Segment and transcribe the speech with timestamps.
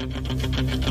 [0.00, 0.90] Müzik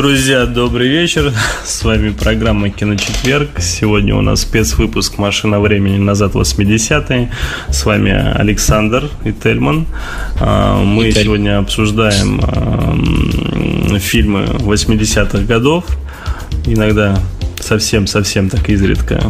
[0.00, 1.30] Друзья, добрый вечер.
[1.62, 3.60] С вами программа Киночетверг.
[3.60, 7.30] Сегодня у нас спецвыпуск «Машина времени назад 80-е».
[7.68, 9.86] С вами Александр и Тельман.
[10.40, 12.40] А, мы сегодня обсуждаем
[13.98, 15.84] фильмы 80-х годов.
[16.64, 17.18] Иногда
[17.60, 19.20] совсем-совсем так изредка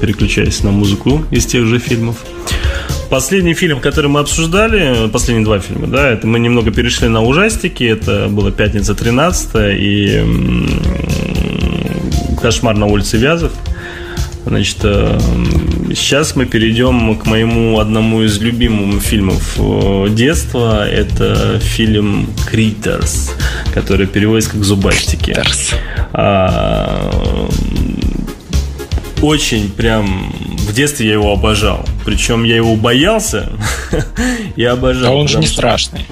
[0.00, 2.24] переключаясь на музыку из тех же фильмов.
[3.10, 7.84] Последний фильм, который мы обсуждали, последние два фильма, да, это мы немного перешли на ужастики.
[7.84, 10.22] Это была пятница 13 и
[12.40, 13.52] Кошмар на улице Вязов.
[14.46, 15.18] Значит, э,
[15.94, 20.86] сейчас мы перейдем к моему одному из любимых фильмов э, детства.
[20.86, 23.32] Это фильм Критерс,
[23.72, 25.34] который переводится как зубастики.
[26.12, 27.10] А,
[29.22, 31.84] очень прям в детстве я его обожал.
[32.04, 33.50] Причем я его боялся
[34.56, 35.12] и обожал.
[35.12, 36.06] А он же не страшный.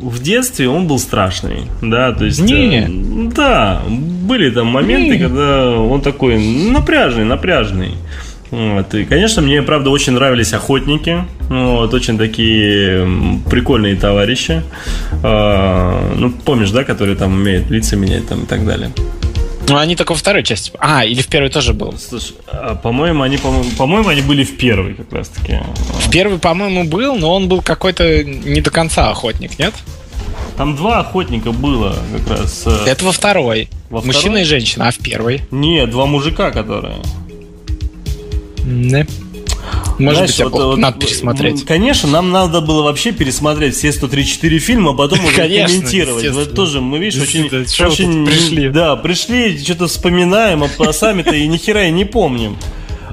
[0.00, 2.40] В детстве он был страшный, да, то есть...
[2.40, 2.80] Не.
[2.80, 5.18] Э, да, были там моменты, не.
[5.18, 7.92] когда он такой напряжный, напряжный.
[8.50, 8.94] Вот.
[8.94, 11.24] И, конечно, мне, правда, очень нравились охотники.
[11.48, 13.08] Вот, очень такие
[13.50, 14.62] прикольные товарищи.
[15.22, 18.90] А, ну, помнишь, да, которые там умеют лица менять там и так далее.
[19.68, 20.70] Ну, они только во второй части.
[20.78, 21.94] А, или в первой тоже был.
[21.98, 25.58] Слушай, а, по-моему, они, по-моему, они были в первой как раз-таки.
[26.00, 29.72] В первой, по-моему, был, но он был какой-то не до конца охотник, нет?
[30.56, 32.62] Там два охотника было как раз.
[32.66, 33.68] Э, Это во второй.
[33.90, 34.42] Во Мужчина второй?
[34.42, 35.40] и женщина, а в первой?
[35.50, 36.96] Нет, два мужика, которые.
[38.64, 39.06] Не.
[39.98, 41.64] Может Знаешь, быть, вот, вот, надо пересмотреть.
[41.64, 46.30] Конечно, нам надо было вообще пересмотреть все 103-4 фильма, а потом уже конечно, комментировать.
[46.30, 47.46] Вот тоже, мы, видишь, очень...
[47.46, 48.68] очень пришли.
[48.68, 52.56] Да, пришли, что-то вспоминаем, а сами-то и ни хера и не помним.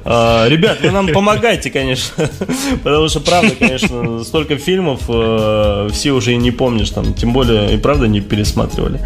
[0.04, 2.30] А, ребят, вы нам помогайте, конечно.
[2.84, 6.90] Потому что, правда, конечно, столько фильмов э, все уже и не помнишь.
[6.90, 9.00] Там, тем более, и правда не пересматривали.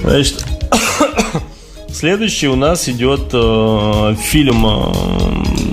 [0.00, 0.44] Значит,
[1.92, 5.65] следующий у нас идет э, фильм э,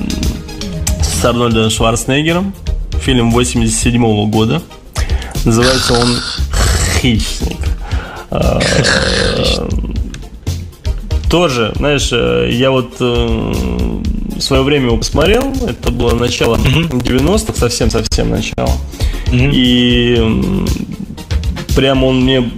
[1.24, 2.54] с Арнольдом Шварценеггером.
[3.00, 4.62] Фильм 87 -го года.
[5.46, 6.18] Называется он
[7.00, 7.60] «Хищник».
[8.30, 8.60] Э,
[11.30, 13.54] тоже, знаешь, э, я вот э,
[14.36, 18.76] в свое время его посмотрел, это было начало 90-х, совсем-совсем начало.
[19.32, 20.18] И
[21.74, 22.52] прям он мне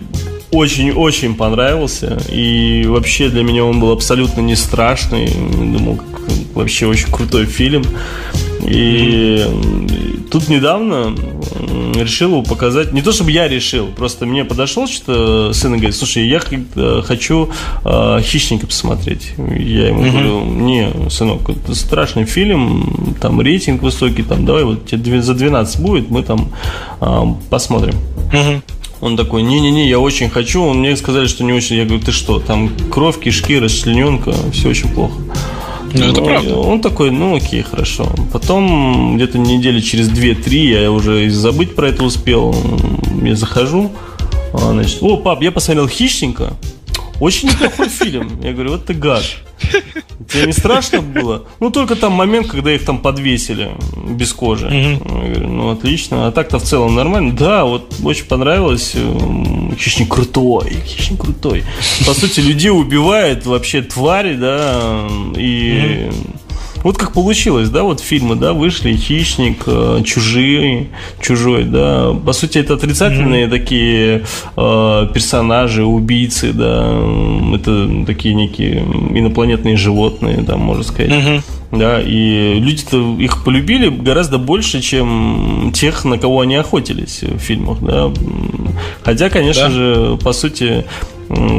[0.49, 2.17] очень-очень понравился.
[2.31, 5.27] И вообще для меня он был абсолютно не страшный.
[5.27, 5.99] Думал,
[6.55, 7.83] вообще очень крутой фильм.
[8.67, 9.45] И
[10.31, 11.15] тут недавно
[11.95, 12.91] решил показать.
[12.93, 16.41] Не то чтобы я решил, просто мне подошел что-то сын и говорит, слушай, я
[17.03, 17.49] хочу
[17.83, 19.33] э, хищника посмотреть.
[19.37, 25.21] Я ему говорю, не, сынок, это страшный фильм, там рейтинг высокий, там давай вот тебе
[25.21, 26.51] за 12 будет, мы там
[27.01, 27.95] э, посмотрим.
[29.01, 30.73] Он такой, не-не-не, я очень хочу.
[30.73, 31.75] Мне сказали, что не очень.
[31.75, 35.21] Я говорю, ты что, там кровь, кишки, расчлененка, все очень плохо.
[35.97, 36.57] Ну, это правда.
[36.57, 38.09] Он такой, ну окей, хорошо.
[38.31, 42.55] Потом где-то недели через 2-3 я уже забыть про это успел.
[43.23, 43.91] Я захожу,
[44.53, 46.53] а, значит, о, пап, я посмотрел «Хищника».
[47.19, 48.41] Очень неплохой фильм.
[48.41, 49.23] Я говорю, вот ты гад.
[50.29, 51.45] Тебе не страшно было?
[51.59, 53.71] Ну, только там момент, когда их там подвесили
[54.09, 54.67] без кожи.
[54.67, 56.27] Я говорю, ну, отлично.
[56.27, 57.33] А так-то в целом нормально.
[57.33, 58.95] Да, вот очень понравилось.
[59.77, 60.77] Хищник крутой.
[60.85, 61.63] Хищник крутой.
[62.05, 65.07] По сути, людей убивает вообще твари, да,
[65.37, 66.09] и...
[66.85, 70.89] Вот как получилось, да, вот фильмы, да, вышли «Хищник», э, «Чужие»,
[71.19, 72.13] «Чужой», да.
[72.13, 73.49] По сути, это отрицательные mm-hmm.
[73.49, 74.23] такие
[74.55, 76.95] э, персонажи, убийцы, да.
[77.55, 81.11] Это такие некие инопланетные животные, да, можно сказать.
[81.11, 81.41] Mm-hmm.
[81.71, 87.79] Да, и люди-то их полюбили гораздо больше, чем тех, на кого они охотились в фильмах,
[87.81, 88.11] да.
[89.03, 89.71] Хотя, конечно да.
[89.71, 90.85] же, по сути,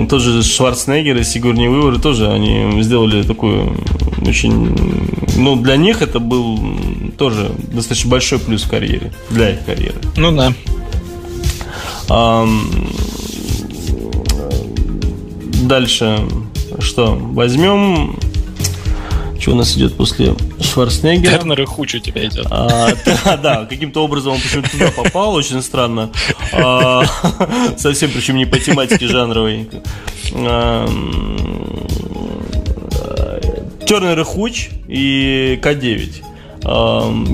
[0.09, 3.77] тоже Шварценеггер и Сигурни Уивер тоже они сделали такую
[4.27, 4.75] очень...
[5.37, 6.59] Ну, для них это был
[7.19, 9.97] тоже достаточно большой плюс в карьере, для их карьеры.
[10.17, 10.53] Ну да.
[12.09, 12.49] А,
[15.63, 16.21] дальше
[16.79, 17.17] что?
[17.17, 18.17] Возьмем
[19.39, 21.39] что у нас идет после Шварценеггера?
[21.39, 22.47] Тернер и Хуч у тебя идет.
[22.51, 22.89] А,
[23.25, 26.11] да, да, каким-то образом он почему-то туда попал, очень странно.
[26.53, 27.05] А,
[27.77, 29.69] совсем, причем не по тематике жанровой.
[30.35, 30.87] А,
[33.87, 36.23] Тернер и Хуч и К9.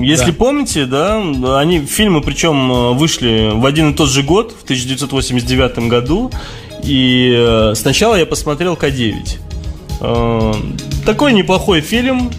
[0.03, 0.37] Если да.
[0.37, 1.17] помните, да,
[1.57, 6.29] они фильмы, причем вышли в один и тот же год, в 1989 году.
[6.83, 9.39] И э, сначала я посмотрел К9.
[11.05, 12.31] Такой неплохой фильм,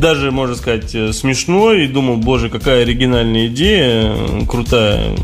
[0.00, 1.84] даже, можно сказать, э, смешной.
[1.84, 4.14] И думал, боже, какая оригинальная идея,
[4.48, 5.16] крутая.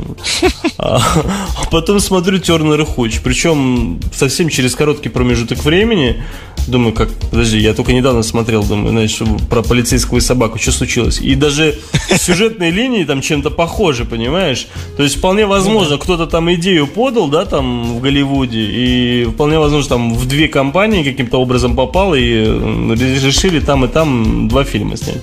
[0.79, 3.21] А, а потом смотрю Тернер и Хуч.
[3.25, 6.23] Причем совсем через короткий промежуток времени.
[6.69, 9.19] Думаю, как, подожди, я только недавно смотрел, думаю, знаешь,
[9.49, 11.19] про полицейскую собаку, что случилось.
[11.21, 11.79] И даже
[12.19, 14.67] сюжетные линии там чем-то похожи, понимаешь?
[14.97, 19.89] То есть вполне возможно, кто-то там идею подал, да, там в Голливуде, и вполне возможно,
[19.89, 25.23] там в две компании каким-то образом попал, и решили там и там два фильма снять.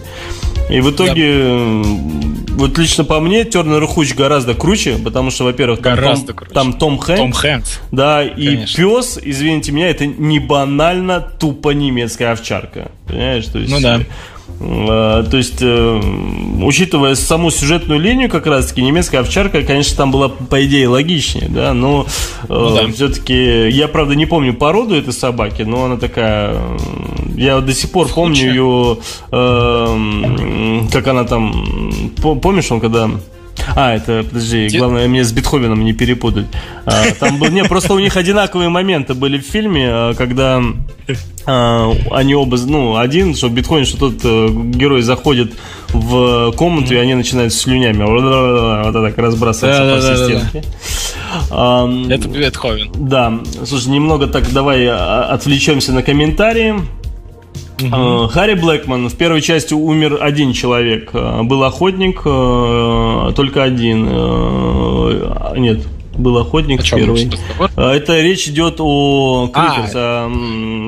[0.70, 1.44] И в итоге,
[1.84, 1.90] да.
[2.56, 6.54] вот лично по мне, Тернер Хуч гораздо круче, потому что, во-первых, там, гораздо Том, круче.
[6.54, 7.22] там Том Хэнкс.
[7.22, 7.80] Том Хэнкс.
[7.92, 8.78] Да, и Конечно.
[8.78, 12.92] пес, извините меня, это не банально тупо немецкая овчарка.
[13.08, 13.46] Понимаешь?
[13.46, 14.02] То есть, ну да.
[14.60, 16.02] А, то есть, э,
[16.62, 21.74] учитывая саму сюжетную линию, как раз-таки немецкая овчарка, конечно, там была, по идее, логичнее, да,
[21.74, 22.06] но
[22.44, 22.88] э, ну, да.
[22.94, 26.56] все-таки, я, правда, не помню породу этой собаки, но она такая,
[27.36, 28.98] я до сих пор помню ее,
[29.32, 32.12] э, как она там,
[32.42, 33.10] помнишь, он когда
[33.76, 36.48] А, это, подожди, главное мне с Бетховеном не перепутать.
[36.86, 40.62] А, там был, не, просто у них одинаковые моменты были в фильме, а, когда
[41.46, 45.54] а, они оба, ну, один, что Бетховен, что тот э, герой заходит
[45.90, 50.50] в комнату, и они начинают слюнями вот так разбрасываться Да, по да, всей да, да.
[50.50, 50.68] стенке.
[51.52, 52.92] А, Это Бетховен.
[52.96, 56.76] Да, слушай, немного так давай а, отвлечемся на комментарии.
[57.92, 61.10] Э, Харри Блэкман в первой части умер один человек.
[61.14, 64.08] Э, Был охотник, э, только один.
[64.10, 65.80] Э, Нет,
[66.16, 67.30] был охотник чем первый.
[67.76, 70.30] Э, Это речь идет о А, Крикерс, о,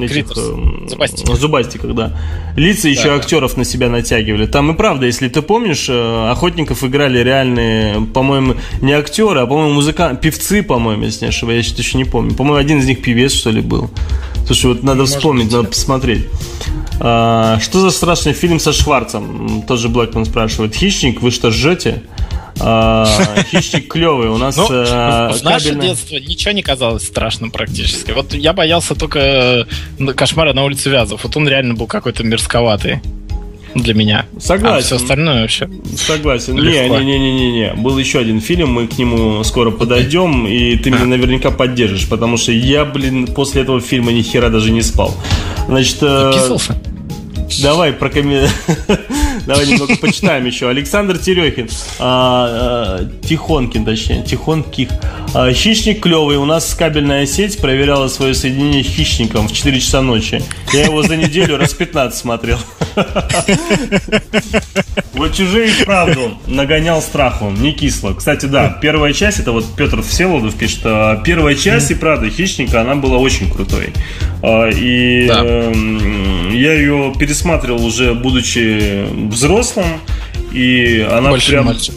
[0.04, 1.36] этих, Крикерс, э, зубастиках.
[1.36, 2.14] зубастиках, да.
[2.56, 3.16] Лица еще да.
[3.16, 4.46] актеров на себя натягивали.
[4.46, 9.74] Там и правда, если ты помнишь, э, охотников играли реальные, по-моему, не актеры, а, по-моему,
[9.74, 12.36] музыканты, певцы, по-моему, если не ошибаюсь, я что-то еще не помню.
[12.36, 13.90] По-моему, один из них певец, что ли, был.
[14.46, 15.54] Слушай, вот надо Может вспомнить, быть.
[15.54, 16.26] надо посмотреть.
[17.00, 19.64] А, что за страшный фильм со Шварцем?
[19.68, 20.76] Тоже Блэкман спрашивает.
[20.76, 22.04] Хищник, вы что жжете?
[22.60, 23.06] А,
[23.52, 24.30] Хищник клевый.
[24.30, 28.12] У нас Ну, э, в наше кабельный- детство ничего не казалось страшным практически.
[28.12, 29.66] Вот я боялся только
[30.00, 31.24] э, кошмара на улице Вязов.
[31.24, 33.02] Вот он реально был какой-то мерзковатый
[33.76, 34.26] для меня.
[34.40, 34.78] Согласен.
[34.78, 35.70] А все остальное вообще.
[35.98, 36.56] Согласен.
[36.56, 37.00] Не, Легко.
[37.00, 37.74] не, не, не, не, не.
[37.74, 42.38] Был еще один фильм, мы к нему скоро подойдем, и ты меня наверняка поддержишь, потому
[42.38, 45.16] что я, блин, после этого фильма ни хера даже не спал.
[45.68, 46.32] Значит, э,
[47.62, 48.48] давай прокоми...
[49.46, 50.70] Давай немного почитаем еще.
[50.70, 54.90] Александр Терехин, а, а, Тихонкин, точнее, Тихонких.
[55.34, 56.38] А, Хищник клевый.
[56.38, 60.42] У нас кабельная сеть проверяла свое соединение с хищником в 4 часа ночи.
[60.74, 62.58] Я его за неделю раз 15 смотрел.
[65.14, 68.14] Вот чужие и вправду нагонял страху, не кисло.
[68.14, 70.84] Кстати, да, первая часть, это вот Петр Всеволодов пишет,
[71.24, 73.94] первая часть и правда хищника, она была очень крутой.
[74.76, 75.42] И Да.
[75.44, 79.86] эм, я ее пересматривал уже будучи взрослым,
[80.52, 81.94] и она Больше прям, мальчик.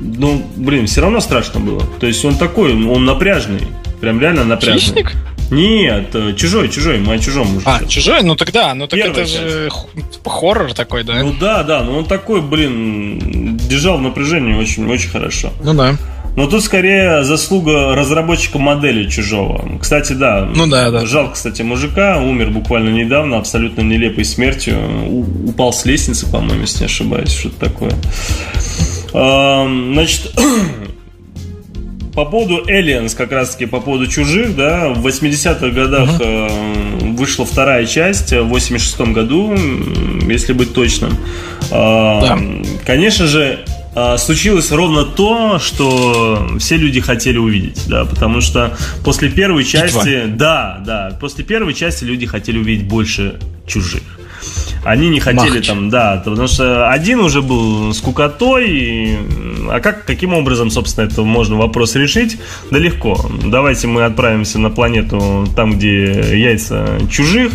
[0.00, 1.82] ну, блин, все равно страшно было.
[2.00, 3.66] То есть он такой, он напряжный,
[4.00, 4.80] прям реально напряжный.
[4.80, 5.12] Хищник?
[5.50, 7.66] Нет, э, чужой, чужой, мы о чужом уже.
[7.66, 8.22] А, чужой?
[8.22, 11.14] Ну тогда, ну так Первая это же х- типа хоррор такой, да?
[11.22, 15.52] Ну да, да, но он такой, блин, держал в напряжении очень, очень хорошо.
[15.64, 15.96] Ну да.
[16.40, 19.78] Но тут скорее заслуга разработчика модели чужого.
[19.78, 20.48] Кстати, да.
[20.56, 21.04] Ну да, да.
[21.04, 24.78] Жалко, кстати, мужика, умер буквально недавно, абсолютно нелепой смертью.
[25.06, 27.92] У- упал с лестницы, по-моему, если не ошибаюсь, что-то такое.
[29.10, 30.32] Значит,
[32.14, 36.48] по поводу Aliens, как раз таки по поводу чужих, да, в 80-х годах э,
[37.02, 39.54] вышла вторая часть, в 86-м году,
[40.26, 41.18] если быть точным.
[41.70, 42.38] Да.
[42.86, 43.58] Конечно же,
[44.18, 50.82] случилось ровно то, что все люди хотели увидеть, да, потому что после первой части, да,
[50.86, 54.02] да, после первой части люди хотели увидеть больше чужих.
[54.84, 55.66] Они не хотели Махач.
[55.66, 59.18] там, да, потому что один уже был скукотой, и,
[59.68, 62.38] а как, каким образом, собственно, это можно вопрос решить?
[62.70, 63.20] Да легко.
[63.44, 67.52] Давайте мы отправимся на планету там, где яйца чужих,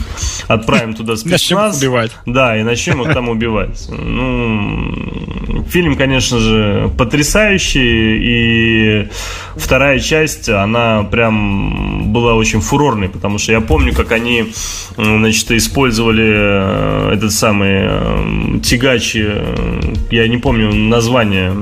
[0.47, 1.77] отправим туда спецназ.
[1.79, 2.11] убивать.
[2.25, 3.87] Да, и начнем их там убивать.
[3.89, 9.09] Ну, фильм, конечно же, потрясающий, и
[9.55, 14.53] вторая часть, она прям была очень фурорной, потому что я помню, как они,
[14.97, 19.79] значит, использовали э, этот самый э, тягач, э,
[20.11, 21.53] я не помню название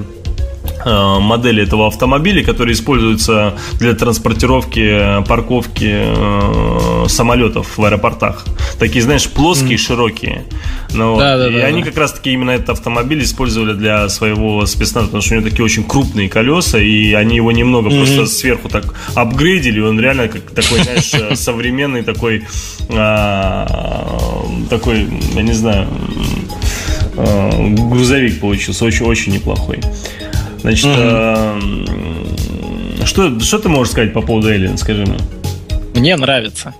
[0.85, 8.45] модели этого автомобиля, который используется для транспортировки, э, парковки э, самолетов в аэропортах.
[8.79, 10.43] Такие, знаешь, плоские, широкие.
[10.93, 11.17] Ну.
[11.17, 11.89] Да, да, и да, они да.
[11.89, 15.83] как раз-таки именно этот автомобиль использовали для своего спецназа, потому что у него такие очень
[15.83, 21.13] крупные колеса, и они его немного просто сверху так апгрейдили, он реально как такой, знаешь,
[21.13, 22.45] э, современный такой,
[22.89, 25.87] а, такой, я не знаю,
[27.15, 29.79] э, грузовик получился, очень, очень неплохой.
[30.63, 31.59] Значит, э,
[33.05, 35.17] что, что ты можешь сказать по поводу Alien, скажи мне?
[35.93, 36.73] Мне нравится.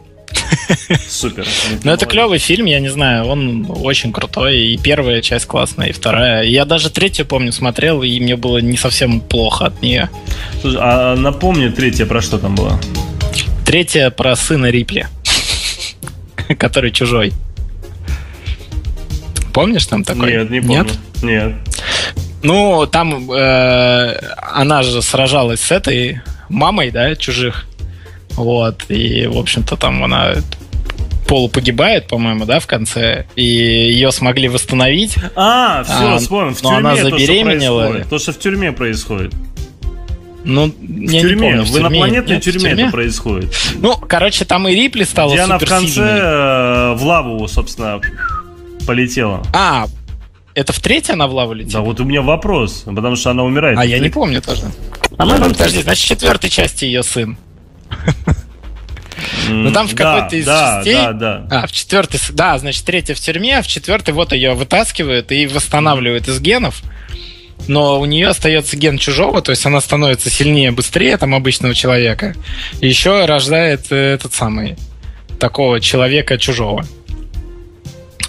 [1.10, 1.46] Супер.
[1.84, 5.92] Ну, это клевый фильм, я не знаю, он очень крутой, и первая часть классная, и
[5.92, 6.44] вторая.
[6.44, 10.10] Я даже третью, помню, смотрел, и мне было не совсем плохо от нее.
[10.62, 12.80] Слушай, а напомни, третья про что там было?
[13.66, 15.08] Третья про сына Рипли,
[16.58, 17.34] который чужой.
[19.54, 20.32] Помнишь там такой?
[20.32, 20.88] Нет, не помню.
[21.22, 21.54] Нет.
[22.44, 24.18] Ну, там э,
[24.54, 27.66] она же сражалась с этой мамой, да, чужих.
[28.32, 30.34] Вот, и, в общем-то, там она
[31.28, 35.16] полупогибает, по-моему, да, в конце, и ее смогли восстановить.
[35.36, 36.54] А, все, А, вспомнил.
[36.54, 38.04] В но она то, что забеременела.
[38.10, 39.34] То, что в тюрьме происходит.
[40.44, 42.84] Ну, В я не тюрьме, помню, в, тюрьме- инопланетной нет, в тюрьме, тюрьме?
[42.84, 43.56] это происходит.
[43.76, 48.02] Ну, короче, там и Рипли стала Где она в конце э, в лаву, собственно,
[48.86, 49.42] полетела.
[49.54, 49.88] А,
[50.55, 51.74] Это в третьей она в лаву летит?
[51.74, 53.77] Да вот у меня вопрос, потому что она умирает.
[53.77, 54.72] А я не помню тоже.
[55.17, 57.38] По-моему, подожди, значит, в четвертой части ее сын.
[59.50, 60.95] Ну там в какой-то из да, частей...
[60.95, 62.19] Да, да, А, в четвертой...
[62.31, 66.81] Да, значит, третья в тюрьме, а в четвертой вот ее вытаскивают и восстанавливают из генов.
[67.67, 72.36] Но у нее остается ген чужого, то есть она становится сильнее, быстрее там обычного человека.
[72.81, 74.75] И еще рождает э, этот самый
[75.39, 76.86] такого человека чужого.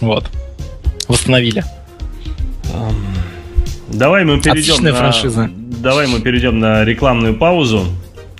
[0.00, 0.30] Вот.
[1.08, 1.64] Восстановили.
[3.88, 4.98] Давай мы перейдем Отличная на...
[4.98, 5.50] франшиза.
[5.54, 7.86] Давай мы перейдем на рекламную паузу.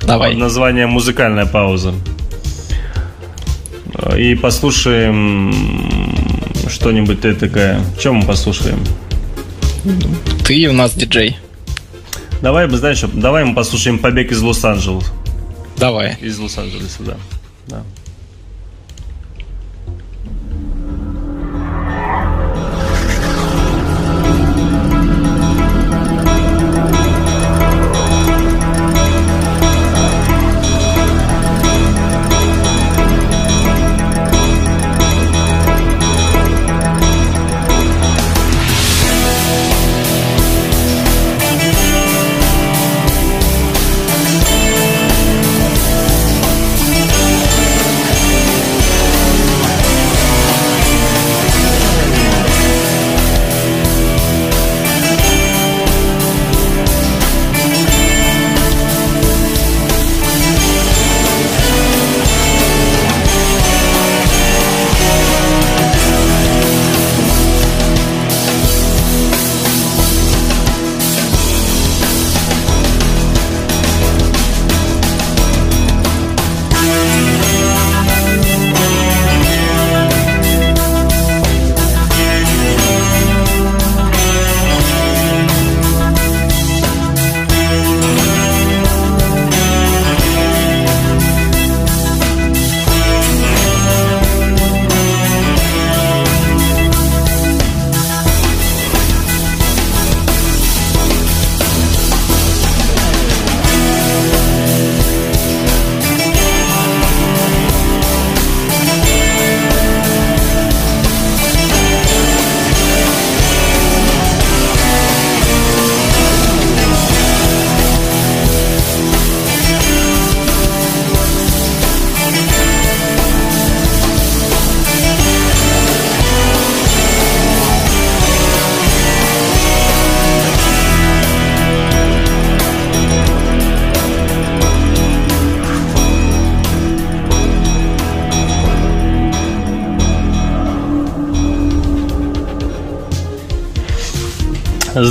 [0.06, 0.30] Давай.
[0.30, 1.94] Под названием «Музыкальная пауза».
[4.18, 5.54] И послушаем
[6.68, 7.80] что-нибудь такое.
[8.00, 8.78] Чем мы послушаем?
[10.46, 11.38] Ты у нас диджей.
[12.42, 15.12] Давай, знаешь, давай мы послушаем «Побег из Лос-Анджелеса».
[15.76, 16.16] Давай.
[16.20, 17.16] Из Лос-Анджелеса, да.
[17.68, 17.82] да.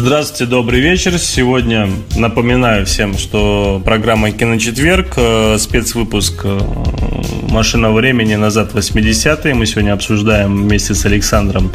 [0.06, 1.18] Здравствуйте, добрый вечер.
[1.18, 6.60] Сегодня напоминаю всем, что программа «Киночетверг», э, спецвыпуск э,
[7.48, 8.36] «Машина времени.
[8.36, 9.54] Назад в 80-е».
[9.54, 11.72] Мы сегодня обсуждаем вместе с Александром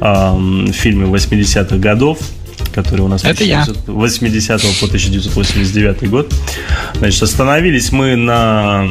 [0.00, 2.20] э, фильмы 80-х годов
[2.72, 3.66] который у нас Это я.
[3.86, 6.32] 80 по 1989 год.
[6.94, 8.86] Значит, остановились мы на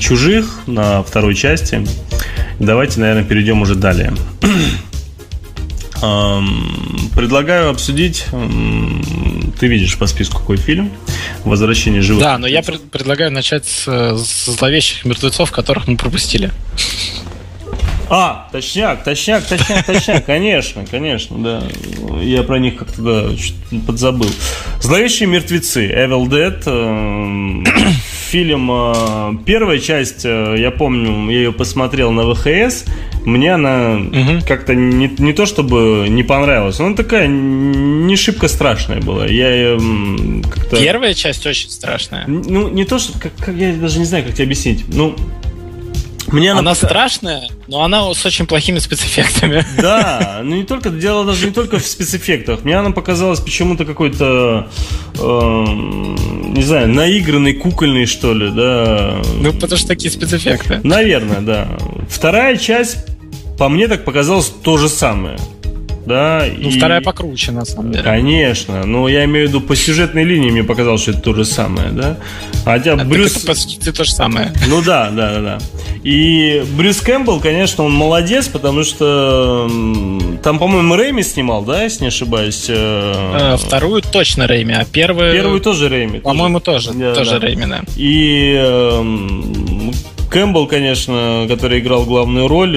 [0.00, 1.86] «Чужих», на второй части.
[2.58, 4.14] Давайте, наверное, перейдем уже далее.
[7.14, 8.26] Предлагаю обсудить.
[9.58, 10.90] Ты видишь по списку какой фильм?
[11.44, 12.22] Возвращение живых.
[12.22, 16.50] Да, но я пред- предлагаю начать с, с зловещих мертвецов, которых мы пропустили.
[18.10, 21.62] А, точняк, точняк, точняк, точняк, конечно, конечно, да.
[22.20, 24.28] Я про них как-то да, подзабыл.
[24.80, 26.62] Зловещие мертвецы, Evil Dead.
[26.66, 27.90] Э,
[28.30, 32.84] фильм, э, первая часть, э, я помню, я ее посмотрел на ВХС.
[33.24, 34.44] Мне она угу.
[34.46, 39.26] как-то не, не то чтобы не понравилась, но она такая не шибко страшная была.
[39.26, 39.78] Я
[40.50, 40.76] как-то...
[40.76, 42.24] Первая часть очень страшная.
[42.26, 43.18] Ну, не то, что...
[43.18, 44.84] Как, как, я даже не знаю, как тебе объяснить.
[44.88, 45.16] Ну,
[46.28, 49.64] мне она, она страшная, но она с очень плохими спецэффектами.
[49.80, 52.64] Да, ну не только, дело даже не только в спецэффектах.
[52.64, 54.68] Мне она показалась почему-то какой-то,
[55.18, 59.20] э, не знаю, наигранный, кукольный, что ли, да.
[59.40, 60.80] Ну, потому что такие спецэффекты.
[60.82, 61.68] Наверное, да.
[62.08, 62.98] Вторая часть,
[63.58, 65.36] по мне так показалось то же самое
[66.06, 66.44] да.
[66.58, 66.76] Ну, и...
[66.76, 68.04] вторая покруче, на самом деле.
[68.04, 71.44] Конечно, но я имею в виду по сюжетной линии мне показалось, что это то же
[71.44, 72.18] самое, да.
[72.64, 73.36] Хотя а Брюс...
[73.36, 74.52] Это, по сути, то же самое.
[74.66, 75.58] Ну да, да, да, да.
[76.02, 79.70] И Брюс Кэмпбелл, конечно, он молодец, потому что
[80.42, 82.66] там, по-моему, Рэйми снимал, да, если не ошибаюсь.
[82.68, 85.32] Э, вторую точно Рэйми, а первую...
[85.32, 86.20] Первую тоже Рэйми.
[86.20, 87.38] По-моему, тоже, да, тоже да.
[87.38, 87.82] Рэйми, да.
[87.96, 89.02] И э,
[90.34, 92.76] Кэмпбелл, конечно, который играл главную роль,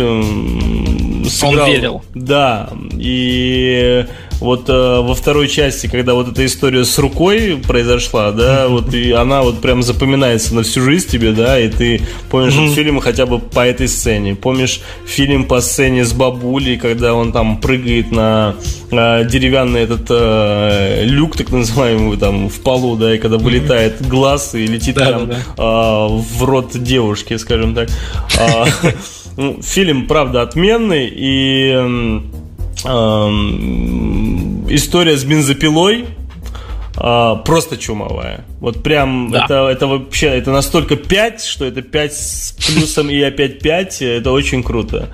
[1.27, 2.03] сыграл, Он верил.
[2.13, 4.05] Да, и
[4.39, 9.11] вот э, во второй части, когда вот эта история с рукой произошла, да, вот и
[9.11, 12.75] она вот прям запоминается на всю жизнь тебе, да, и ты помнишь mm-hmm.
[12.75, 14.35] фильм хотя бы по этой сцене.
[14.35, 18.55] Помнишь фильм по сцене с бабулей, когда он там прыгает на
[18.91, 24.07] э, деревянный этот э, люк, так называемый, там в полу, да, и когда вылетает mm-hmm.
[24.07, 25.35] глаз и летит да, прям да.
[25.57, 27.89] Э, в рот девушки, скажем так.
[28.39, 28.65] А,
[29.37, 32.33] ну, фильм, правда, отменный и
[34.69, 36.05] история с бензопилой
[36.99, 38.45] а, просто чумовая.
[38.59, 39.45] Вот прям да.
[39.45, 44.01] это, это вообще это настолько 5, что это 5 с плюсом и опять 5.
[44.01, 45.09] Это очень круто.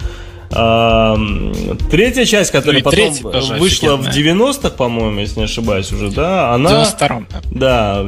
[1.89, 6.83] Третья часть, которая ну, потом вышла в 90-х, по-моему, если не ошибаюсь уже, да, она...
[6.83, 7.27] В 92-м.
[7.51, 8.05] Да,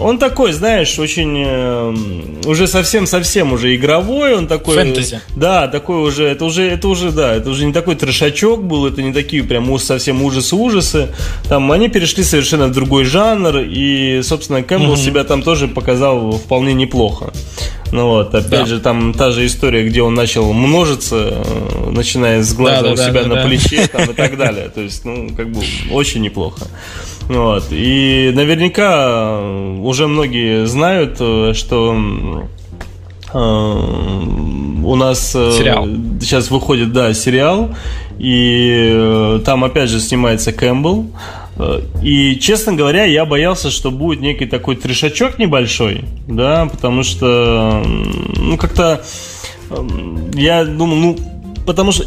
[0.00, 1.42] он такой, знаешь, очень...
[1.46, 1.94] Э,
[2.46, 4.76] уже совсем-совсем уже игровой, он такой...
[4.76, 5.20] Фэнтези.
[5.36, 9.02] Да, такой уже, это уже, это уже, да, это уже не такой трешачок был, это
[9.02, 11.08] не такие прям совсем ужасы-ужасы.
[11.48, 15.00] Там они перешли совершенно в другой жанр, и, собственно, Кэмпбелл угу.
[15.00, 17.32] себя там тоже показал вполне неплохо.
[17.92, 18.66] Ну вот, опять да.
[18.66, 22.96] же, там та же история, где он начал множиться, э, начиная с глаза да, у
[22.96, 23.42] да, себя да, на да.
[23.44, 24.70] плече там, и так далее.
[24.70, 26.62] То есть, ну, как бы очень неплохо.
[27.28, 27.66] Вот.
[27.70, 29.42] И наверняка
[29.78, 31.94] уже многие знают, э, что
[33.34, 35.86] э, у нас сериал.
[36.18, 37.74] сейчас выходит, да, сериал,
[38.18, 41.10] и там опять же снимается Кэмпбелл.
[42.02, 47.82] И, честно говоря, я боялся, что будет некий такой трешачок небольшой, да, потому что,
[48.36, 49.04] ну, как-то
[50.34, 51.18] я думал, ну,
[51.66, 52.04] потому что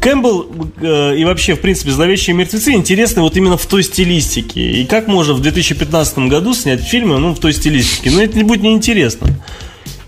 [0.00, 0.46] Кэмпбелл
[0.80, 4.60] э, и вообще, в принципе, «Зловещие мертвецы» интересны вот именно в той стилистике.
[4.60, 8.10] И как можно в 2015 году снять фильмы, ну, в той стилистике?
[8.10, 9.28] Ну, это не будет неинтересно.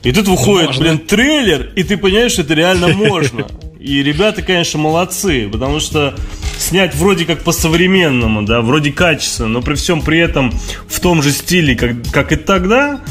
[0.02, 0.82] И тут выходит, можно.
[0.82, 3.46] блин, трейлер, и ты понимаешь, что это реально можно.
[3.84, 6.14] И ребята, конечно, молодцы, потому что
[6.56, 10.50] снять вроде как по-современному, да, вроде качественно, но при всем при этом
[10.88, 13.02] в том же стиле, как, как и тогда,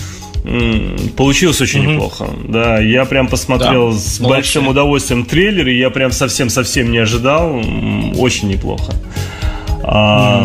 [1.15, 1.93] получилось очень mm-hmm.
[1.93, 2.27] неплохо.
[2.47, 7.61] Да, я прям посмотрел да, с большим удовольствием трейлер, и я прям совсем-совсем не ожидал.
[8.17, 8.93] Очень неплохо.
[8.93, 9.81] Mm-hmm.
[9.83, 10.43] А,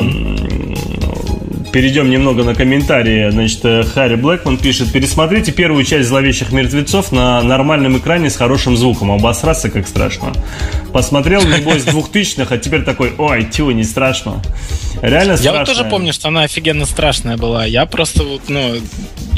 [1.72, 3.30] перейдем немного на комментарии.
[3.30, 8.76] Значит, э, Харри Блэкман пишет, пересмотрите первую часть «Зловещих мертвецов» на нормальном экране с хорошим
[8.76, 9.10] звуком.
[9.10, 10.32] Обосраться как страшно.
[10.92, 14.42] Посмотрел, небось, двухтысячных, а теперь такой, ой, тю, не страшно.
[15.02, 15.44] Реально страшно.
[15.44, 17.64] Я вот тоже помню, что она офигенно страшная была.
[17.64, 18.76] Я просто вот, ну,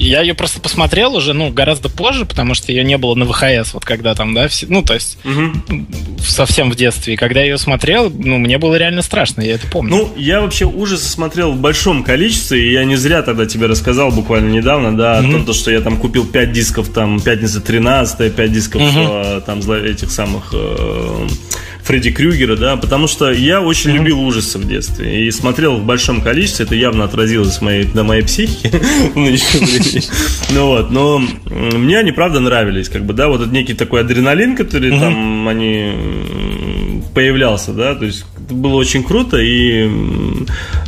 [0.01, 3.75] я ее просто посмотрел уже, ну, гораздо позже, потому что ее не было на ВХС,
[3.75, 5.87] вот когда там, да, все, ну, то есть угу.
[6.21, 7.15] совсем в детстве.
[7.15, 9.91] И когда я ее смотрел, ну, мне было реально страшно, я это помню.
[9.91, 12.20] Ну, я вообще ужасы смотрел в большом количестве,
[12.53, 15.37] и я не зря тогда тебе рассказал буквально недавно, да, угу.
[15.37, 19.41] о том, что я там купил 5 дисков, там, «Пятница 13 5 дисков угу.
[19.47, 21.27] там, этих самых э,
[21.85, 23.95] Фредди Крюгера, да, потому что я очень mm-hmm.
[23.95, 28.23] любил ужасы в детстве и смотрел в большом количестве, это явно отразилось моей, на моей
[28.23, 28.71] психике
[30.55, 34.57] Ну вот, но мне они правда нравились, как бы, да, вот этот некий такой адреналин,
[34.57, 39.89] который там они появлялся, да, то есть было очень круто, и,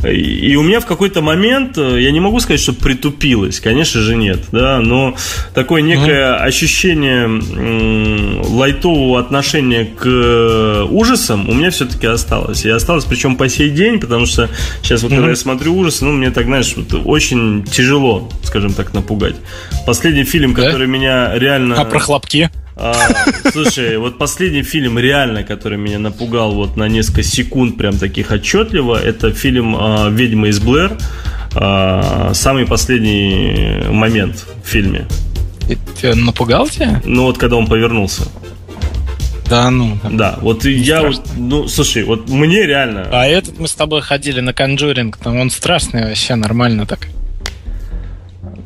[0.05, 4.41] и у меня в какой-то момент, я не могу сказать, что притупилось, конечно же нет,
[4.53, 5.15] да, но
[5.55, 6.45] такое некое mm-hmm.
[6.45, 7.29] ощущение
[8.49, 14.27] лайтового отношения к ужасам у меня все-таки осталось, и осталось причем по сей день, потому
[14.27, 14.49] что
[14.83, 15.17] сейчас вот mm-hmm.
[15.17, 19.37] когда я смотрю ужасы, ну, мне так, знаешь, вот, очень тяжело, скажем так, напугать.
[19.87, 20.65] Последний фильм, да?
[20.65, 21.81] который меня реально...
[21.81, 22.51] А про хлопки?
[22.83, 22.95] А,
[23.53, 29.01] слушай, вот последний фильм реально, который меня напугал вот на несколько секунд прям таких отчетливо,
[29.01, 30.99] это фильм а, «Ведьма из Блэр».
[31.55, 35.07] А, самый последний момент в фильме.
[36.01, 37.01] Ты напугал тебя?
[37.05, 38.25] Ну вот когда он повернулся.
[39.49, 39.99] Да, ну.
[40.11, 41.23] Да, вот не я, страшно.
[41.37, 43.07] ну, слушай, вот мне реально.
[43.13, 47.07] А этот мы с тобой ходили на конжуринг, там он страшный вообще, нормально так.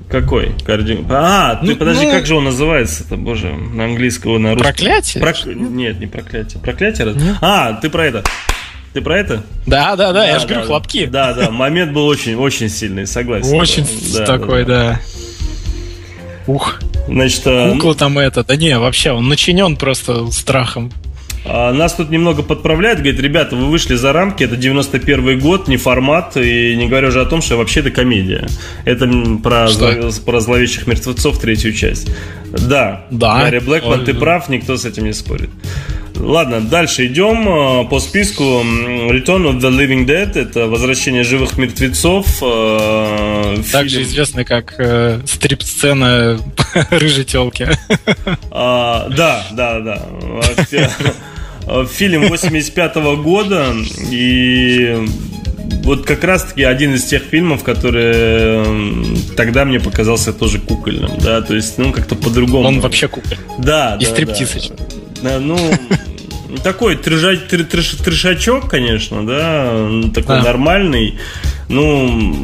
[0.08, 0.52] Какой?
[0.64, 1.04] Карди...
[1.10, 2.12] А, ты ну, подожди, ну...
[2.12, 4.72] как же он называется-то, боже, на английского, на русском?
[4.72, 5.22] Проклятие?
[5.22, 5.44] Прок...
[5.46, 6.62] Нет, не проклятие.
[6.62, 7.12] Проклятие?
[7.12, 7.36] Нет.
[7.40, 8.24] А, ты про это.
[8.92, 9.42] Ты про это?
[9.66, 11.06] Да, да, да, да я же да, говорю, хлопки.
[11.06, 13.52] Да, да, момент был очень, очень сильный, согласен.
[13.54, 14.92] Очень да, такой, да.
[14.92, 15.00] да.
[16.46, 16.78] Ух.
[17.08, 20.92] Значит, а, Кукла там это, да не, вообще, он начинен просто страхом.
[21.48, 25.76] А, нас тут немного подправляют, говорит, ребята, вы вышли за рамки, это 91 год, не
[25.76, 28.46] формат, и не говорю уже о том, что вообще это комедия.
[28.84, 29.08] Это
[29.42, 29.90] про, зло,
[30.24, 32.10] про зловещих мертвецов третью часть.
[32.50, 33.40] Да, да.
[33.42, 35.50] Гарри Блэкман, ты прав, никто с этим не спорит.
[36.18, 38.42] Ладно, дальше идем а, по списку.
[38.42, 42.26] Return of the Living Dead это возвращение живых мертвецов.
[42.42, 44.08] А, Также фильм...
[44.08, 46.40] известный как э, стрип-сцена
[46.90, 47.68] рыжей телки.
[48.50, 50.02] А, да, да, да.
[51.66, 53.74] Э, фильм 85 -го года,
[54.10, 55.04] и
[55.82, 58.64] вот как раз-таки один из тех фильмов, которые
[59.36, 62.68] тогда мне показался тоже кукольным, да, то есть, ну, как-то по-другому.
[62.68, 63.36] Он вообще куколь.
[63.58, 64.84] Да, И да, стриптиз да.
[65.22, 65.58] Да, ну,
[66.62, 70.42] такой трешач, трэш, трешачок, конечно, да, такой Да.
[70.42, 71.18] нормальный.
[71.68, 72.36] Ну,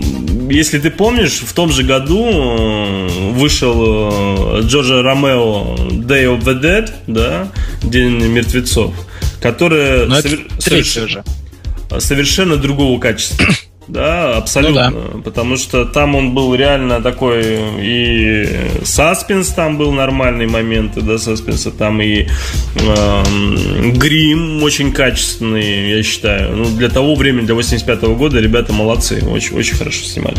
[0.50, 6.60] если ты помнишь, в том же году э, вышел э, Джорджа Ромео Day of the
[6.60, 7.48] Dead, да,
[7.84, 8.92] День мертвецов,
[9.42, 13.46] это совер- соверш- совершенно другого качества.
[13.88, 14.92] Да, абсолютно.
[15.24, 17.42] Потому что там он был реально такой
[17.80, 18.48] и
[18.84, 22.26] саспенс там был нормальный моменты, да, саспенса, там и
[22.76, 26.56] эм, грим очень качественный, я считаю.
[26.56, 30.36] Ну, для того времени, для 85 года, ребята молодцы, очень, очень хорошо снимали.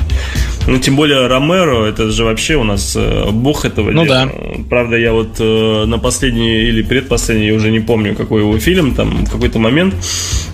[0.68, 4.32] Ну, тем более Ромеро, это же вообще у нас э, бог этого Ну дела.
[4.70, 8.96] Правда, я вот э, на последний или предпоследний, я уже не помню, какой его фильм,
[8.96, 9.94] там в какой-то момент,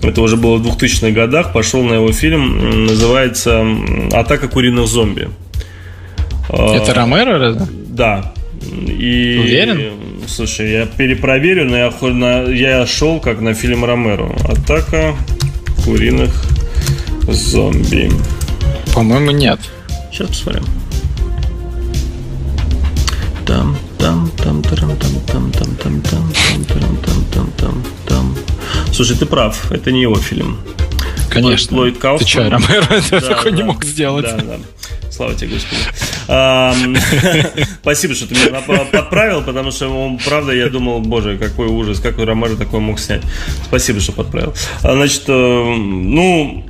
[0.02, 3.66] это уже было в 2000-х годах, пошел на его фильм, называется
[4.12, 5.30] «Атака куриных зомби».
[6.50, 7.66] А, Это Ромеро, разве?
[7.90, 8.34] Да.
[8.88, 9.94] И, Уверен?
[10.28, 14.32] Слушай, я перепроверю, но я, на- я шел как на фильм Ромеро.
[14.48, 15.16] «Атака
[15.86, 16.32] куриных
[17.28, 18.12] зомби».
[18.94, 19.60] По-моему, нет.
[20.12, 20.64] Сейчас посмотрим.
[23.46, 28.36] Там, там, там, тарам, там, там, там, там, там, там, тарам, там, там, там, там.
[28.92, 30.58] Слушай, ты прав, это не его фильм.
[31.30, 31.78] Конечно.
[31.78, 32.20] Ллойд Кауфман.
[32.20, 33.66] Ты что, Ромеро Да, такой не да.
[33.66, 34.26] мог сделать?
[34.26, 34.58] Да, да.
[35.12, 35.82] Слава тебе, Господи.
[37.82, 38.62] Спасибо, что ты меня
[38.92, 43.24] подправил, потому что, он, правда, я думал, боже, какой ужас, как Ромеро такое мог снять.
[43.66, 44.54] Спасибо, что подправил.
[44.84, 46.66] А, Значит, э, ну,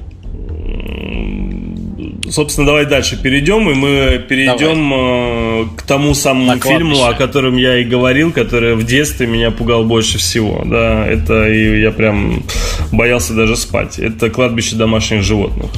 [2.30, 7.24] собственно, давай дальше перейдем, и мы перейдем э, к тому самому На фильму, кладбище.
[7.24, 10.64] о котором я и говорил, который в детстве меня пугал больше всего.
[10.66, 12.44] Да, это и я прям
[12.92, 14.00] боялся даже спать.
[14.00, 15.70] Это кладбище домашних животных.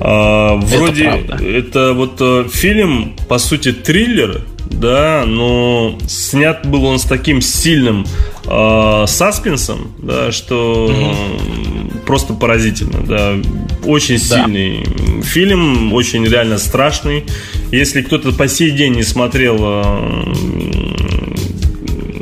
[0.00, 1.44] А, вроде правда.
[1.44, 8.06] это вот э, фильм, по сути, триллер, да, но снят был он с таким сильным
[8.46, 11.67] э, саспенсом, да, что м,
[12.08, 13.34] просто поразительно, да,
[13.84, 14.42] очень Да.
[14.42, 14.82] сильный
[15.22, 17.24] фильм, очень реально страшный.
[17.70, 20.32] Если кто-то по сей день не смотрел э,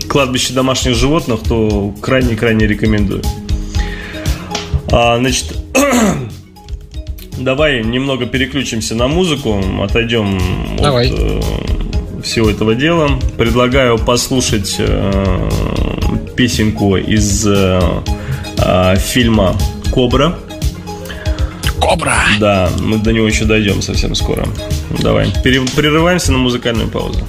[0.09, 3.23] кладбище домашних животных, то крайне-крайне рекомендую.
[4.91, 5.57] А, значит,
[7.39, 10.37] давай немного переключимся на музыку, отойдем
[10.81, 11.11] Давай.
[11.13, 11.41] от э,
[12.25, 13.09] всего этого дела.
[13.39, 15.49] Предлагаю послушать э,
[16.37, 17.81] песенку из э,
[18.59, 19.57] э, фильма
[19.97, 20.35] Кобра.
[21.81, 22.17] Кобра!
[22.39, 24.47] Да, мы до него еще дойдем совсем скоро.
[24.99, 27.27] Давай, пере- прерываемся на музыкальную паузу.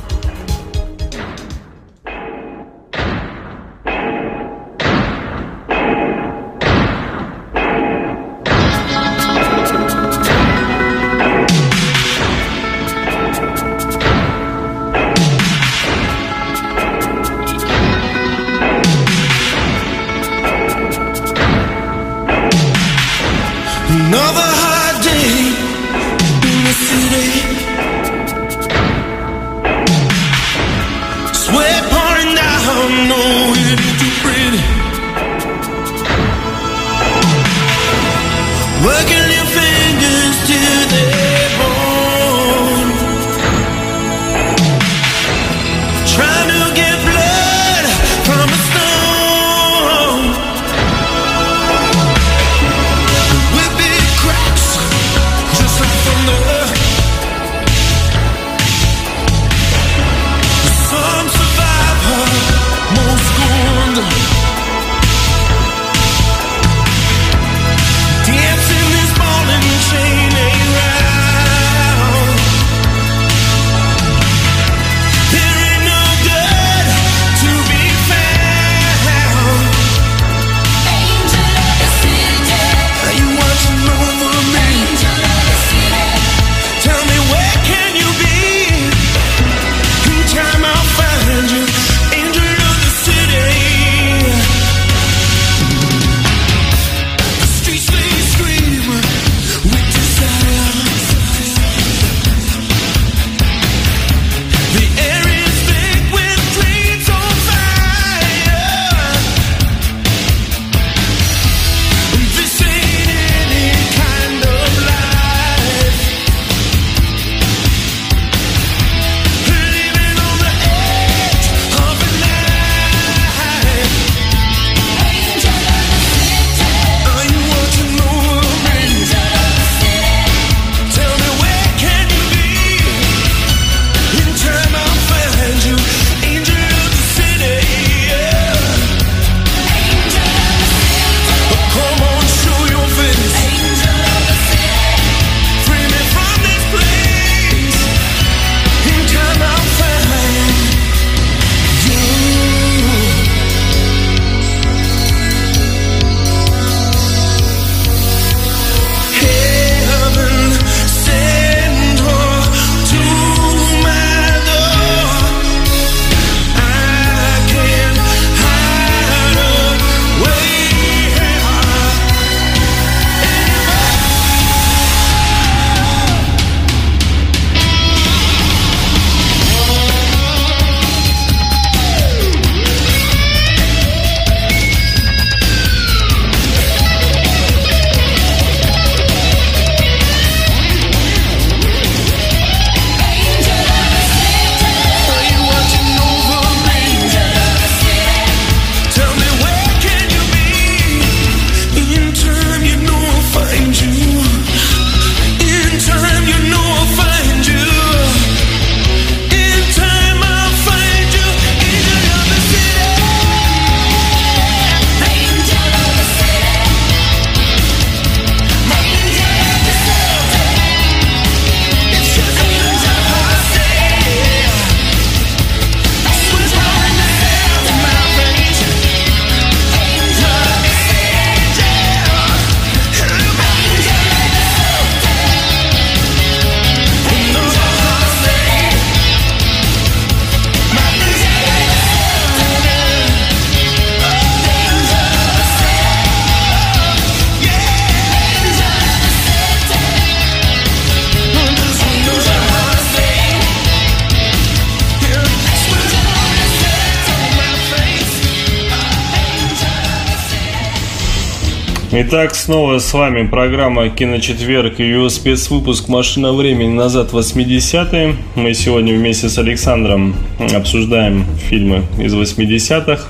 [261.90, 268.14] Итак, снова с вами программа «Киночетверг» и ее спецвыпуск «Машина времени» назад в 80-е.
[268.36, 270.14] Мы сегодня вместе с Александром
[270.54, 273.04] обсуждаем фильмы из 80-х.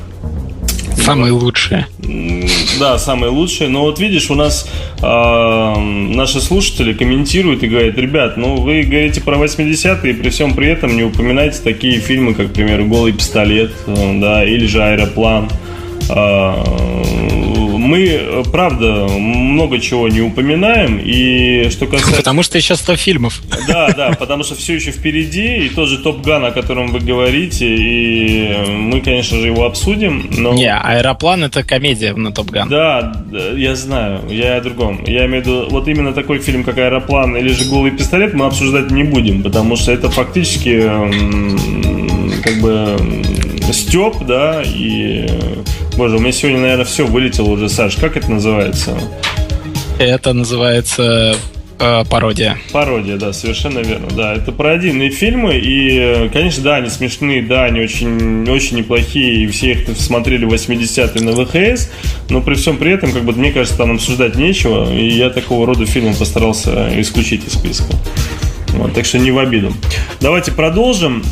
[0.96, 1.88] Самые лучшие.
[2.80, 3.68] Да, самые лучшие.
[3.68, 4.70] Но вот видишь, у нас
[5.02, 10.54] э, наши слушатели комментируют и говорят, ребят, ну вы говорите про 80-е, и при всем
[10.54, 14.84] при этом не упоминаете такие фильмы, как, к примеру, «Голый пистолет», э, да, или же
[14.84, 15.50] «Аэроплан».
[16.10, 17.47] Э,
[17.88, 22.18] мы, правда, много чего не упоминаем, и что касается...
[22.18, 23.42] Потому что еще 100 фильмов.
[23.68, 27.00] Да, да, потому что все еще впереди, и тот же Топ Ган, о котором вы
[27.00, 30.54] говорите, и мы, конечно же, его обсудим, но...
[30.54, 32.70] Не, Аэроплан это комедия на Топ Ган.
[32.70, 35.04] Да, я знаю, я о другом.
[35.06, 38.46] Я имею в виду, вот именно такой фильм, как Аэроплан или же Голый пистолет, мы
[38.46, 40.82] обсуждать не будем, потому что это фактически
[42.44, 42.98] как бы
[43.72, 45.28] Степ, да, и...
[45.98, 47.96] Боже, у меня сегодня, наверное, все вылетело уже, Саш.
[47.96, 48.96] Как это называется?
[49.98, 51.36] Это называется
[51.80, 52.60] э, пародия.
[52.72, 54.08] Пародия, да, совершенно верно.
[54.16, 59.48] Да, это пародийные фильмы, и, конечно, да, они смешные, да, они очень, очень неплохие, и
[59.48, 61.90] все их смотрели в 80-е на ВХС,
[62.30, 65.66] но при всем при этом, как бы, мне кажется, там обсуждать нечего, и я такого
[65.66, 67.92] рода фильмы постарался исключить из списка.
[68.74, 69.74] Вот, так что не в обиду.
[70.22, 71.24] Давайте продолжим.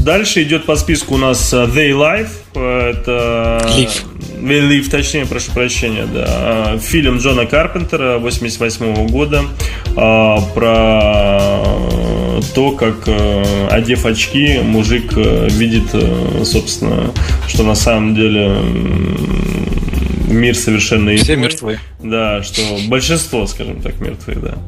[0.00, 2.30] Э, дальше идет по списку у нас э, They Life.
[2.54, 3.60] Э, это...
[3.68, 4.02] Live.
[4.42, 6.78] They Live, точнее, прошу прощения, да.
[6.78, 9.42] Фильм Джона Карпентера 88 года
[9.94, 11.50] про
[12.54, 13.06] то, как,
[13.70, 15.94] одев очки, мужик видит,
[16.44, 17.10] собственно,
[17.48, 18.56] что на самом деле
[20.30, 21.78] мир совершенно Все мертвы.
[22.02, 24.58] Да, что большинство, скажем так, мертвые, да.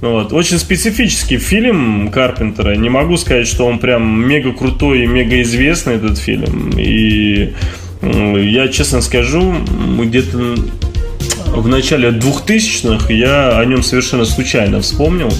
[0.00, 0.32] Ну, вот.
[0.32, 2.76] Очень специфический фильм Карпентера.
[2.76, 6.78] Не могу сказать, что он прям мега крутой и мега известный, этот фильм.
[6.78, 7.54] И
[8.02, 9.54] я честно скажу,
[9.98, 10.56] где-то
[11.56, 15.32] в начале 2000-х я о нем совершенно случайно вспомнил,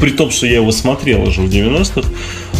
[0.00, 2.51] при том, что я его смотрел уже в 90-х, а,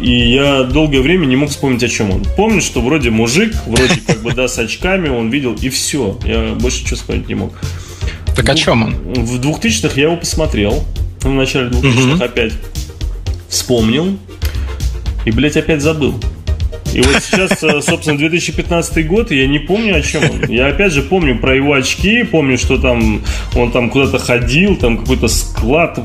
[0.00, 2.24] и я долгое время не мог вспомнить, о чем он.
[2.36, 6.18] Помню, что вроде мужик, вроде как бы, да, с очками он видел, и все.
[6.24, 7.52] Я больше ничего вспомнить не мог.
[8.36, 8.94] Так о чем он?
[9.24, 10.84] В 2000-х я его посмотрел,
[11.20, 12.52] в начале 2000-х опять
[13.48, 14.16] вспомнил,
[15.24, 16.14] и, блядь, опять забыл.
[16.94, 20.48] И вот сейчас, э, собственно, 2015 год, и я не помню, о чем он.
[20.48, 23.22] Я опять же помню про его очки, помню, что там
[23.54, 26.00] он там куда-то ходил, там какой-то склад,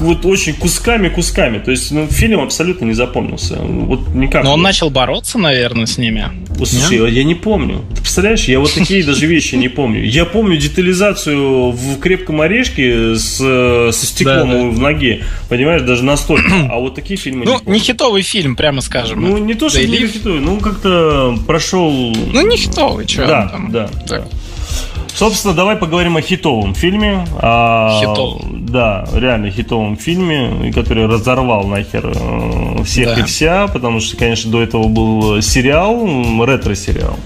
[0.00, 1.58] вот очень кусками-кусками.
[1.58, 3.56] То есть ну, фильм абсолютно не запомнился.
[3.56, 4.44] Вот никак.
[4.44, 6.28] Но он начал бороться, наверное, с ними.
[6.56, 7.10] Слушай, Нет?
[7.10, 7.84] я не помню.
[7.94, 10.04] Ты представляешь, я вот такие даже вещи не помню.
[10.04, 14.68] Я помню детализацию в крепком орешке с, со стеклом да, да.
[14.68, 15.24] в ноге.
[15.48, 16.44] Понимаешь, даже настолько.
[16.74, 19.20] А вот такие фильмы Ну, не, не хитовый фильм, прямо скажем.
[19.20, 22.14] Ну, не то, что не хитовый, ну как-то прошел.
[22.14, 23.70] Ну, не хитовый, что да, там.
[23.70, 24.06] Да, так.
[24.08, 24.28] да.
[25.14, 27.24] Собственно, давай поговорим о хитовом фильме.
[27.40, 28.66] О, хитовом.
[28.66, 33.20] Да, реально хитовом фильме, который разорвал нахер э, всех да.
[33.20, 36.04] и вся, потому что, конечно, до этого был сериал,
[36.44, 37.16] ретро-сериал.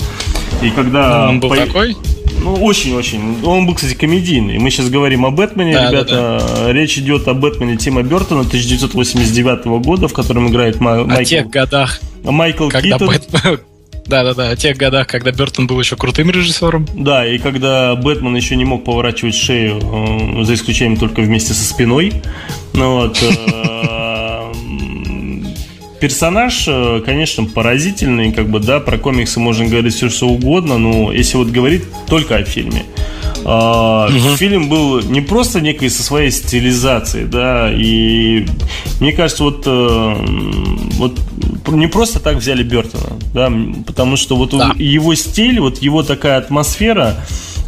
[0.62, 1.24] И когда...
[1.24, 1.56] Ну, он был по...
[1.56, 1.96] такой?
[2.42, 3.44] Ну, очень-очень.
[3.44, 4.58] Он был, кстати, комедийный.
[4.58, 6.14] Мы сейчас говорим о Бэтмене, да, ребята.
[6.14, 6.72] Да, да.
[6.72, 11.10] Речь идет о Бэтмене Тима Бертона 1989 года, в котором играет Майкл...
[11.10, 12.00] О тех годах.
[12.22, 13.08] Майкл когда Китон.
[13.08, 13.62] Бэт...
[14.08, 16.86] Да-да-да, о тех годах, когда Бертон был еще крутым режиссером.
[16.94, 21.62] Да, и когда Бэтмен еще не мог поворачивать шею, э, за исключением только вместе со
[21.62, 22.14] спиной.
[22.72, 23.22] Ну вот.
[23.22, 24.50] Э,
[26.00, 31.12] персонаж, э, конечно, поразительный, как бы, да, про комиксы можно говорить все, что угодно, но
[31.12, 32.84] если вот говорить только о фильме,
[33.40, 34.36] угу.
[34.36, 38.46] Фильм был не просто некой со своей стилизацией, да, и
[39.00, 41.18] мне кажется, вот, вот
[41.66, 43.52] не просто так взяли Бертона, да,
[43.86, 44.72] потому что вот да.
[44.76, 47.16] его стиль, вот его такая атмосфера,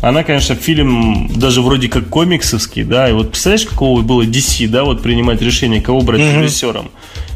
[0.00, 4.84] она, конечно, фильм даже вроде как комиксовский, да, и вот представляешь, какого было DC, да,
[4.84, 6.90] вот принимать решение, кого брать mm режиссером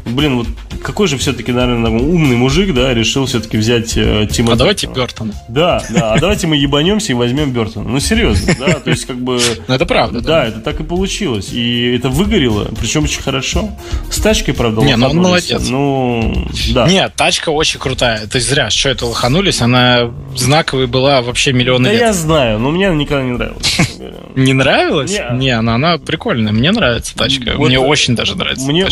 [0.05, 0.47] блин, вот
[0.83, 4.53] какой же все-таки, наверное, умный мужик, да, решил все-таки взять э, Тима.
[4.53, 5.33] А давайте Бертона.
[5.49, 7.89] Да, да, а давайте мы ебанемся и возьмем Бертона.
[7.89, 9.39] Ну, серьезно, да, то есть как бы...
[9.67, 10.45] Ну, это правда, да.
[10.45, 11.49] Это так и получилось.
[11.51, 13.71] И это выгорело, причем очень хорошо.
[14.11, 15.67] С тачкой, правда, Не, ну он молодец.
[15.67, 16.87] Ну, да.
[16.87, 18.27] Нет, тачка очень крутая.
[18.27, 21.99] То есть зря, что это лоханулись, она знаковой была вообще миллионы лет.
[21.99, 23.79] Да я знаю, но мне она никогда не нравилась.
[24.35, 25.17] Не нравилась?
[25.31, 26.51] Не, она, она прикольная.
[26.51, 27.53] Мне нравится тачка.
[27.57, 28.85] Мне очень даже нравится мне,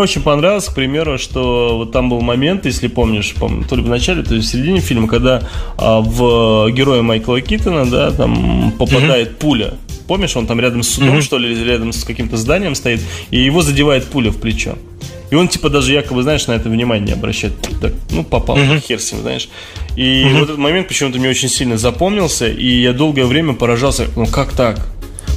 [0.00, 3.88] очень понравилось, к примеру, что вот там был момент, если помнишь, помню, то ли в
[3.88, 9.28] начале, то ли в середине фильма, когда а, в героя Майкла Китона, да, там попадает
[9.28, 9.38] mm-hmm.
[9.38, 9.74] пуля.
[10.08, 11.22] Помнишь, он там рядом с судом, mm-hmm.
[11.22, 14.74] что ли, рядом с каким-то зданием стоит, и его задевает пуля в плечо.
[15.30, 17.52] И он, типа, даже якобы, знаешь, на это внимание не обращает.
[17.80, 18.80] Так, ну, попал, угу.
[18.80, 19.48] хер с ним, знаешь.
[19.94, 20.34] И угу.
[20.34, 24.50] вот этот момент почему-то мне очень сильно запомнился, и я долгое время поражался, ну, как
[24.50, 24.84] так?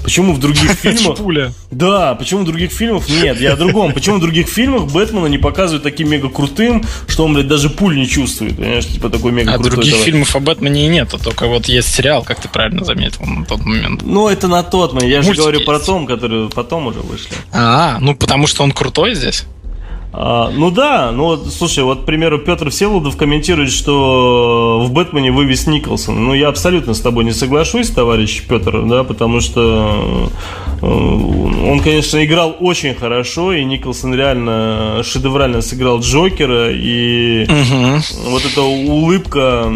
[0.04, 1.18] Почему в других фильмах...
[1.18, 1.54] Пуля.
[1.72, 3.08] Да, почему в других фильмах...
[3.10, 3.94] Нет, я о другом.
[3.94, 7.96] Почему в других фильмах Бэтмена не показывают таким мега крутым, что он, блядь, даже пуль
[7.96, 8.58] не чувствует.
[8.58, 9.72] Понимаешь, типа такой мега крутой.
[9.72, 10.06] А других давай.
[10.06, 13.66] фильмов о Бэтмене и нет, только вот есть сериал, как ты правильно заметил на тот
[13.66, 14.02] момент.
[14.04, 15.12] Ну, это на тот момент.
[15.12, 17.30] Я же говорю про том, который потом уже вышли.
[17.52, 19.46] А, ну потому что он крутой здесь?
[20.14, 25.32] А, ну да, ну вот, слушай, вот, к примеру, Петр Всеволодов комментирует, что в Бэтмене
[25.32, 26.26] вывез Николсон.
[26.26, 30.30] Ну, я абсолютно с тобой не соглашусь, товарищ Петр, да, потому что
[30.82, 38.02] э, он, конечно, играл очень хорошо, и Николсон реально шедеврально сыграл Джокера, и угу.
[38.30, 39.72] вот эта улыбка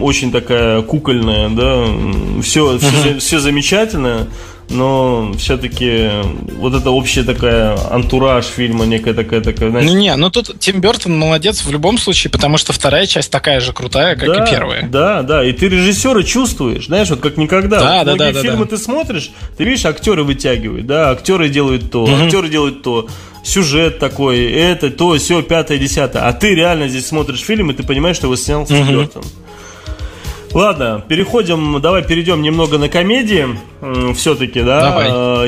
[0.00, 1.84] очень такая кукольная, да,
[2.42, 3.18] все, все, угу.
[3.18, 4.28] все замечательно
[4.70, 6.10] но все-таки
[6.58, 9.90] вот это общая такая антураж фильма, некая такая такая, знаешь...
[9.90, 13.60] Ну не, ну тут Тим Бертон молодец в любом случае, потому что вторая часть такая
[13.60, 14.88] же крутая, как да, и первая.
[14.88, 17.80] Да, да, и ты режиссера чувствуешь, знаешь, вот как никогда.
[17.80, 18.70] Да, вот да, да, фильмы да.
[18.70, 22.24] ты смотришь, ты видишь, актеры вытягивают, да, актеры делают то, угу.
[22.24, 23.08] актеры делают то
[23.44, 26.22] сюжет такой, это, то, все, пятое, десятое.
[26.22, 29.08] А ты реально здесь смотришь фильм, и ты понимаешь, что его снял угу.
[30.54, 33.46] Ладно, переходим, давай перейдем немного на комедии.
[34.14, 34.80] Все-таки, да.
[34.90, 35.06] Давай.
[35.10, 35.46] А,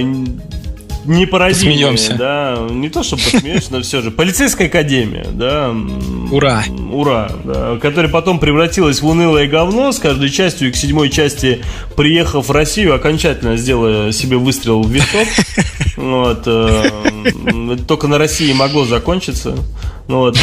[1.06, 2.14] не пародийные, Смеемся.
[2.14, 4.10] да, не то чтобы посмеешься, но все же.
[4.10, 5.72] Полицейская академия, да.
[6.32, 6.64] Ура.
[6.90, 11.62] Ура, да, которая потом превратилась в унылое говно с каждой частью и к седьмой части,
[11.96, 15.28] приехав в Россию, окончательно сделая себе выстрел в висок.
[15.96, 16.90] Вот, э,
[17.86, 19.56] только на России могло закончиться.
[20.08, 20.36] Вот.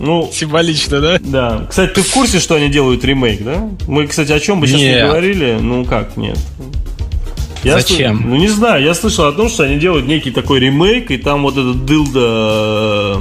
[0.00, 1.18] Ну, Символично, да?
[1.20, 1.66] Да.
[1.68, 3.68] Кстати, ты в курсе, что они делают ремейк, да?
[3.86, 4.96] Мы, кстати, о чем бы сейчас нет.
[4.96, 5.58] не говорили.
[5.60, 6.38] Ну как, нет.
[7.62, 8.22] Я Зачем?
[8.22, 8.26] Сл...
[8.28, 11.42] Ну не знаю, я слышал о том, что они делают некий такой ремейк, и там
[11.42, 13.20] вот этот дылда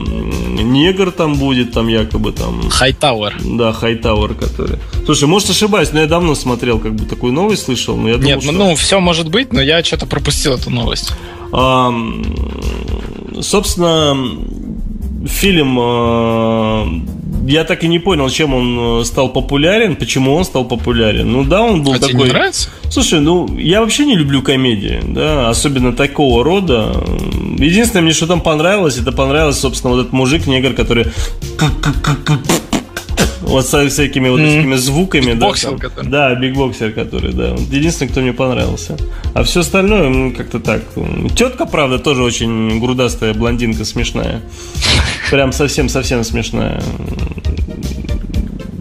[0.64, 2.70] негр там будет, там якобы там.
[2.70, 3.36] Хайтауэр.
[3.44, 4.78] Да, Хайтауэр, который.
[5.06, 8.30] Слушай, может ошибаюсь, но я давно смотрел, как бы такую новость слышал, но я думал,
[8.30, 8.52] Нет, что...
[8.54, 11.12] ну все может быть, но я что-то пропустил эту новость.
[11.52, 11.94] А,
[13.42, 14.16] собственно,
[15.28, 16.86] фильм, э,
[17.48, 21.32] я так и не понял, чем он э, стал популярен, почему он стал популярен.
[21.32, 22.10] Ну да, он был а такой.
[22.10, 22.70] Тебе не нравится?
[22.90, 26.94] Слушай, ну я вообще не люблю комедии, да, особенно такого рода.
[27.58, 31.08] Единственное, мне что там понравилось, это понравилось, собственно, вот этот мужик негр, который
[33.42, 35.34] вот со всякими вот такими звуками.
[35.34, 36.10] Боксер, да, который.
[36.10, 37.56] Да, бигбоксер, который, да.
[37.72, 38.98] Единственный, кто мне понравился.
[39.34, 40.82] А все остальное, ну, как-то так.
[41.36, 44.42] Тетка, правда, тоже очень грудастая блондинка, смешная.
[45.30, 46.82] Прям совсем-совсем смешная.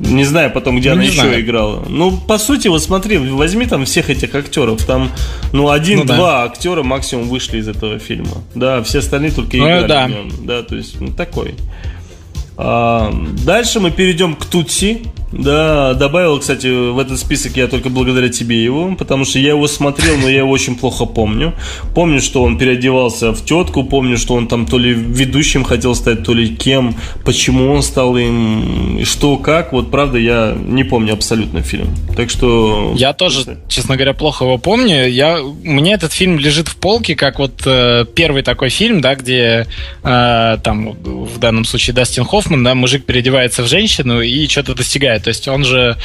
[0.09, 1.41] Не знаю потом, где ну, она еще знаю.
[1.41, 1.85] играла.
[1.87, 4.83] Ну, по сути, вот смотри, возьми там всех этих актеров.
[4.85, 5.11] Там,
[5.53, 6.45] ну, один-два ну, да.
[6.45, 8.43] актера максимум вышли из этого фильма.
[8.55, 10.07] Да, все остальные только ну, играли да.
[10.07, 10.31] в нем.
[10.45, 11.55] Да, то есть, ну, такой.
[12.61, 15.05] А, дальше мы перейдем к Тутси.
[15.33, 19.67] Да, добавил, кстати, в этот список я только благодаря тебе его, потому что я его
[19.69, 21.55] смотрел, но я его очень плохо помню.
[21.95, 26.25] Помню, что он переодевался в тетку, помню, что он там то ли ведущим хотел стать,
[26.25, 29.73] то ли кем, почему он стал им, что, как.
[29.73, 31.95] Вот правда, я не помню абсолютно фильм.
[32.17, 32.95] Так что...
[32.97, 35.09] Я тоже, честно говоря, плохо его помню.
[35.09, 35.39] Я...
[35.63, 39.67] Мне этот фильм лежит в полке, как вот э, первый такой фильм, да, где
[40.03, 45.18] э, там в данном случае Дастин Хоффман, да, мужик переодевается в женщину и что-то достигает
[45.21, 45.97] то есть он же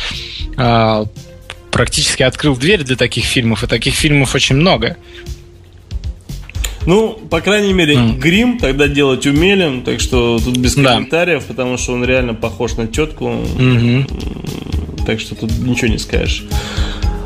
[0.57, 1.05] э,
[1.71, 4.97] практически открыл дверь для таких фильмов, и таких фильмов очень много.
[6.85, 8.17] Ну, по крайней мере, mm.
[8.17, 11.47] грим тогда делать умели, так что тут без комментариев, да.
[11.47, 13.25] потому что он реально похож на тетку.
[13.25, 15.05] Mm-hmm.
[15.05, 16.45] Так что тут ничего не скажешь.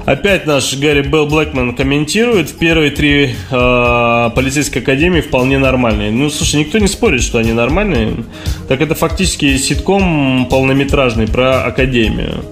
[0.08, 2.58] Опять наш Гарри Белл Блэкман комментирует.
[2.58, 6.12] Первые три э, полицейской академии вполне нормальные.
[6.12, 8.24] Ну, слушай, никто не спорит, что они нормальные.
[8.70, 12.45] Так это фактически ситком полнометражный про академию.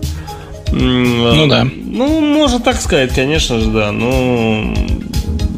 [0.69, 1.65] Ну да.
[1.73, 3.93] Ну, можно так сказать, конечно же, да.
[3.93, 4.73] Ну,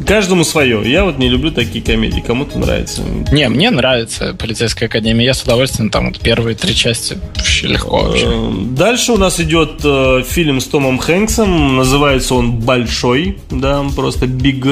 [0.07, 0.89] Каждому свое.
[0.89, 2.23] Я вот не люблю такие комедии.
[2.25, 3.01] Кому-то нравится.
[3.33, 5.25] Не, мне нравится полицейская академия.
[5.25, 8.25] Я с удовольствием там вот первые три части вообще легко вообще.
[8.25, 11.75] Э, дальше у нас идет э, фильм с Томом Хэнксом.
[11.75, 13.37] Называется он Большой.
[13.51, 14.65] Да, просто Биг.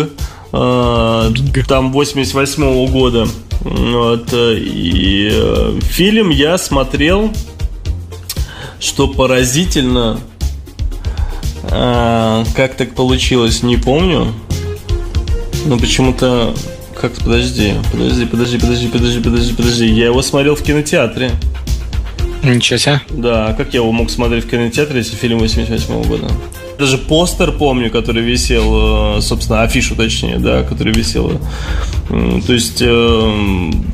[0.54, 1.32] Э,
[1.68, 3.28] там 88 -го года.
[3.62, 5.32] Вот, и
[5.82, 7.34] фильм я смотрел,
[8.80, 10.20] что поразительно.
[11.68, 14.34] Как так получилось, не помню.
[15.66, 16.54] Ну почему-то
[17.00, 19.88] как подожди, подожди, подожди, подожди, подожди, подожди, подожди.
[19.88, 21.32] Я его смотрел в кинотеатре.
[22.44, 23.02] Ничего себе.
[23.10, 26.28] Да, а как я его мог смотреть в кинотеатре, если фильм 88 -го года?
[26.78, 31.32] даже постер помню, который висел, э, собственно, афишу точнее, да, который висел.
[32.10, 33.32] То есть э,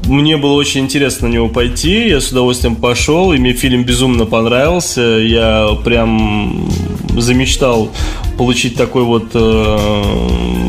[0.06, 4.26] мне было очень интересно на него пойти, я с удовольствием пошел, и мне фильм безумно
[4.26, 5.02] понравился.
[5.02, 6.70] Я прям
[7.18, 7.92] замечтал
[8.38, 10.61] получить такой вот э,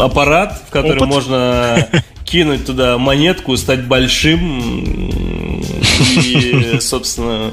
[0.00, 1.08] аппарат, в который Опыт?
[1.08, 1.88] можно
[2.24, 5.60] кинуть туда монетку, стать большим
[6.24, 7.52] и, собственно,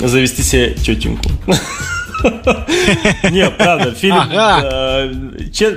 [0.00, 1.30] завести себе тетеньку.
[3.30, 4.18] Не, правда, фильм...
[4.30, 5.10] Э,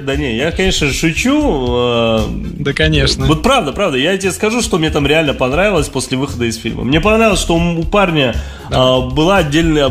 [0.06, 1.68] да не, я, конечно, шучу.
[1.70, 2.26] Э,
[2.60, 3.26] да, конечно.
[3.26, 3.98] Вот правда, правда.
[3.98, 6.84] Я тебе скажу, что мне там реально понравилось после выхода из фильма.
[6.84, 8.36] Мне понравилось, что у парня
[8.70, 9.90] э, была отдельная,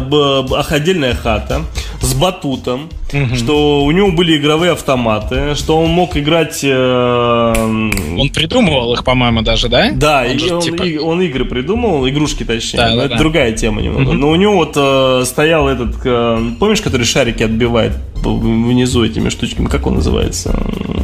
[0.68, 1.62] отдельная хата
[2.02, 3.36] с батутом, угу.
[3.36, 6.60] что у него были игровые автоматы, что он мог играть...
[6.62, 7.52] Э...
[7.56, 9.90] Он придумывал их, по-моему, даже, да?
[9.92, 10.82] Да, он, же, он, типа...
[10.82, 12.78] и, он игры придумывал, игрушки точнее.
[12.78, 13.18] Да, да, это да.
[13.18, 14.10] другая тема немного.
[14.10, 14.12] Угу.
[14.12, 17.92] Но у него вот э, стоял этот, э, помнишь, который шарики отбивает
[18.22, 20.58] внизу этими штучками, как он называется?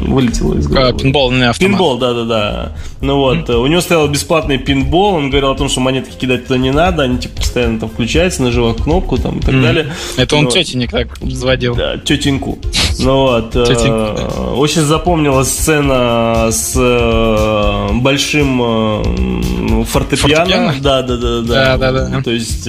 [0.07, 0.99] Вылетело из головы.
[0.99, 1.73] Пинбольный автомат.
[1.73, 2.73] Пинбол, да-да-да.
[3.01, 3.57] Ну вот, mm-hmm.
[3.57, 7.03] у него стоял бесплатный пинбол, он говорил о том, что монетки кидать туда не надо,
[7.03, 9.62] они типа постоянно там включаются, нажимая кнопку там и так mm-hmm.
[9.62, 9.93] далее.
[10.16, 11.75] Это он ну, тетенек так взводил.
[11.75, 12.59] Да, тетеньку.
[12.99, 13.55] Ну вот.
[13.55, 20.75] Э, очень запомнилась сцена с э, большим э, фортепиано.
[20.81, 21.77] Да, да, да, да.
[21.77, 22.23] Да, да, да.
[22.23, 22.69] То есть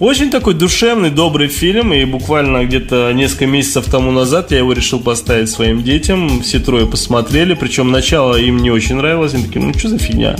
[0.00, 5.00] очень такой душевный, добрый фильм, и буквально где-то несколько месяцев тому назад я его решил
[5.00, 6.42] поставить своим детям.
[6.42, 9.34] Все трое посмотрели, причем начало им не очень нравилось.
[9.34, 10.36] Они такие, ну что за фигня?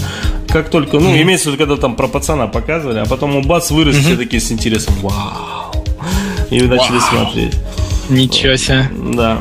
[0.48, 1.22] Как только, ну, mm-hmm.
[1.22, 4.00] имеется в виду, когда там про пацана показывали, а потом у бац вырос mm-hmm.
[4.00, 4.94] все такие с интересом.
[5.00, 5.72] Вау!
[6.50, 7.54] И начали смотреть.
[8.10, 8.90] Ничего себе.
[9.14, 9.38] Да.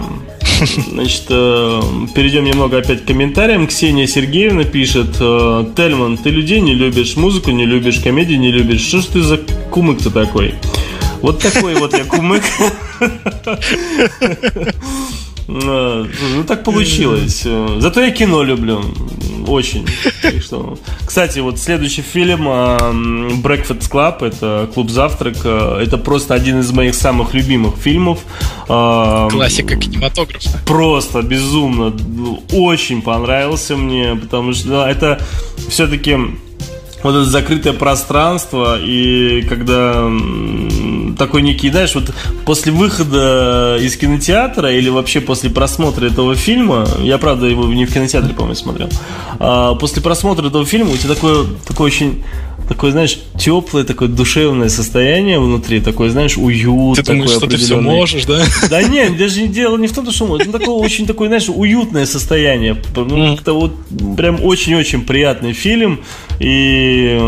[0.90, 1.82] Значит, э,
[2.14, 3.68] перейдем немного опять к комментариям.
[3.68, 8.82] Ксения Сергеевна пишет, э, Тельман, ты людей не любишь, музыку не любишь, комедии не любишь.
[8.82, 10.56] Что ж ты за кумык-то такой?
[11.22, 12.44] Вот такой вот я кумык.
[15.48, 17.46] Ну, ну, так получилось.
[17.80, 18.82] Зато я кино люблю.
[19.48, 19.86] Очень.
[20.40, 20.78] Что...
[21.06, 27.34] Кстати, вот следующий фильм Breakfast Club, это клуб завтрак, это просто один из моих самых
[27.34, 28.20] любимых фильмов.
[28.68, 30.60] Классика кинематографа.
[30.66, 31.94] Просто безумно.
[32.54, 35.20] Очень понравился мне, потому что это
[35.68, 36.18] все-таки
[37.04, 40.08] вот это закрытое пространство, и когда
[41.22, 42.12] такой некий, знаешь, вот
[42.46, 47.94] после выхода из кинотеатра или вообще после просмотра этого фильма, я, правда, его не в
[47.94, 48.90] кинотеатре, по-моему, смотрел,
[49.38, 52.24] а после просмотра этого фильма у тебя такое, такое очень
[52.68, 56.96] такое, знаешь, теплое, такое душевное состояние внутри, такое, знаешь, уют.
[56.96, 58.44] Ты думаешь, что ты все можешь, да?
[58.70, 60.48] Да нет, даже дело не в том, что можешь.
[60.48, 62.82] Это такое очень такое, знаешь, уютное состояние.
[62.96, 63.74] Ну, как-то вот
[64.16, 66.00] прям очень-очень приятный фильм.
[66.42, 67.20] И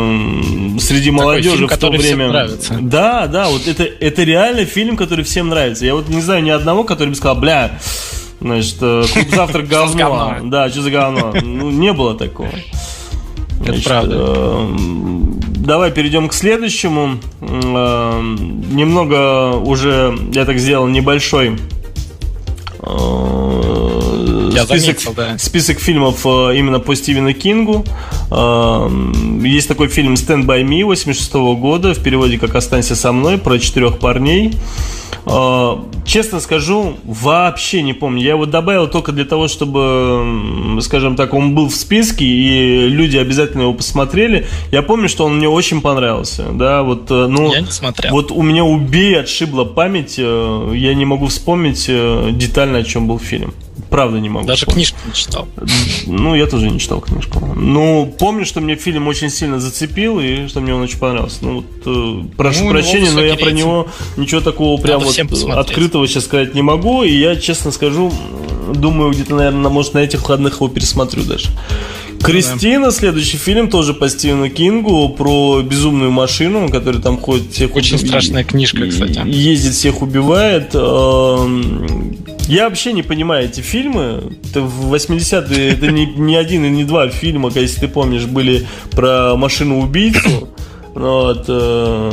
[0.79, 2.29] среди молодежи фильм, в то время...
[2.29, 2.77] нравится.
[2.81, 5.85] Да, да, вот это, это реально фильм, который всем нравится.
[5.85, 7.77] Я вот не знаю ни одного, который бы сказал, бля,
[8.41, 10.37] значит, э, клуб завтрак говно.
[10.45, 11.31] Да, что за говно?
[11.43, 12.49] Ну, не было такого.
[13.63, 14.15] Это правда.
[14.17, 14.75] Э,
[15.57, 17.19] давай перейдем к следующему.
[17.41, 21.59] Э, немного уже я так сделал небольшой
[22.79, 23.82] э,
[24.51, 25.37] я список, заметил, да.
[25.37, 27.85] список фильмов именно по Стивену Кингу.
[29.43, 33.59] Есть такой фильм «Stand by Me» 86 года, в переводе как «Останься со мной», про
[33.59, 34.53] четырех парней.
[35.25, 38.21] А, честно скажу, вообще не помню.
[38.21, 43.17] Я его добавил только для того, чтобы, скажем так, он был в списке, и люди
[43.17, 44.45] обязательно его посмотрели.
[44.71, 46.47] Я помню, что он мне очень понравился.
[46.51, 48.11] Да, вот, э, ну, я не смотрел.
[48.11, 50.15] Вот у меня убей отшибла память.
[50.17, 53.53] Э, я не могу вспомнить э, детально, о чем был фильм.
[53.89, 54.45] Правда не могу.
[54.47, 54.89] Даже вспомнить.
[54.89, 55.47] книжку не читал.
[56.05, 57.53] Ну, я тоже не читал книжку.
[57.55, 61.37] Ну, помню, что мне фильм очень сильно зацепил, и что мне он очень понравился.
[61.41, 66.25] Ну, вот, прошу ну, прощения, но я про него ничего такого прям вот открытого сейчас
[66.25, 67.03] сказать не могу.
[67.03, 68.11] И я, честно скажу,
[68.73, 71.49] думаю, где-то, наверное, может, на этих выходных его пересмотрю даже.
[72.23, 77.97] Кристина, следующий фильм тоже по Стивену Кингу про безумную машину, которая там ходит всех Очень
[77.97, 78.07] уб...
[78.07, 79.21] страшная книжка, кстати.
[79.25, 80.71] Ездит, всех убивает.
[80.73, 82.17] Эм,
[82.47, 84.35] я вообще не понимаю эти фильмы.
[84.49, 88.67] Это в 80-е это не, не один и не два фильма, если ты помнишь, были
[88.91, 90.49] про машину-убийцу.
[90.93, 92.11] Вот, э,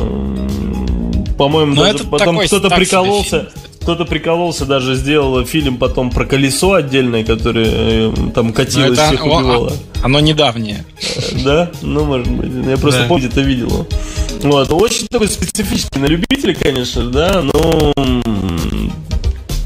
[1.37, 3.51] по-моему, даже потом кто-то прикололся.
[3.81, 9.25] Кто-то прикололся, даже сделал фильм потом про колесо отдельное, которое э, там катилось, это, всех
[9.25, 9.73] убивало.
[10.03, 10.85] Оно недавнее.
[11.17, 11.71] Э, да?
[11.83, 12.51] Ну, может быть.
[12.67, 13.07] Я просто да.
[13.09, 13.87] помню, это видел.
[14.43, 14.71] Вот.
[14.73, 17.95] Очень такой специфический на любителя, конечно, да, но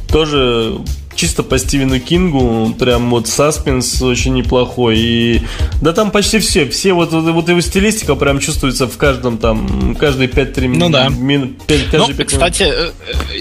[0.09, 0.77] тоже
[1.25, 4.99] чисто по Стивену Кингу, прям вот саспенс очень неплохой.
[4.99, 5.43] И
[5.81, 9.97] да там почти все, все вот, вот, вот его стилистика прям чувствуется в каждом там,
[9.99, 11.09] каждые 5-3 ну, да.
[11.09, 11.63] минут.
[11.67, 12.95] 5, ну, 5 кстати, минут.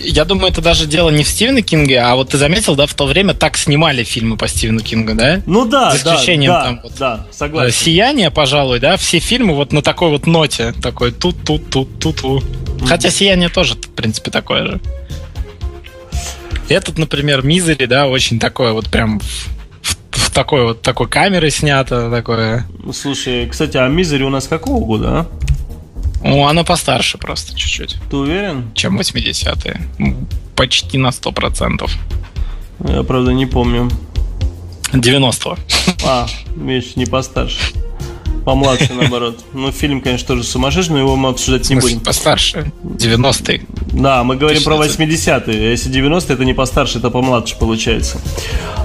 [0.05, 2.93] Я думаю, это даже дело не в Стивене Кинге, а вот ты заметил, да, в
[2.93, 5.41] то время так снимали фильмы по Стивену Кингу, да?
[5.45, 7.69] Ну да, За исключением да, там вот, да, согласен.
[7.69, 12.43] Э, Сияние, пожалуй, да, все фильмы вот на такой вот ноте, такой тут-тут-тут-тут-тут.
[12.43, 12.87] Mm-hmm.
[12.87, 14.81] Хотя Сияние тоже, в принципе, такое же.
[16.69, 22.65] Этот, например, Мизери, да, очень такое вот прям в, такой вот такой камерой снято, такое.
[22.93, 25.27] Слушай, кстати, а Мизери у нас какого года, а?
[26.23, 27.97] Ну, оно постарше просто чуть-чуть.
[28.09, 28.71] Ты уверен?
[28.73, 29.81] Чем 80-е.
[30.55, 31.89] Почти на 100%.
[32.87, 33.89] Я, правда, не помню.
[34.93, 35.57] 90-го.
[36.05, 37.59] А, видишь, не постарше.
[38.45, 39.39] Помладше, наоборот.
[39.53, 41.99] Ну, фильм, конечно, тоже сумасшедший, но его мы обсуждать не будем.
[42.01, 42.71] Постарше.
[42.83, 43.61] 90-й.
[43.93, 45.71] Да, мы говорим про 80-е.
[45.71, 48.19] Если 90-е, это не постарше, это помладше получается.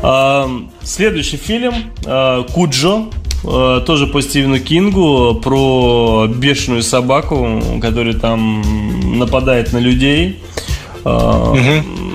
[0.02, 0.48] А,
[0.82, 1.74] следующий фильм
[2.06, 3.06] а, «Куджо».
[3.44, 10.40] А, тоже по Стивену Кингу про бешеную собаку, которая там нападает на людей.
[11.04, 12.07] Угу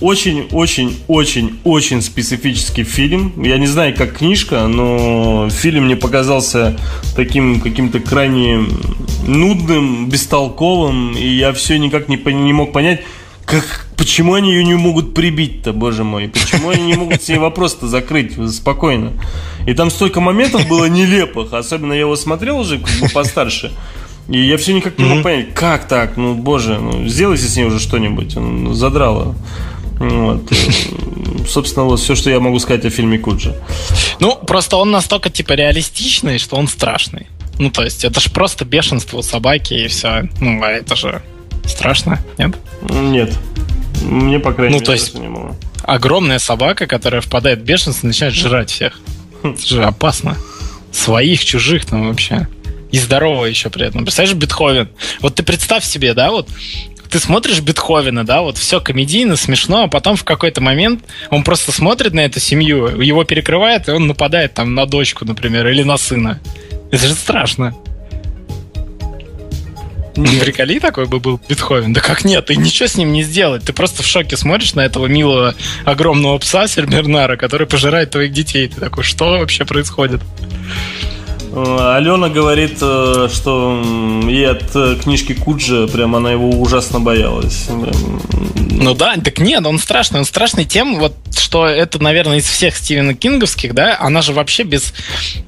[0.00, 3.42] очень-очень-очень-очень специфический фильм.
[3.42, 6.78] Я не знаю, как книжка, но фильм мне показался
[7.16, 8.64] таким каким-то крайне
[9.26, 13.00] нудным, бестолковым, и я все никак не, не мог понять,
[13.50, 16.28] как, почему они ее не могут прибить-то, боже мой?
[16.28, 19.12] Почему они не могут себе вопрос-то закрыть спокойно?
[19.66, 23.72] И там столько моментов было нелепых, особенно я его смотрел уже как бы постарше.
[24.30, 26.16] И я все никак не мог понять, как так?
[26.16, 28.36] Ну, боже, ну, сделайте с ней уже что-нибудь.
[28.36, 29.34] Он задрало.
[29.98, 30.50] Вот.
[31.48, 33.54] Собственно, вот все, что я могу сказать о фильме Куджи.
[34.20, 37.26] Ну, просто он настолько, типа, реалистичный, что он страшный.
[37.58, 40.28] Ну, то есть, это же просто бешенство собаки и все.
[40.40, 41.22] Ну, а это же
[41.64, 42.56] страшно, нет?
[42.88, 43.36] Нет.
[44.02, 45.56] Мне, по крайней ну, мере, то есть, не было.
[45.82, 49.00] огромная собака, которая впадает в бешенство, начинает жрать всех.
[49.42, 49.48] Хм.
[49.48, 50.36] Это же опасно.
[50.92, 52.48] Своих, чужих там вообще.
[52.92, 54.04] И здорового еще при этом.
[54.04, 54.88] Представляешь, Бетховен.
[55.20, 56.48] Вот ты представь себе, да, вот
[57.10, 61.72] ты смотришь Бетховена, да, вот все комедийно, смешно, а потом в какой-то момент он просто
[61.72, 65.96] смотрит на эту семью, его перекрывает, и он нападает там на дочку, например, или на
[65.96, 66.40] сына.
[66.90, 67.74] Это же страшно.
[70.16, 70.44] Нет.
[70.44, 71.92] Приколи такой бы был Бетховен.
[71.92, 73.64] Да как нет, ты ничего с ним не сделать.
[73.64, 78.68] Ты просто в шоке смотришь на этого милого огромного пса Сербернара, который пожирает твоих детей.
[78.68, 80.20] Ты такой, что вообще происходит?
[81.52, 83.82] Э, Алена говорит, э, что
[84.26, 87.68] ей от э, книжки Куджи прям она его ужасно боялась.
[88.80, 90.20] Ну да, так нет, он страшный.
[90.20, 94.62] Он страшный тем, вот, что это, наверное, из всех Стивена Кинговских, да, она же вообще
[94.62, 94.94] без,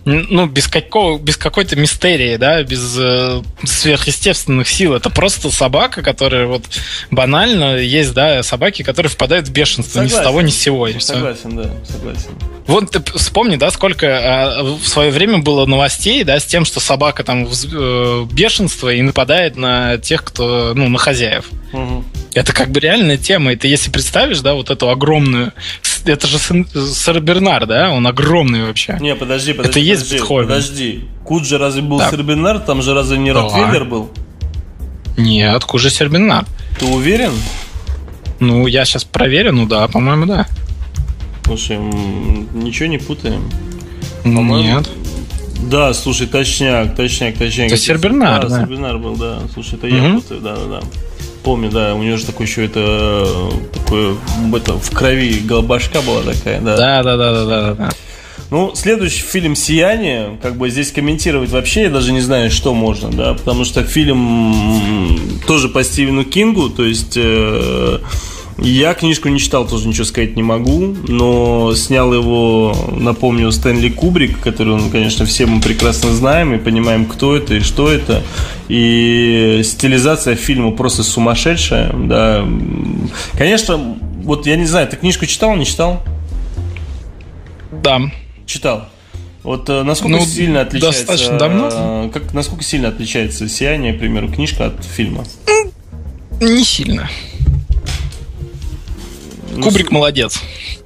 [0.05, 4.95] ну, без, какого, без какой-то мистерии, да, без э, сверхъестественных сил.
[4.95, 6.65] Это просто собака, которая вот
[7.11, 10.17] банально есть, да, собаки, которые впадают в бешенство согласен.
[10.17, 10.89] ни с того, ни с сего.
[10.89, 11.63] И согласен, все.
[11.63, 12.31] да, согласен.
[12.67, 15.92] Вот ты вспомни, да, сколько э, в свое время было новостей,
[16.25, 20.89] да, с тем, что собака там в э, бешенство и нападает на тех, кто, ну,
[20.89, 21.47] на хозяев.
[21.73, 22.05] Угу.
[22.35, 23.53] Это как бы реальная тема.
[23.53, 25.53] И ты если представишь, да, вот эту огромную...
[26.05, 27.91] Это же сэр Бернар, да?
[27.91, 28.97] Он огромный вообще.
[29.01, 29.71] Не, подожди, подожди.
[29.71, 31.05] Это и есть подожди, подожди.
[31.25, 32.11] Куджи разве был да.
[32.11, 32.59] сэр Бернар?
[32.59, 34.11] Там же разве не Ротвейлер был?
[35.17, 36.45] Нет, Куджи сэр Бернар.
[36.79, 37.33] Ты уверен?
[38.41, 40.49] Ну, я сейчас проверю, ну да, по-моему, да.
[41.45, 43.49] Слушай, ничего не путаем.
[44.25, 44.89] Нет.
[45.71, 47.69] Да, слушай, точняк, точняк, точняк.
[47.69, 48.61] Это Сербернар, да?
[48.61, 49.41] Сербернар был, да.
[49.53, 50.81] Слушай, это я путаю, да, да, да.
[51.45, 54.17] Помню, да, у него же такой еще это такое
[54.55, 56.77] это, в крови голубашка была такая, да.
[56.77, 57.91] Да, да, да, да, да, да.
[58.51, 63.11] Ну, следующий фильм «Сияние», как бы здесь комментировать вообще я даже не знаю, что можно,
[63.11, 67.99] да, потому что фильм тоже по Стивену Кингу, то есть э,
[68.59, 74.41] я книжку не читал, тоже ничего сказать не могу, но снял его, напомню, Стэнли Кубрик,
[74.41, 78.23] который, он, конечно, все мы прекрасно знаем и понимаем, кто это и что это.
[78.69, 82.47] И стилизация фильма просто сумасшедшая, да.
[83.37, 86.03] Конечно, вот я не знаю, ты книжку читал, не читал?
[87.83, 88.01] Да.
[88.47, 88.89] Читал.
[89.43, 91.01] Вот э, насколько ну, сильно отличается...
[91.01, 91.69] Достаточно давно.
[91.73, 95.25] Э, как, насколько сильно отличается «Сияние», к примеру, книжка от фильма?
[96.41, 97.09] Не сильно.
[99.55, 100.41] Ну, Кубрик молодец.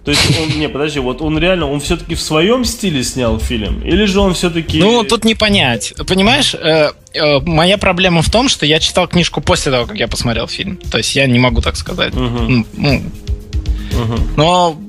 [0.04, 3.82] То есть он, не, подожди, вот он реально, он все-таки в своем стиле снял фильм,
[3.82, 4.78] или же он все-таки?
[4.78, 6.54] Ну тут не понять, понимаешь?
[6.54, 10.48] Э, э, моя проблема в том, что я читал книжку после того, как я посмотрел
[10.48, 12.14] фильм, то есть я не могу так сказать.
[12.14, 12.64] Угу.
[12.76, 12.96] Ну,
[13.92, 14.18] угу.
[14.36, 14.80] но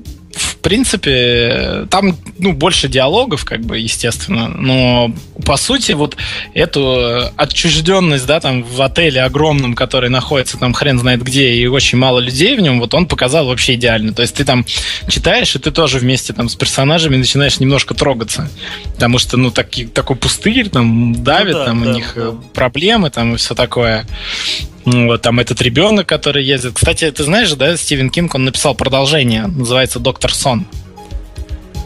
[0.68, 5.10] принципе, там, ну, больше диалогов, как бы, естественно, но,
[5.46, 6.18] по сути, вот
[6.52, 11.96] эту отчужденность, да, там, в отеле огромном, который находится там хрен знает где, и очень
[11.96, 14.12] мало людей в нем, вот он показал вообще идеально.
[14.12, 14.66] То есть ты там
[15.08, 18.50] читаешь, и ты тоже вместе там с персонажами начинаешь немножко трогаться.
[18.92, 22.34] Потому что, ну, таки, такой пустырь, там, давит, ну, да, там, да, у них да.
[22.52, 24.06] проблемы, там, и все такое.
[24.92, 26.74] Вот, там этот ребенок, который ездит.
[26.74, 30.66] Кстати, ты знаешь, да, Стивен Кинг, он написал продолжение, называется «Доктор Сон».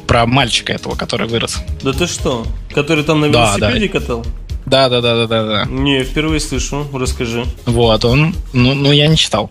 [0.07, 1.59] Про мальчика этого, который вырос.
[1.83, 2.47] Да ты что?
[2.75, 4.01] Который там на велосипеде да, да.
[4.01, 4.27] катал?
[4.67, 5.65] Да, да, да, да, да, да.
[5.71, 7.45] Не, впервые слышу, расскажи.
[7.67, 9.51] Вот, он, ну, ну я не читал.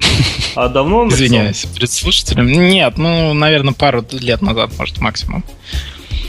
[0.55, 2.47] А давно он Извиняюсь, перед слушателем.
[2.47, 5.43] Нет, ну, наверное, пару лет назад, может, максимум.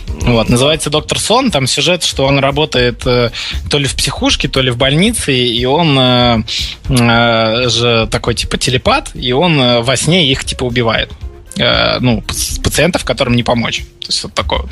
[0.08, 1.50] Вот, называется «Доктор Сон».
[1.50, 3.30] Там сюжет, что он работает э,
[3.70, 6.42] то ли в психушке, то ли в больнице, и он э,
[6.88, 11.10] э, же такой типа телепат, и он э, во сне их типа убивает.
[11.56, 12.22] Э, ну,
[12.62, 13.78] пациентов, которым не помочь.
[14.00, 14.70] То есть вот такой вот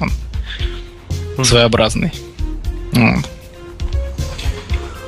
[1.39, 2.13] он своеобразный.
[2.93, 3.25] Вот.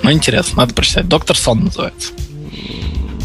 [0.03, 1.09] Ну, интересно, надо прочитать.
[1.09, 2.13] «Доктор Сон» называется.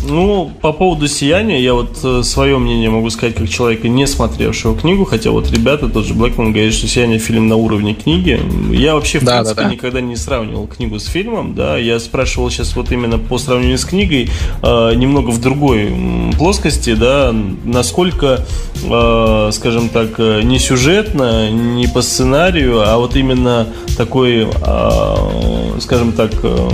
[0.09, 4.77] Ну, по поводу сияния, я вот э, свое мнение могу сказать, как человека, не смотревшего
[4.77, 8.39] книгу, хотя вот ребята, тот же Блэкман говорит, что сияние фильм на уровне книги.
[8.71, 9.73] Я вообще, в да, принципе, да, да.
[9.73, 13.85] никогда не сравнивал книгу с фильмом, да, я спрашивал сейчас вот именно по сравнению с
[13.85, 14.29] книгой,
[14.61, 15.91] э, немного в другой
[16.37, 17.35] плоскости, да,
[17.65, 18.45] насколько,
[18.83, 26.13] э, скажем так, э, не сюжетно, не по сценарию, а вот именно такой, э, скажем
[26.13, 26.69] так, э,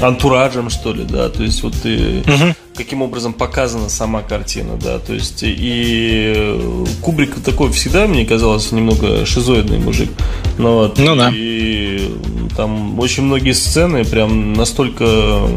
[0.00, 2.54] антуражем, что ли, да, то есть вот ты, угу.
[2.74, 9.24] каким образом показана сама картина, да, то есть и Кубрик такой всегда, мне казалось, немного
[9.26, 10.10] шизоидный мужик,
[10.58, 11.30] но вот, ну да.
[11.32, 12.10] и
[12.56, 15.48] там очень многие сцены прям настолько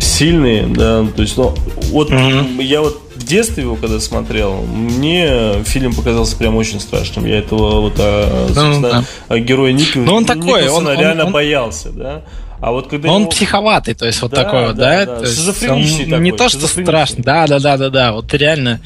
[0.00, 1.54] сильные, да, то есть, ну,
[1.90, 2.60] вот угу.
[2.60, 7.26] я вот в детстве его когда смотрел, мне фильм показался прям очень страшным.
[7.26, 9.04] Я этого вот, а, ну, да.
[9.28, 12.22] а героя Николсона, ну, он такой, он, реально он, боялся, да.
[12.62, 13.30] А вот когда он его...
[13.32, 15.04] психоватый, то есть вот да, такой вот, да?
[15.04, 15.18] да?
[15.18, 15.26] да.
[15.26, 18.12] Шизофреничный такой, Не то, что страшно, да, да, да, да, да.
[18.12, 18.80] Вот реально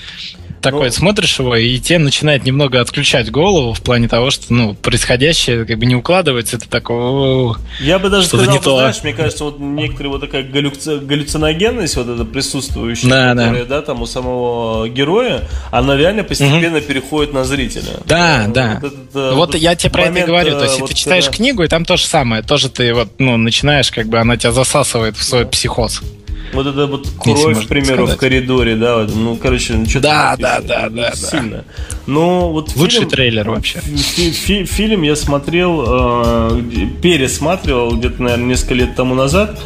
[0.71, 4.75] такой, ну, смотришь его, и тебе начинает немного отключать голову в плане того, что, ну,
[4.75, 7.57] происходящее как бы не укладывается, это такое...
[7.81, 8.79] Я бы даже сказал, не то.
[8.79, 10.99] знаешь, мне кажется, вот некоторые вот такая галлюци...
[10.99, 13.77] галлюциногенность, вот эта присутствующая, да, которая, да.
[13.77, 16.87] да, там у самого героя, она реально постепенно угу.
[16.87, 17.95] переходит на зрителя.
[18.07, 18.79] Да, да.
[18.83, 21.37] Вот, это, вот, вот я тебе про это говорю, то есть, вот ты читаешь когда...
[21.37, 24.53] книгу, и там то же самое, тоже ты вот, ну, начинаешь, как бы, она тебя
[24.53, 26.03] засасывает в свой психоз.
[26.53, 28.17] Вот это вот кровь, к примеру, сказать.
[28.17, 31.65] в коридоре, да, вот, ну, короче, ну, что-то да, да, да, да, сильно.
[32.07, 33.81] Но вот лучший фильм, трейлер вообще.
[33.81, 36.63] Фи фи фильм я смотрел, э,
[37.03, 39.61] пересматривал где-то, наверное, несколько лет тому назад.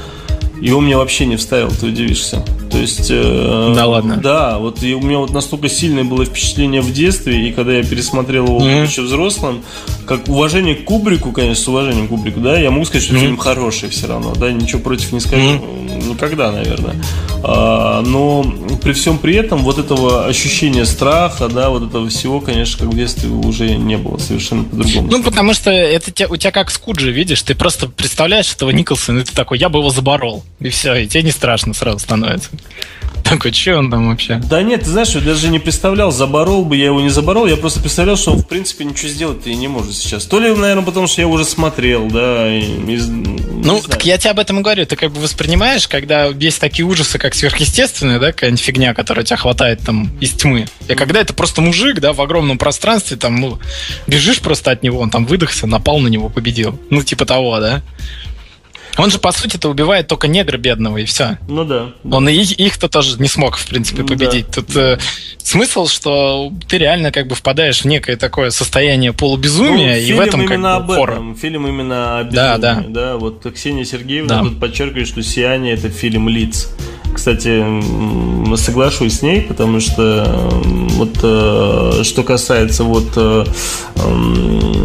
[0.61, 2.45] И он мне вообще не вставил, ты удивишься.
[2.71, 3.09] То есть...
[3.11, 4.17] Э, да ладно?
[4.17, 7.83] Да, вот и у меня вот настолько сильное было впечатление в детстве, и когда я
[7.83, 8.87] пересмотрел его mm-hmm.
[8.87, 9.63] еще взрослым,
[10.07, 13.21] как уважение к Кубрику, конечно, с уважением к Кубрику, да, я могу сказать, что mm-hmm.
[13.21, 16.11] фильм хороший все равно, да, ничего против не скажу, mm-hmm.
[16.11, 16.95] никогда, наверное.
[17.43, 18.45] А, но
[18.83, 22.97] при всем при этом вот этого ощущения страха, да, вот этого всего, конечно, как в
[22.97, 25.09] детстве уже не было, совершенно по-другому.
[25.11, 29.25] Ну, потому что это у тебя как Скуджи, видишь, ты просто представляешь этого Николсона, и
[29.25, 30.45] ты такой, я бы его заборол.
[30.61, 32.51] И все, и тебе не страшно сразу становится.
[33.31, 34.41] Такой, что он там вообще?
[34.51, 37.57] Да нет, ты знаешь, я даже не представлял, заборол бы я его не заборол, я
[37.57, 40.25] просто представлял, что он, в принципе, ничего сделать и не может сейчас.
[40.25, 44.33] То ли, наверное, потому что я уже смотрел, да, и, и, Ну, так я тебе
[44.33, 48.33] об этом и говорю, ты как бы воспринимаешь, когда есть такие ужасы, как сверхъестественные, да,
[48.33, 50.67] какая-нибудь фигня, которая тебя хватает там из тьмы.
[50.89, 53.61] И когда это просто мужик, да, в огромном пространстве, там, ну,
[54.09, 56.81] бежишь просто от него, он там выдохся, напал на него, победил.
[56.91, 57.83] Ну, типа того, да.
[58.97, 61.39] Он же, по сути, это убивает только негра бедного, и все.
[61.49, 61.93] Ну да.
[62.03, 62.17] да.
[62.17, 64.47] Он и их-то тоже не смог, в принципе, победить.
[64.47, 64.53] Да.
[64.53, 64.99] Тут э,
[65.39, 70.21] смысл, что ты реально как бы впадаешь в некое такое состояние полубезумия, ну, и в
[70.21, 71.37] этом как бы об этом.
[71.37, 72.85] Фильм именно о безумии, да, да.
[72.89, 73.17] да.
[73.17, 74.49] Вот Ксения Сергеевна да.
[74.49, 76.69] тут подчеркивает, что «Сияние»— это фильм лиц.
[77.15, 77.65] Кстати,
[78.57, 80.51] соглашусь с ней, потому что
[80.97, 83.45] вот э, что касается вот э,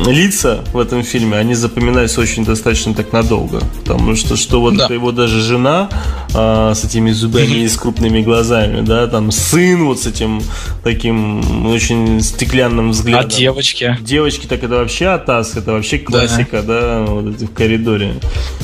[0.08, 4.88] лица в этом фильме, они запоминаются очень достаточно так надолго, потому что что вот да.
[4.88, 5.90] его даже жена
[6.34, 10.42] а, с этими зубами и с крупными глазами, да, там сын вот с этим
[10.84, 13.30] таким очень стеклянным взглядом.
[13.30, 13.98] А девочки?
[14.02, 18.16] Девочки, так это вообще атас, это вообще классика, да, да вот эти в коридоре.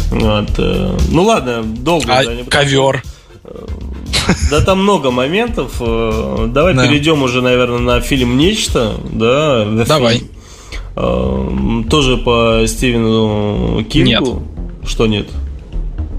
[0.09, 0.49] Вот.
[0.57, 2.13] Э, ну ладно, долго.
[2.13, 3.03] А да, ковер?
[4.49, 5.73] Да, там много моментов.
[5.79, 6.87] Э, давай да.
[6.87, 9.65] перейдем уже, наверное, на фильм Нечто, да?
[9.85, 10.23] Давай.
[10.95, 14.09] Э, тоже по Стивену Кингу.
[14.09, 14.89] Нет.
[14.89, 15.27] Что нет?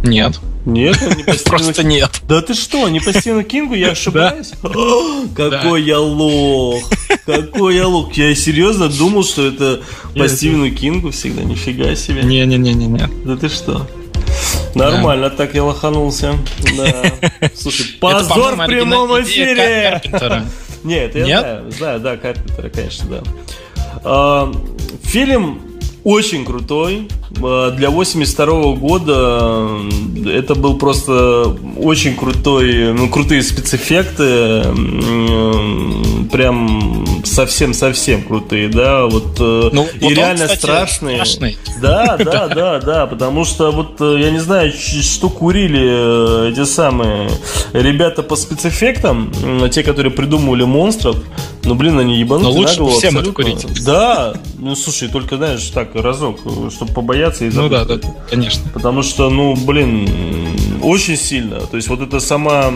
[0.03, 0.41] Нет.
[0.65, 2.23] Нет, не по Стивену Просто нет.
[2.29, 3.75] Да ты что, не по Стивену Кингу?
[3.75, 4.53] Я ошибаюсь?
[5.37, 6.83] Какой я лох!
[7.27, 8.13] Какой я лох!
[8.15, 9.81] Я серьезно думал, что это
[10.17, 10.29] по.
[10.29, 11.43] Стивену Кингу всегда.
[11.43, 12.23] Нифига себе.
[12.23, 13.09] Не-не-не-не.
[13.25, 13.87] Да ты что?
[14.75, 16.35] Нормально, так я лоханулся.
[16.77, 17.51] Да.
[17.55, 20.01] Слушай, позор в прямом эфире!
[20.85, 23.23] Нет, я знаю, да, Карпентера, конечно, да.
[24.05, 24.53] А,
[25.05, 25.61] Фильм
[26.05, 27.09] очень крутой.
[27.43, 29.79] А, Для 82 года
[30.25, 34.63] э, это был просто очень крутой, ну, крутые спецэффекты,
[36.31, 41.17] прям совсем-совсем крутые, да, вот, э, Ну, и вот он, реально кстати, страшные.
[41.17, 41.59] страшный.
[41.81, 46.65] Да, да, да, да, потому что вот э, я не знаю, что курили э, эти
[46.65, 47.31] самые
[47.73, 49.33] ребята по спецэффектам,
[49.71, 51.17] те, которые придумывали монстров,
[51.65, 53.85] ну блин, они ебануты Но лучше на голову всем это курить.
[53.85, 56.39] Да, ну слушай, только знаешь, так, разок,
[56.71, 58.03] чтобы побояться и Ну да, забыть.
[58.03, 58.63] да, конечно.
[58.73, 60.09] Потому что, ну, блин,
[60.83, 61.61] очень сильно.
[61.61, 62.73] То есть вот это сама...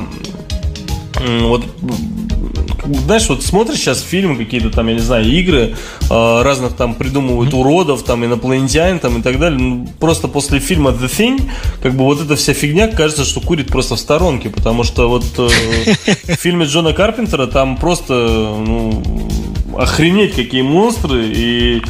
[1.42, 1.64] Вот
[3.04, 5.74] знаешь, вот смотришь сейчас фильмы какие-то там, я не знаю, игры
[6.08, 9.58] э, разных там придумывают уродов, там инопланетян, там и так далее.
[9.58, 11.42] Ну, просто после фильма The Thing,
[11.82, 15.24] как бы вот эта вся фигня кажется, что курит просто в сторонке, потому что вот
[15.38, 19.02] э, в фильме Джона Карпентера там просто ну,
[19.76, 21.82] охренеть какие монстры и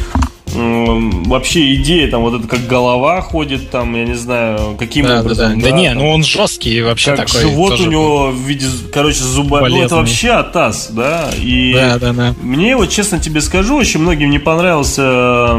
[0.57, 5.14] вообще идея там вот это как голова ходит там, я не знаю, каким Да, да,
[5.16, 5.20] да.
[5.22, 5.61] образом.
[5.61, 7.42] Да не, ну он жесткий вообще Как такой.
[7.42, 9.66] живот у него в виде, короче, зуба.
[9.68, 11.30] Ну, это вообще атас, да.
[11.40, 12.34] И Да, да, да.
[12.42, 15.59] мне вот, честно тебе скажу, очень многим не понравился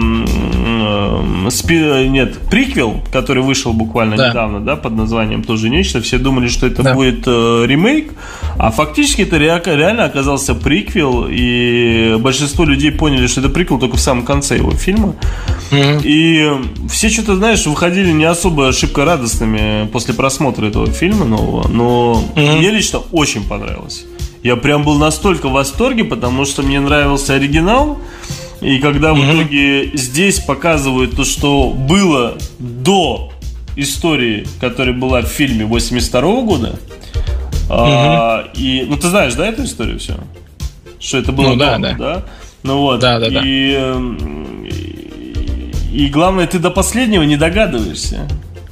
[1.49, 4.29] спи- нет, приквел, который вышел буквально Да.
[4.29, 6.01] недавно, да, под названием тоже нечто.
[6.01, 6.93] Все думали, что это Да.
[6.93, 8.13] будет э, ремейк,
[8.57, 13.99] а фактически это реально оказался приквел, и большинство людей поняли, что это приквел только в
[14.01, 14.86] самом конце его фильма.
[14.91, 15.99] Мгм.
[16.03, 16.49] И
[16.89, 22.57] все что-то, знаешь, выходили не особо шибко радостными после просмотра этого фильма нового, но Мгм.
[22.57, 24.05] мне лично очень понравилось.
[24.43, 27.99] Я прям был настолько в восторге, потому что мне нравился оригинал.
[28.61, 33.31] И когда в итоге здесь показывают то, что было до
[33.75, 36.79] истории, которая была в фильме 82 года,
[37.69, 40.15] а, и, ну ты знаешь, да, эту историю все?
[40.99, 42.25] Что это было Ну, да, до, да.
[42.63, 42.99] Ну вот.
[42.99, 43.41] Да, да, да.
[43.43, 44.46] и, эм,
[45.97, 48.27] и, главное, ты до последнего не догадываешься.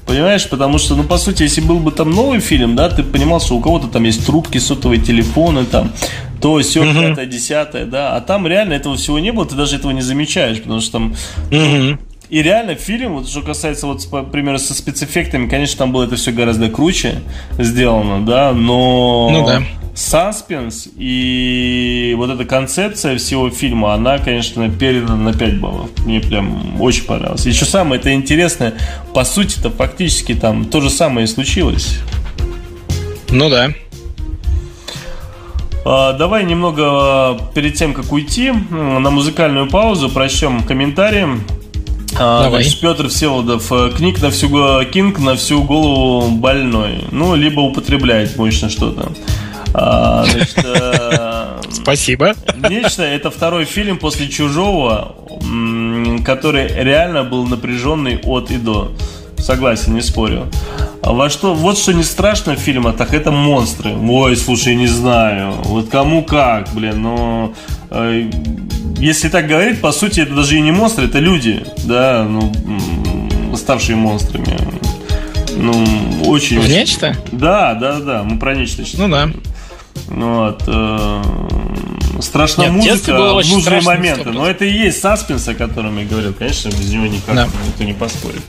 [0.05, 3.41] Понимаешь, потому что, ну, по сути, если был бы там новый фильм, да, ты понимал,
[3.41, 5.91] что у кого-то там есть трубки, сотовые телефоны, там,
[6.39, 9.91] то, все, пятое, десятое, да, а там реально этого всего не было, ты даже этого
[9.91, 11.15] не замечаешь, потому что там
[11.49, 11.99] Мгм.
[12.30, 16.32] и реально фильм, вот что касается, вот, например, со спецэффектами, конечно, там было это все
[16.32, 17.21] гораздо круче
[17.57, 19.63] сделано, да, но Ну да.
[19.96, 25.89] Саспенс и вот эта концепция всего фильма, она, конечно, передана на 5 баллов.
[26.06, 27.46] Мне прям очень понравилось.
[27.46, 28.76] Еще самое это интересное,
[29.14, 32.00] по сути-то фактически там то же самое и случилось.
[33.30, 33.70] Ну да.
[35.86, 41.28] А, Давай немного а, перед тем, как уйти, на музыкальную паузу прочтем комментарии.
[42.18, 42.64] А, Давай.
[42.64, 43.72] Значит, Петр Всеволодов.
[43.72, 44.50] э, Книг на всю,
[44.91, 47.04] Кинг на всю голову больной.
[47.12, 49.12] Ну, либо употребляет мощно что-то.
[49.78, 52.34] А, э, Спасибо.
[52.69, 55.15] Нечто это второй фильм после Чужого,
[56.23, 58.93] который реально был напряженный от и до.
[59.38, 60.47] Согласен, не спорю.
[61.01, 63.93] А во что, вот что не страшно в фильмах, так это монстры.
[63.95, 65.51] Ой, слушай, не знаю.
[65.65, 67.53] Вот кому как, блин, но
[67.91, 68.32] э,
[68.97, 72.51] если так говорить, по сути, это даже и не монстры, это люди, да, ну,
[73.55, 74.57] ставшие монстрами.
[75.57, 75.73] Ну,
[76.26, 76.59] очень...
[76.59, 77.15] В нечто?
[77.32, 79.30] Да, да, да, мы про нечто сейчас Ну да.
[80.08, 80.64] Вот.
[80.68, 81.22] э,
[82.22, 84.30] Страшна Нет, музыка было в нужные моменты.
[84.30, 84.32] 100%.
[84.32, 86.34] Но это и есть саспенс, о котором я говорил.
[86.34, 87.47] Конечно, без него никак Да.
[87.68, 88.41] никто не поспорит.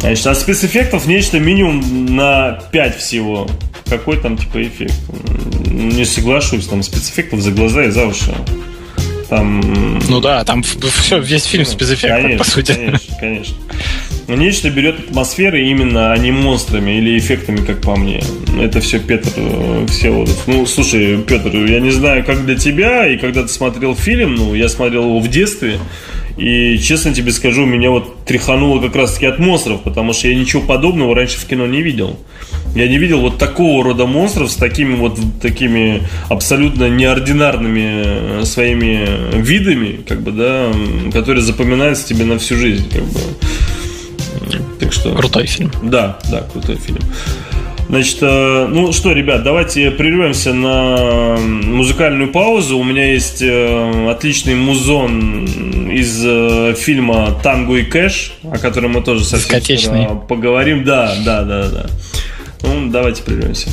[0.00, 3.48] Значит, от спецэффектов нечто минимум на 5 всего.
[3.88, 4.94] Какой там типа эффект?
[5.66, 8.34] Не соглашусь, там спецэффектов за глаза и за уши.
[9.28, 12.72] Там Ну да, там все, весь фильм спецэффектов, конечно, по сути.
[12.72, 13.56] Конечно, конечно.
[14.28, 18.22] Но нечто берет атмосферы именно, а не монстрами или эффектами, как по мне.
[18.60, 20.46] Это все Петр э, Всеволодов.
[20.46, 24.54] Ну, слушай, Петр, я не знаю, как для тебя, и когда ты смотрел фильм, ну,
[24.54, 25.78] я смотрел его в детстве,
[26.36, 30.62] и, честно тебе скажу, меня вот тряхануло как раз-таки от монстров, потому что я ничего
[30.62, 32.18] подобного раньше в кино не видел.
[32.74, 39.34] Я не видел вот такого рода монстров с такими вот такими абсолютно неординарными э, своими
[39.40, 40.72] видами, как бы, да,
[41.10, 43.20] которые запоминаются тебе на всю жизнь, как бы.
[44.78, 45.14] Так что...
[45.14, 45.72] Крутой фильм.
[45.82, 47.00] Да, да, крутой фильм.
[47.88, 52.78] Значит, э, ну что, ребят, давайте прервемся на музыкальную паузу.
[52.78, 55.44] У меня есть э, отличный музон
[55.90, 59.50] из э, фильма «Танго и Кэш», о котором мы тоже совсем
[60.28, 60.84] поговорим.
[60.84, 61.86] Да, да, да, да.
[62.62, 63.68] Ну, давайте прервемся.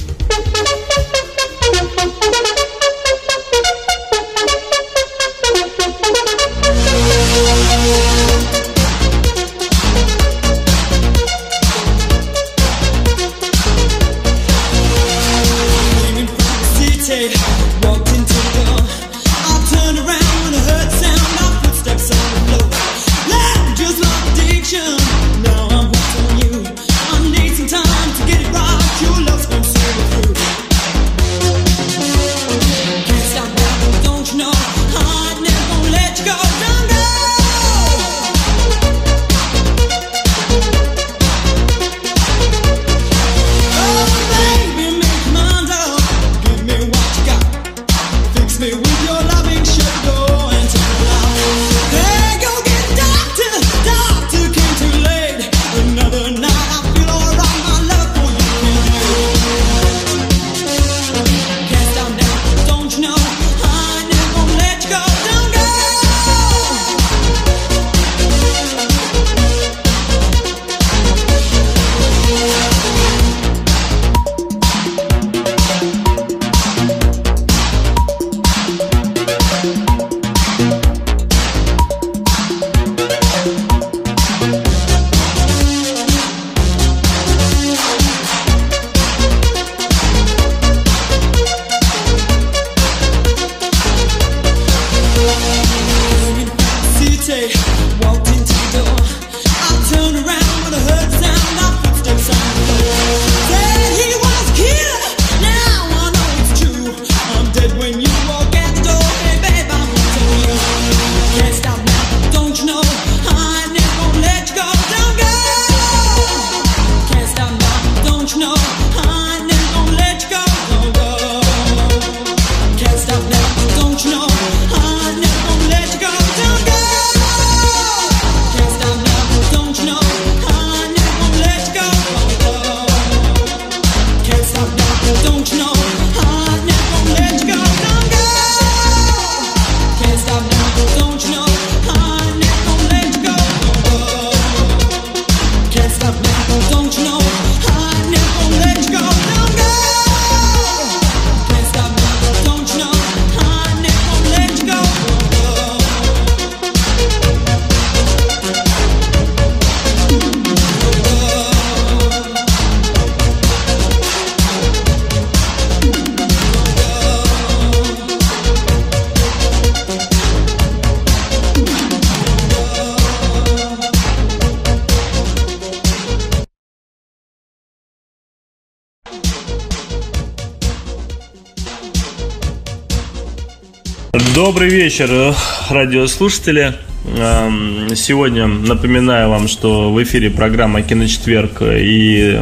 [184.46, 185.34] Добрый вечер, э,
[185.70, 186.74] радиослушатели.
[187.18, 192.38] Эм, сегодня напоминаю вам, что в эфире программа «Киночетверг» и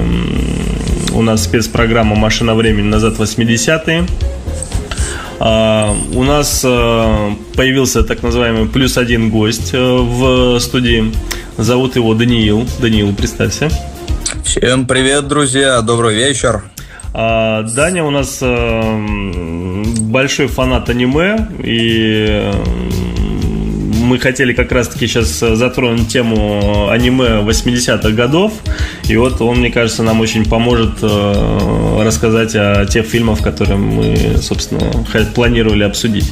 [1.14, 4.08] у нас спецпрограмма «Машина времени назад 80-е».
[5.38, 11.14] А, у нас э, появился так называемый плюс один гость э, в студии.
[11.60, 12.66] Зовут его Даниил.
[12.80, 13.70] Даниил, представься.
[14.44, 15.80] Всем привет, друзья.
[15.82, 16.64] Добрый вечер.
[17.14, 19.06] А, Даня у нас э,
[20.00, 22.52] большой фанат аниме, и
[24.02, 28.54] мы хотели как раз-таки сейчас затронуть тему аниме 80-х годов.
[29.08, 34.38] И вот он, мне кажется, нам очень поможет э, рассказать о тех фильмах, которые мы,
[34.42, 34.92] собственно,
[35.34, 36.32] планировали обсудить.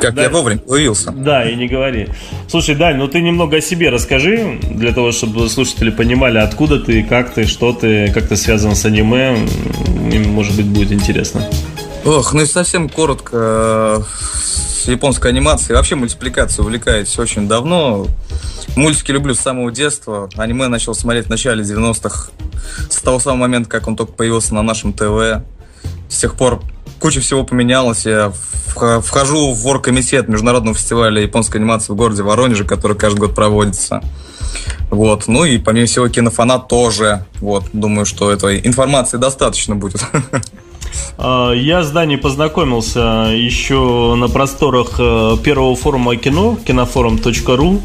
[0.00, 1.10] Как да, я вовремя появился.
[1.12, 2.08] Да, и не говори.
[2.48, 7.02] Слушай, Дань, ну ты немного о себе расскажи, для того, чтобы слушатели понимали, откуда ты,
[7.02, 9.36] как ты, что ты, как ты связан с аниме.
[10.12, 11.48] Им, может быть, будет интересно.
[12.04, 14.04] Ох, ну и совсем коротко.
[14.22, 18.06] С японской анимацией, вообще мультипликацией увлекаюсь очень давно.
[18.76, 20.28] Мультики люблю с самого детства.
[20.36, 22.30] Аниме начал смотреть в начале 90-х.
[22.88, 25.42] С того самого момента, как он только появился на нашем ТВ.
[26.08, 26.62] С тех пор
[27.00, 28.06] куча всего поменялась.
[28.06, 34.02] Я вхожу в оргкомитет Международного фестиваля японской анимации в городе Воронеже, который каждый год проводится.
[34.90, 35.28] Вот.
[35.28, 37.24] Ну и помимо всего кинофанат тоже.
[37.40, 37.64] Вот.
[37.72, 40.00] Думаю, что этой информации достаточно будет.
[41.18, 47.80] А, я с Даней познакомился еще на просторах э, первого форума кино, кинофорум.ру,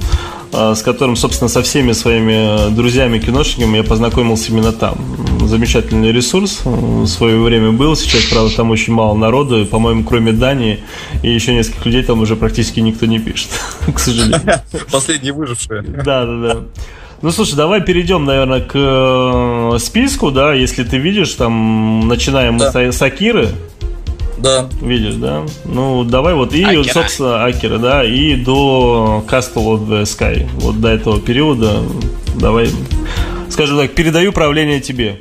[0.52, 4.98] с которым, собственно, со всеми своими друзьями-киношниками я познакомился именно там.
[5.48, 6.62] замечательный ресурс.
[6.64, 7.96] В свое время был.
[7.96, 9.66] Сейчас, правда, там очень мало народу.
[9.66, 10.84] По-моему, кроме Дании
[11.24, 13.50] и еще нескольких людей там уже практически никто не пишет,
[13.94, 14.62] к сожалению.
[14.92, 15.82] Последние выжившие.
[15.82, 16.58] Да, да, да.
[17.22, 22.72] Ну, слушай, давай перейдем, наверное, к э, списку, да, если ты видишь, там, начинаем да.
[22.92, 23.50] с Акиры.
[24.42, 24.68] Да.
[24.82, 25.46] Видишь, да?
[25.66, 26.94] Ну, давай вот и, Акера.
[26.94, 30.50] собственно, Акера, да, и до Castle of the Sky.
[30.56, 31.82] Вот до этого периода
[32.36, 32.72] давай,
[33.50, 35.20] скажем так, передаю правление тебе.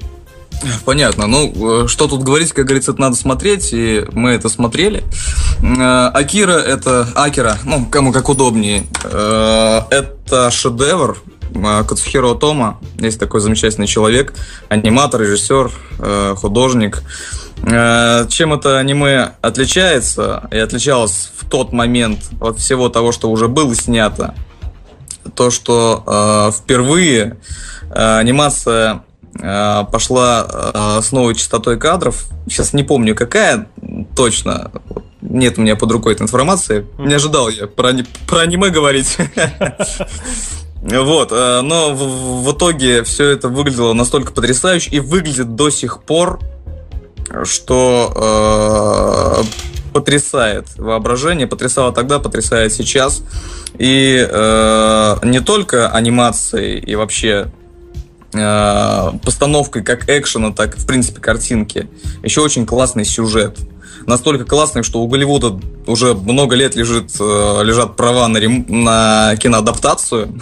[0.84, 1.26] Понятно.
[1.26, 5.02] Ну, что тут говорить, как говорится, это надо смотреть, и мы это смотрели.
[5.62, 8.84] Э, Акира это Акира, ну, кому как удобнее.
[9.04, 12.78] Э, это шедевр э, Кацухиро Тома.
[12.98, 14.34] Есть такой замечательный человек,
[14.68, 15.70] аниматор, режиссер,
[16.36, 17.02] художник.
[17.62, 23.74] Чем это аниме отличается и отличалось в тот момент от всего того, что уже было
[23.74, 24.34] снято?
[25.34, 27.36] То, что впервые
[27.90, 29.02] анимация
[29.38, 32.26] Э, пошла э, с новой частотой кадров.
[32.46, 33.68] Сейчас не помню, какая
[34.16, 34.70] точно.
[35.20, 36.86] Нет у меня под рукой этой информации.
[36.98, 37.92] Не ожидал я про,
[38.26, 39.16] про аниме говорить.
[40.82, 46.40] Вот, э, но в, итоге все это выглядело настолько потрясающе и выглядит до сих пор,
[47.44, 53.22] что э, потрясает воображение, потрясало тогда, потрясает сейчас.
[53.78, 57.50] И э, не только анимацией и вообще
[58.32, 61.88] Э, постановкой как экшена, так в принципе, картинки.
[62.22, 63.58] Еще очень классный сюжет.
[64.06, 68.64] Настолько классный, что у Голливуда уже много лет лежит, э, лежат права на, рем...
[68.68, 70.40] на киноадаптацию.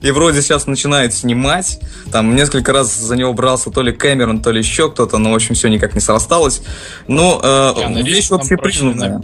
[0.00, 1.80] И вроде сейчас начинает снимать.
[2.12, 5.34] Там несколько раз за него брался то ли Кэмерон, то ли еще кто-то, но, в
[5.34, 6.62] общем, все никак не срасталось.
[7.08, 9.22] Но э, вещь общепризнанная.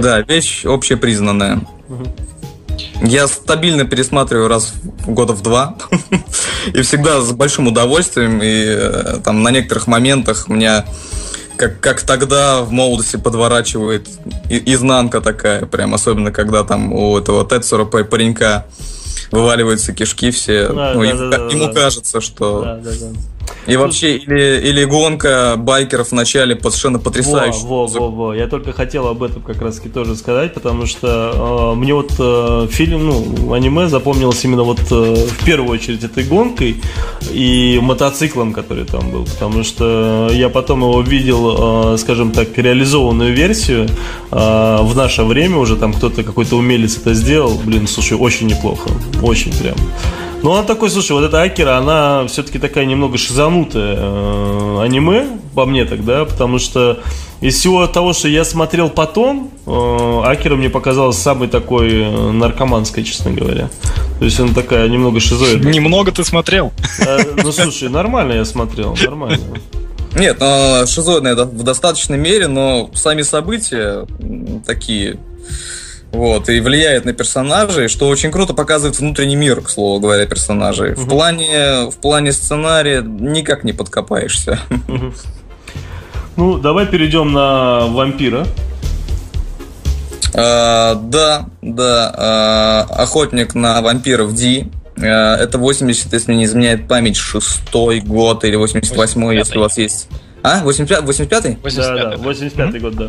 [0.00, 1.62] Да, вещь общепризнанная.
[3.02, 4.74] Я стабильно пересматриваю раз
[5.04, 5.76] в года в два.
[6.74, 8.40] и всегда с большим удовольствием.
[8.42, 10.84] И э, там на некоторых моментах меня
[11.56, 14.08] как, как тогда в молодости подворачивает
[14.48, 18.66] изнанка такая, прям особенно когда там у этого Тетсура паренька
[19.30, 20.68] вываливаются кишки все.
[20.68, 22.62] Да, ну, да, ему, да, ему да, кажется, что...
[22.62, 23.08] Да, да, да.
[23.66, 27.64] И вообще, или, или гонка байкеров в начале совершенно потрясающая.
[27.64, 28.34] Во, во, во, во.
[28.34, 32.66] Я только хотел об этом как раз тоже сказать, потому что э, мне вот э,
[32.70, 36.82] фильм, ну, аниме запомнилось именно вот э, в первую очередь этой гонкой
[37.30, 43.32] и мотоциклом, который там был, потому что я потом его видел, э, скажем так, реализованную
[43.32, 43.88] версию
[44.30, 48.90] э, в наше время уже там кто-то какой-то умелец это сделал, блин, слушай, очень неплохо,
[49.22, 49.76] очень прям.
[50.42, 55.66] Ну, она такой, слушай, вот эта Акера, она все-таки такая немного шизанутая э, аниме, по
[55.66, 57.00] мне тогда, потому что
[57.40, 63.04] из всего того, что я смотрел потом, э, Акера мне показалась самой такой э, наркоманской,
[63.04, 63.70] честно говоря.
[64.18, 65.72] То есть она такая немного шизоидная.
[65.72, 66.72] Немного ты смотрел?
[66.98, 69.38] Э, ну, слушай, нормально я смотрел, нормально.
[70.16, 74.06] Нет, ну, шизоидная в достаточной мере, но сами события
[74.66, 75.18] такие
[76.12, 80.92] вот, и влияет на персонажей, что очень круто показывает внутренний мир, к слову говоря, персонажей.
[80.92, 81.00] Угу.
[81.00, 84.60] В, плане, в плане сценария никак не подкопаешься.
[84.88, 85.12] Угу.
[86.36, 88.46] Ну, давай перейдем на вампира.
[90.34, 92.14] А, да, да.
[92.14, 94.68] А, охотник на вампиров Ди.
[94.98, 100.08] А, это 80, если не изменяет память, шестой год или 88 если у вас есть.
[100.42, 100.62] А?
[100.62, 101.58] 85-й?
[101.62, 103.08] 85 да, да, 85 год, да.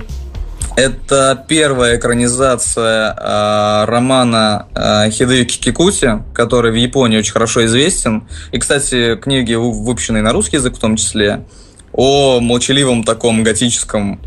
[0.75, 8.27] Это первая экранизация э, романа э, Хидеюки Кикути, который в Японии очень хорошо известен.
[8.51, 11.45] И, кстати, книги, выпущенные на русский язык в том числе,
[11.91, 14.19] о молчаливом таком готическом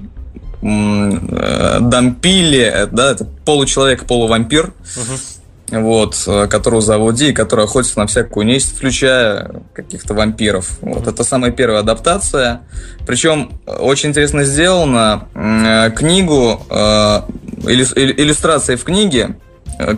[0.63, 4.73] э, дампиле, да, это получеловек, полувампир.
[4.97, 5.36] Uh-huh
[5.71, 10.79] вот, э, которую зовут Ди, которая охотится на всякую несть, включая каких-то вампиров.
[10.81, 12.63] Вот, это самая первая адаптация.
[13.07, 15.29] Причем очень интересно сделано.
[15.35, 17.23] Э, книгу, э,
[17.65, 19.37] иллюстрации в книге,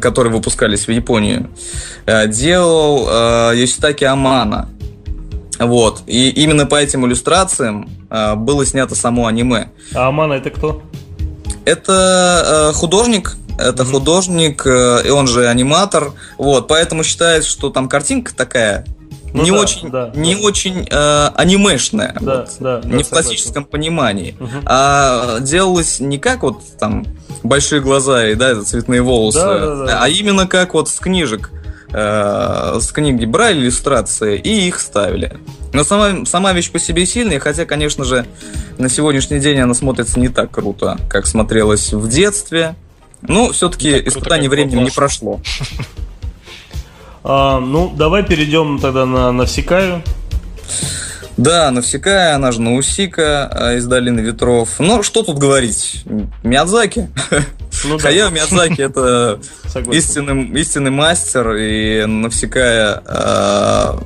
[0.01, 1.47] которые выпускались в Японии,
[2.27, 4.69] делал Йоситаки Амана.
[5.59, 6.03] Вот.
[6.07, 9.71] И именно по этим иллюстрациям было снято само аниме.
[9.95, 10.83] А Амана это кто?
[11.65, 13.91] Это художник, это mm-hmm.
[13.91, 16.13] художник, э, и он же аниматор.
[16.37, 18.85] Вот, поэтому считается, что там картинка такая
[19.33, 20.41] ну, не да, очень, да, не да.
[20.41, 23.71] очень э, анимешная, да, вот, да, не да, в классическом согласен.
[23.71, 24.51] понимании, угу.
[24.65, 27.07] а делалось не как вот там
[27.43, 30.03] большие глаза и да, цветные волосы, да, да, да.
[30.03, 31.51] а именно как вот с книжек,
[31.93, 35.39] э, с книги брали иллюстрации и их ставили.
[35.73, 38.27] Но сама, сама вещь по себе сильная, хотя, конечно же,
[38.79, 42.75] на сегодняшний день она смотрится не так круто, как смотрелась в детстве.
[43.23, 45.41] Ну, все-таки испытание временем не прошло.
[47.25, 50.03] А, ну, давай перейдем тогда на Навсекаю.
[51.37, 54.71] Да, Навсекая, она же Наусика а, из Долины Ветров.
[54.79, 56.05] Ну, что тут говорить?
[56.43, 57.11] Миядзаки.
[57.85, 58.03] Ну, да.
[58.03, 59.39] Хаяо Миядзаки это
[59.93, 63.99] истинный, истинный мастер, и Навсекая э,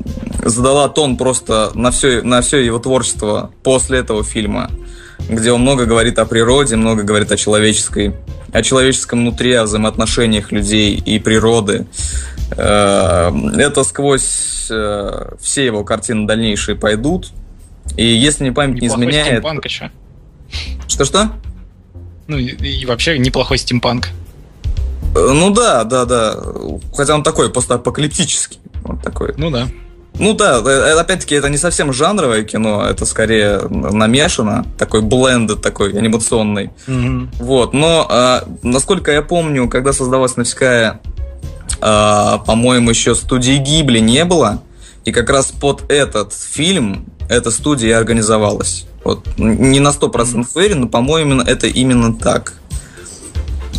[0.45, 4.71] задала тон просто на все, на все его творчество после этого фильма,
[5.21, 8.15] где он много говорит о природе, много говорит о человеческой,
[8.53, 11.87] о человеческом внутри, о взаимоотношениях людей и природы.
[12.57, 17.31] Э, это сквозь э, все его картины дальнейшие пойдут.
[17.97, 19.39] И если мне память Неплохой не изменяет...
[19.39, 19.91] Стимпанк еще.
[20.87, 21.33] Что-что?
[22.27, 24.09] Ну и, вообще неплохой стимпанк.
[25.15, 26.37] Э, ну да, да, да.
[26.95, 28.61] Хотя он такой постапокалиптический.
[28.83, 29.35] Вот такой.
[29.37, 29.69] Ну да.
[30.19, 30.59] Ну да,
[31.01, 36.71] опять-таки, это не совсем жанровое кино, это скорее намешано, такой бленд такой анимационный.
[36.87, 37.29] Mm-hmm.
[37.39, 41.01] Вот, но а, насколько я помню, когда создавалась Навская
[41.83, 44.63] а, по-моему, еще студии Гибли не было.
[45.05, 48.87] И как раз под этот фильм эта студия организовалась.
[49.03, 49.27] Вот.
[49.37, 52.55] Не на 100% уверен, но, по-моему, это именно так.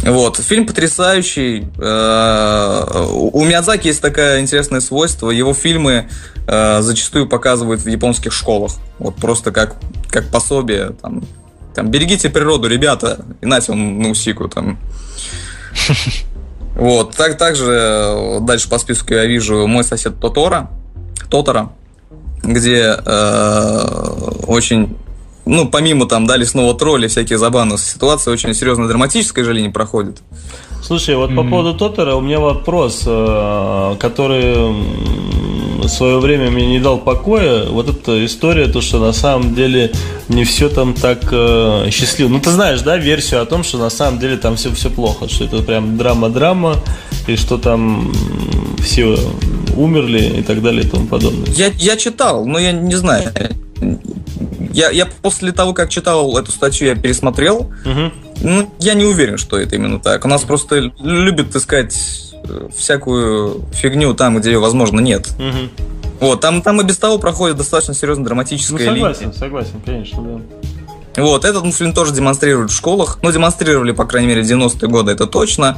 [0.02, 0.38] Вот.
[0.38, 1.68] Фильм потрясающий.
[1.80, 5.30] А, у Миядзаки есть такое интересное свойство.
[5.30, 6.10] Его фильмы
[6.48, 8.74] а, зачастую показывают в японских школах.
[9.00, 9.76] Вот просто как,
[10.10, 10.92] как пособие.
[11.02, 11.24] Там,
[11.76, 13.26] там, берегите природу, ребята.
[13.42, 14.80] Иначе он на усику там.
[16.76, 20.72] Вот, так, также э, дальше по списку я вижу мой сосед Тотора,
[21.30, 21.72] Тотора,
[22.42, 23.80] где э,
[24.48, 24.98] очень,
[25.46, 30.22] ну, помимо там, дали снова тролли, всякие забавные ситуации, очень серьезно драматическая же линия проходит.
[30.82, 31.36] Слушай, вот mm-hmm.
[31.36, 34.74] по поводу Тотора у меня вопрос, э, который
[35.82, 37.66] в свое время мне не дал покоя.
[37.70, 39.92] Вот эта история, то, что на самом деле
[40.28, 42.30] не все там так э, счастливо.
[42.30, 45.30] Ну, ты знаешь, да, версию о том, что на самом деле там все, все плохо,
[45.30, 46.76] что это прям драма-драма,
[47.28, 48.12] и что там
[48.82, 49.18] все
[49.76, 51.52] умерли и так далее и тому подобное.
[51.54, 53.32] Я, я читал, но я не знаю.
[54.72, 57.72] Я, я после того, как читал эту статью, я пересмотрел.
[57.86, 58.12] Угу.
[58.42, 60.26] Ну, я не уверен, что это именно так.
[60.26, 61.96] У нас просто любят искать
[62.44, 65.30] э, всякую фигню там, где ее, возможно, нет.
[65.38, 65.84] Угу.
[66.20, 69.34] Вот, там, там и без того проходит достаточно серьезно драматическая ну, согласен, линия.
[69.34, 70.42] Согласен, конечно, да.
[71.16, 73.20] Вот, этот мультфильм тоже демонстрируют в школах.
[73.22, 75.78] Ну, демонстрировали, по крайней мере, в 90-е годы, это точно.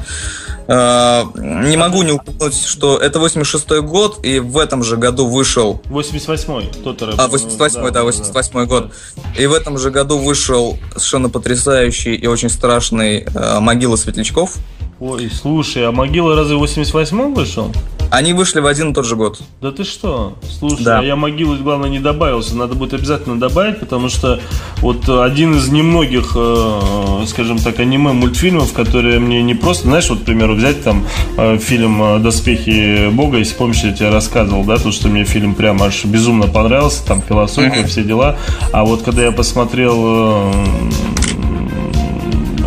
[0.68, 5.82] А, не могу не упомянуть, что это 86-й год, и в этом же году вышел...
[5.90, 8.92] 88-й, тот А, 88-й, да, 88-й год.
[9.38, 14.56] И в этом же году вышел совершенно потрясающий и очень страшный э, «Могила светлячков».
[15.00, 17.72] Ой, слушай, а «Могила» разве в 88-м вышел?
[18.12, 19.40] Они вышли в один и тот же год.
[19.62, 20.38] Да ты что?
[20.60, 21.00] Слушай, да.
[21.00, 22.56] а я могилу, главное, не добавился.
[22.56, 24.40] Надо будет обязательно добавить, потому что
[24.78, 30.24] вот один из немногих, э, скажем так, аниме-мультфильмов, которые мне не просто, знаешь, вот, к
[30.24, 31.06] примеру, взять там
[31.38, 35.56] э, фильм э, «Доспехи Бога», если помнишь, я тебе рассказывал, да, то, что мне фильм
[35.56, 37.88] прям аж безумно понравился, там философия, mm-hmm.
[37.88, 38.38] все дела.
[38.72, 40.54] А вот когда я посмотрел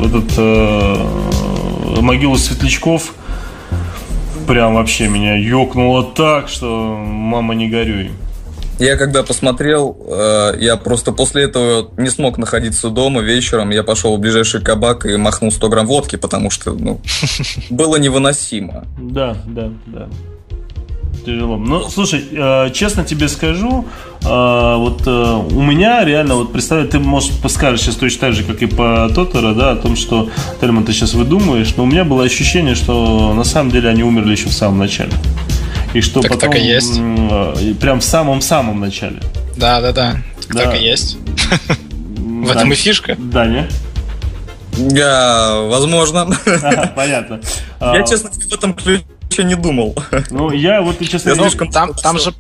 [0.05, 0.39] этот
[2.03, 3.15] «Могилу светлячков»,
[4.49, 8.11] прям вообще меня ёкнуло так, что мама не горюй.
[8.79, 13.71] Я когда посмотрел, э, я просто после этого не смог находиться дома вечером.
[13.71, 17.01] Я пошел в ближайший кабак и махнул 100 грамм водки, потому что ну,
[17.71, 18.87] было невыносимо.
[18.99, 20.09] Да, да, да
[21.25, 21.57] тяжело.
[21.57, 23.85] Ну, слушай, э, честно тебе скажу,
[24.23, 28.45] э, вот э, у меня реально, вот представь, ты, может, подскажешь сейчас точно так же,
[28.45, 30.31] как и по Тотора, да, о том, что,
[30.61, 34.33] Тельман, ты сейчас выдумываешь, но у меня было ощущение, что на самом деле они умерли
[34.33, 35.13] еще в самом начале.
[35.95, 36.51] И что так, потом...
[36.51, 37.01] Так и есть.
[37.81, 39.21] Прям в самом-самом начале.
[39.57, 40.17] Да, да, да.
[40.49, 41.17] Так, так и есть.
[42.17, 43.17] В этом и фишка.
[43.19, 43.69] Да, не?
[44.77, 46.29] Я, возможно.
[46.95, 47.41] Понятно.
[47.81, 49.03] Я, честно, в этом ключе
[49.39, 49.95] вообще не думал.
[50.31, 51.51] Ну, я вот, честно говоря...
[51.59, 52.33] Ну, там, там же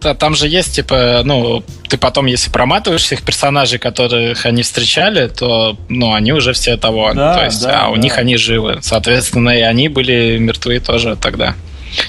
[0.00, 5.76] там же есть, типа, ну, ты потом, если проматываешь всех персонажей, которых они встречали, то,
[5.88, 7.12] ну, они уже все того.
[7.14, 8.00] Да, то есть, да, а у да.
[8.00, 8.78] них они живы.
[8.82, 11.54] Соответственно, и они были мертвы тоже тогда.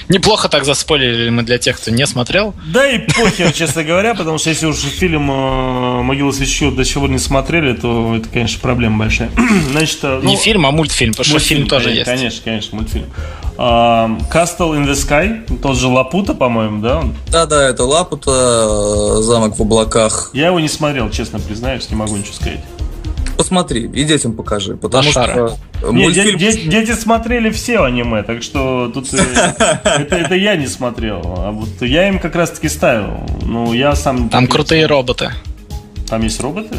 [0.07, 2.53] Неплохо так заспойлерили мы для тех, кто не смотрел.
[2.67, 7.09] Да и похер, честно говоря, потому что если уж фильм э, «Могила священников» до пор
[7.09, 9.29] не смотрели, то это, конечно, проблема большая.
[9.71, 12.19] Значит, э, ну, не фильм, а мультфильм, потому мультфильм, что фильм тоже конечно, есть.
[12.19, 13.05] Конечно, конечно, мультфильм.
[13.57, 17.03] Castle in the Sky, тот же Лапута, по-моему, да?
[17.27, 20.31] Да, да, это Лапута, замок в облаках.
[20.33, 22.61] Я его не смотрел, честно признаюсь, не могу ничего сказать
[23.39, 25.31] посмотри и детям покажи, потому Лошара.
[25.77, 26.37] что Нет, мультфильм...
[26.37, 29.17] дети, дети смотрели все аниме, так что тут э,
[29.85, 33.25] это, это я не смотрел, а вот я им как раз таки ставил.
[33.45, 34.27] Ну я сам.
[34.27, 35.31] Там крутые роботы.
[36.09, 36.75] Там есть роботы?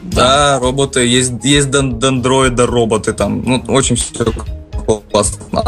[0.00, 4.24] Да, роботы, есть, есть дендроиды роботы там, ну, очень все
[5.10, 5.40] классно.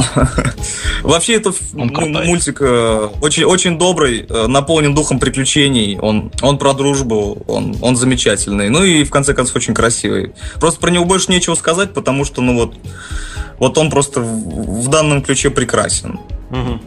[1.02, 5.98] Вообще, это мультик э, очень, очень добрый, э, наполнен духом приключений.
[5.98, 8.68] Он, он про дружбу, он, он замечательный.
[8.70, 10.32] Ну и в конце концов очень красивый.
[10.60, 12.74] Просто про него больше нечего сказать, потому что, ну вот,
[13.58, 16.20] вот он просто в, в данном ключе прекрасен.
[16.50, 16.80] Угу.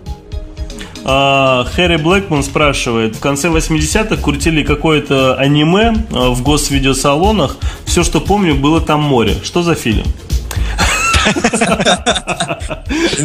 [1.04, 7.58] А, Хэри Блэкман спрашивает, в конце 80-х крутили какое-то аниме а, в госвидеосалонах.
[7.86, 9.36] Все, что помню, было там море.
[9.44, 10.06] Что за фильм?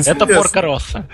[0.07, 1.07] Это порка Росса.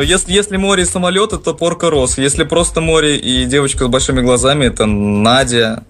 [0.00, 2.18] Если, если море и самолеты, то порка Рос.
[2.18, 5.84] Если просто море и девочка с большими глазами, это Надя.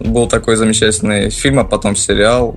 [0.00, 2.56] Был такой замечательный фильм, а потом сериал.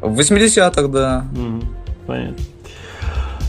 [0.00, 1.24] В 80-х, да.
[2.06, 2.36] Понятно.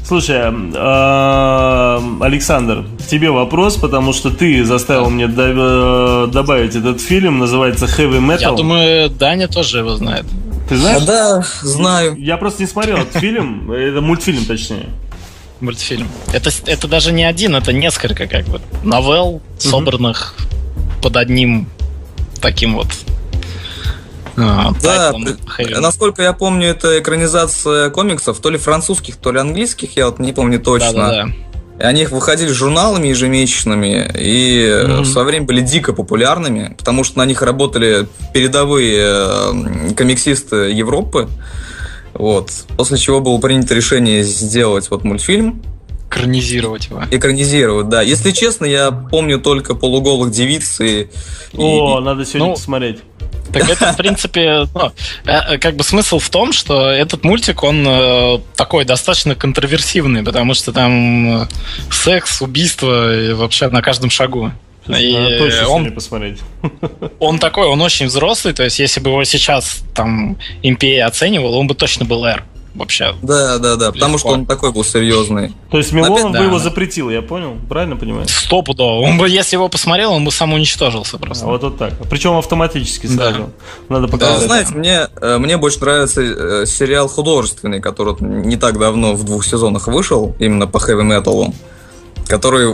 [0.07, 7.85] Слушай, э, Александр, тебе вопрос, потому что ты заставил мне э, добавить этот фильм, называется
[7.85, 8.41] Heavy Metal.
[8.41, 10.25] Я думаю, Даня тоже его знает.
[10.69, 11.03] Ты знаешь?
[11.05, 12.15] Да, знаю.
[12.17, 14.89] Я просто не смотрел этот фильм, это мультфильм точнее.
[15.59, 16.07] Мультфильм.
[16.31, 20.35] Это, это даже не один, это несколько как бы новелл, собранных
[21.01, 21.67] под одним
[22.41, 22.87] таким вот
[24.37, 25.13] а, да,
[25.79, 30.33] насколько я помню, это экранизация комиксов, то ли французских, то ли английских, я вот не
[30.33, 30.93] помню точно.
[30.93, 31.31] Да, да, да.
[31.77, 35.01] И они выходили журналами ежемесячными и mm-hmm.
[35.01, 41.27] в свое время были дико популярными, потому что на них работали передовые э, комиксисты Европы.
[42.13, 42.49] Вот.
[42.77, 45.61] После чего было принято решение сделать вот мультфильм.
[46.09, 47.03] Экранизировать его.
[47.11, 48.01] Экранизировать, да.
[48.01, 51.09] Если честно, я помню только полуголых девиц и...
[51.57, 52.03] О, и...
[52.03, 52.99] надо сегодня ну, посмотреть.
[53.53, 54.91] Так это, в принципе, ну,
[55.25, 60.53] э, как бы смысл в том, что этот мультик, он э, такой достаточно контроверсивный, потому
[60.53, 61.47] что там э,
[61.91, 64.51] секс, убийство и вообще на каждом шагу.
[64.87, 66.39] И точно он, посмотреть.
[67.19, 71.65] Он такой, он очень взрослый, то есть если бы его сейчас там MPA оценивал, он
[71.65, 72.43] бы точно был R
[72.75, 73.15] вообще.
[73.21, 75.53] Да, да, да, потому что он такой был серьезный.
[75.71, 77.55] То есть Милонов бы его запретил, я понял?
[77.67, 78.27] Правильно понимаю?
[78.27, 79.01] Стопудово.
[79.01, 81.45] Он бы, если его посмотрел, он бы сам уничтожился просто.
[81.45, 81.93] А вот вот так.
[82.09, 83.49] Причем автоматически сразу.
[83.89, 83.95] Да.
[83.95, 84.39] Надо показать.
[84.39, 89.23] Да, знаете, мне, э, мне больше нравится э, сериал художественный, который не так давно в
[89.23, 91.53] двух сезонах вышел, именно по хэви-металу
[92.27, 92.73] который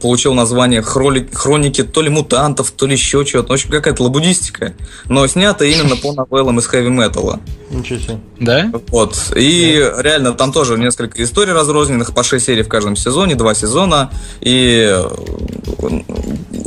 [0.00, 3.50] получил название хроники то ли мутантов, то ли еще чего-то.
[3.50, 4.74] В общем, какая-то лабудистика.
[5.06, 7.40] Но снято именно по новеллам из хэви-металла.
[7.70, 8.18] Ничего себе.
[8.40, 8.70] Да?
[8.88, 9.32] Вот.
[9.36, 10.02] И да.
[10.02, 14.10] реально там тоже несколько историй разрозненных, по 6 серий в каждом сезоне, два сезона.
[14.40, 14.96] И,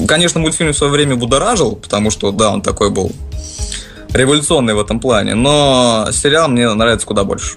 [0.08, 3.12] конечно, мультфильм в свое время будоражил, потому что, да, он такой был
[4.14, 5.36] революционный в этом плане.
[5.36, 7.56] Но сериал мне нравится куда больше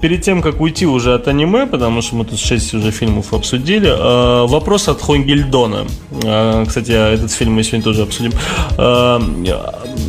[0.00, 3.88] перед тем, как уйти уже от аниме, потому что мы тут 6 уже фильмов обсудили,
[3.88, 5.86] э, вопрос от Хонгельдона.
[6.22, 8.32] Э, кстати, этот фильм мы сегодня тоже обсудим.
[8.76, 9.18] Э,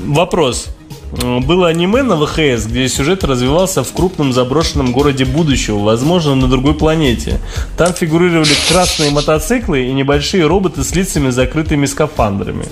[0.06, 0.68] вопрос.
[1.12, 6.76] Было аниме на ВХС, где сюжет развивался в крупном заброшенном городе будущего, возможно, на другой
[6.76, 7.40] планете.
[7.78, 12.66] Там фигурировали красные мотоциклы и небольшие роботы с лицами закрытыми скафандрами.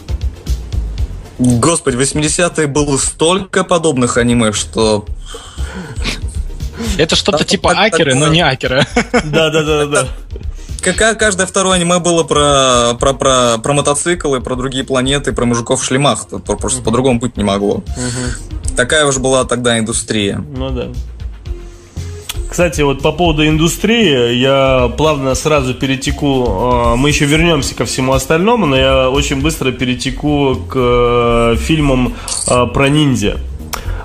[1.40, 5.06] Господи, 80-е было столько подобных аниме, что
[6.98, 8.86] это что-то типа акеры, но не акеры.
[9.26, 10.08] Да, да, да, да.
[10.82, 15.82] Какая каждое второе аниме было про, про, про, про мотоциклы, про другие планеты, про мужиков
[15.82, 16.28] в шлемах.
[16.28, 17.84] Просто по-другому быть не могло.
[18.76, 20.44] Такая уж была тогда индустрия.
[20.56, 20.88] Ну да.
[22.50, 28.14] Кстати, вот по поводу индустрии, я плавно сразу перетеку, а, мы еще вернемся ко всему
[28.14, 32.16] остальному, но я очень быстро перетеку к э, фильмам
[32.48, 33.38] а, про ниндзя.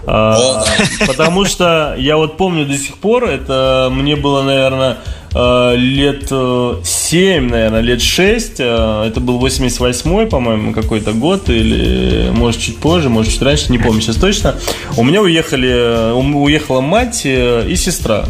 [0.07, 0.65] А,
[1.07, 4.99] потому что я вот помню до сих пор, это мне было, наверное,
[5.35, 8.57] а, лет 7, э, наверное, лет 6.
[8.61, 13.79] А, это был 88-й, по-моему, какой-то год, или может чуть позже, может чуть раньше, не
[13.79, 14.57] помню сейчас точно.
[14.97, 18.25] У меня уехали, уехала мать э, и сестра.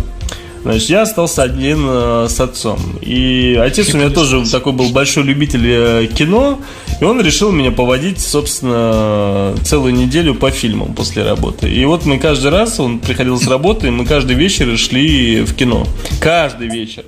[0.63, 2.79] Значит, я остался один э, с отцом.
[3.01, 6.61] И отец у меня тоже такой был большой любитель э, кино,
[7.01, 11.69] и он решил меня поводить, собственно, целую неделю по фильмам после работы.
[11.69, 15.55] И вот мы каждый раз, он приходил с работы, и мы каждый вечер шли в
[15.55, 15.87] кино.
[16.21, 17.05] Каждый вечер.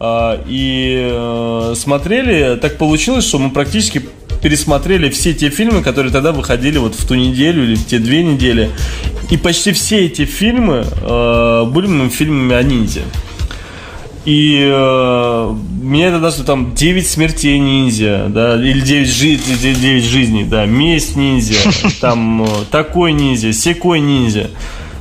[0.00, 4.02] А, и э, смотрели, так получилось, что мы практически
[4.44, 8.22] пересмотрели все те фильмы, которые тогда выходили вот в ту неделю или в те две
[8.22, 8.70] недели.
[9.30, 13.00] И почти все эти фильмы э, были фильмами о ниндзя.
[14.26, 20.44] И э, меня это даст там 9 смертей ниндзя, да, или 9, жи 9 жизней,
[20.44, 21.54] да, месть ниндзя,
[22.02, 24.50] там э, такой ниндзя, секой ниндзя.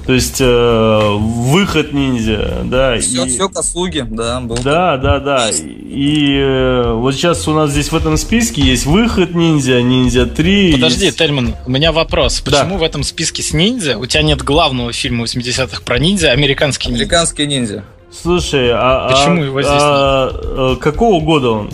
[0.06, 3.00] То есть э, выход ниндзя, да.
[3.00, 3.30] Все, и...
[3.30, 4.58] все к услуге, да, был.
[4.58, 5.50] Да, да, да.
[5.50, 10.74] И э, вот сейчас у нас здесь в этом списке есть выход ниндзя, ниндзя 3.
[10.74, 11.18] Подожди, есть...
[11.18, 12.42] Тельман, у меня вопрос.
[12.42, 12.78] Почему да.
[12.80, 17.04] в этом списке с ниндзя у тебя нет главного фильма 80-х про ниндзя «Американский ниндзя»?
[17.04, 17.86] «Американский ниндзя».
[18.12, 21.72] Слушай, а, Почему а, его здесь а, а, какого года он?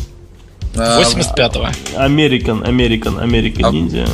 [0.75, 1.67] 85-го.
[1.97, 4.05] Американ, Американ, Американ ниндзя.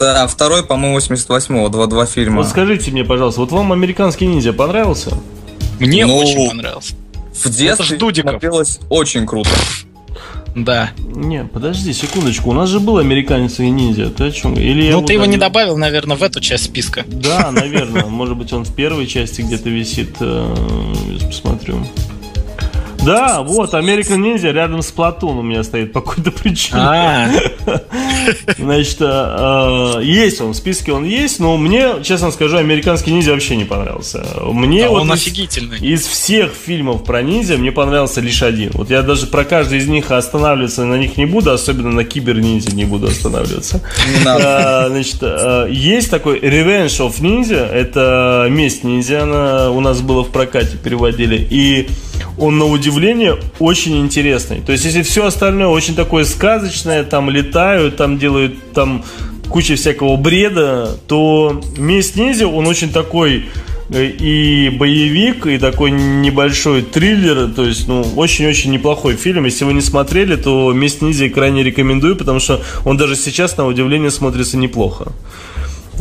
[0.00, 2.38] Да, второй, по-моему, 88-го, два, два фильма.
[2.38, 5.12] Вот скажите мне, пожалуйста, вот вам американский ниндзя понравился?
[5.78, 6.94] Мне ну, очень понравился.
[7.34, 9.50] В детстве смотрелось очень круто.
[10.56, 10.90] Да.
[10.98, 14.08] Не, подожди секундочку, у нас же был американец и ниндзя.
[14.08, 14.54] Ты о чем?
[14.54, 17.04] Или ну, ты его не добавил, наверное, в эту часть списка.
[17.06, 18.06] Да, наверное.
[18.06, 20.16] Может быть, он в первой части где-то висит.
[20.20, 20.56] Э,
[21.26, 21.86] посмотрю.
[23.04, 26.80] Да, вот, American Ninja рядом с Платун у меня стоит по какой-то причине.
[26.80, 27.28] А.
[28.58, 33.56] Значит, э, есть он, в списке он есть, но мне, честно скажу, американский ниндзя вообще
[33.56, 34.24] не понравился.
[34.42, 35.78] Мне вот он офигительный.
[35.78, 38.70] Из всех фильмов про ниндзя мне понравился лишь один.
[38.74, 42.38] Вот я даже про каждый из них останавливаться на них не буду, особенно на кибер
[42.38, 43.80] ниндзя не буду останавливаться.
[44.26, 50.22] А, значит, э, есть такой Revenge of Ninja, это месть ниндзя, она у нас было
[50.22, 51.88] в прокате переводили, и
[52.38, 54.60] он на удивление очень интересный.
[54.60, 59.04] То есть, если все остальное очень такое сказочное, там летают, там делают там
[59.50, 63.46] куча всякого бреда, то «Месть ниндзя», он очень такой
[63.90, 69.44] э, и боевик, и такой небольшой триллер, то есть, ну, очень-очень неплохой фильм.
[69.44, 73.66] Если вы не смотрели, то «Месть ниндзя» крайне рекомендую, потому что он даже сейчас, на
[73.66, 75.12] удивление, смотрится неплохо.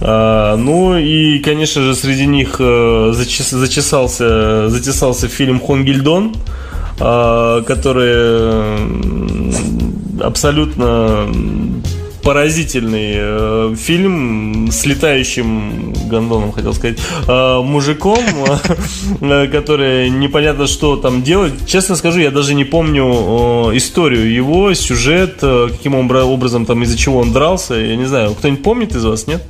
[0.01, 6.35] А, ну и, конечно же, среди них э, зачес, зачесался, затесался фильм «Хонгельдон»,
[6.99, 8.77] э, который
[10.21, 11.27] абсолютно
[12.23, 16.97] поразительный э, фильм с летающим гондоном, хотел сказать,
[17.27, 18.23] э, мужиком,
[19.21, 21.53] э, который непонятно что там делает.
[21.65, 27.19] Честно скажу, я даже не помню историю его, сюжет, э, каким образом там из-за чего
[27.19, 27.75] он дрался.
[27.75, 29.41] Я не знаю, кто-нибудь помнит из вас, нет?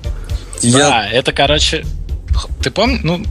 [0.67, 1.09] Я...
[1.09, 1.85] это, короче,
[2.61, 3.23] ты помнишь, ну,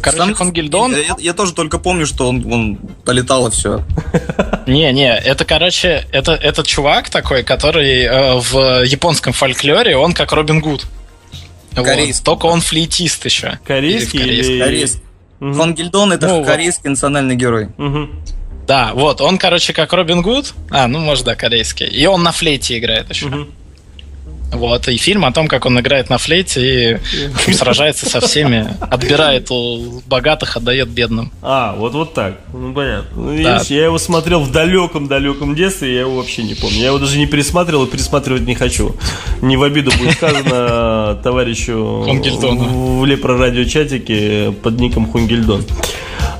[0.00, 0.34] короче, Сам...
[0.34, 0.92] Хонгельдон...
[0.92, 3.84] Я, я, я тоже только помню, что он, он полетал и все.
[4.66, 10.60] Не-не, это, короче, это, это чувак такой, который э, в японском фольклоре, он как Робин
[10.60, 10.86] Гуд.
[11.74, 12.14] Корейский.
[12.14, 13.58] Вот, только он флейтист еще.
[13.66, 14.18] Корейский?
[14.18, 14.60] Или корейский?
[14.60, 15.00] корейский.
[15.40, 15.54] Угу.
[15.54, 16.90] Хонгельдон это ну, корейский вот.
[16.90, 17.68] национальный герой.
[17.76, 18.08] Угу.
[18.66, 20.54] Да, вот, он, короче, как Робин Гуд.
[20.70, 21.86] А, ну, может, да, корейский.
[21.86, 23.26] И он на флейте играет еще.
[23.26, 23.46] Угу.
[24.52, 26.98] Вот, и фильм о том, как он играет на флейте
[27.46, 31.32] и сражается со всеми, отбирает у богатых, отдает бедным.
[31.42, 32.40] А, вот вот так.
[32.52, 33.22] Ну, понятно.
[33.22, 36.78] Ну, видишь, я его смотрел в далеком-далеком детстве, я его вообще не помню.
[36.78, 38.94] Я его даже не пересматривал и пересматривать не хочу.
[39.42, 45.64] Не в обиду будет сказано товарищу в, в Лепро радиочатике под ником Хунгельдон.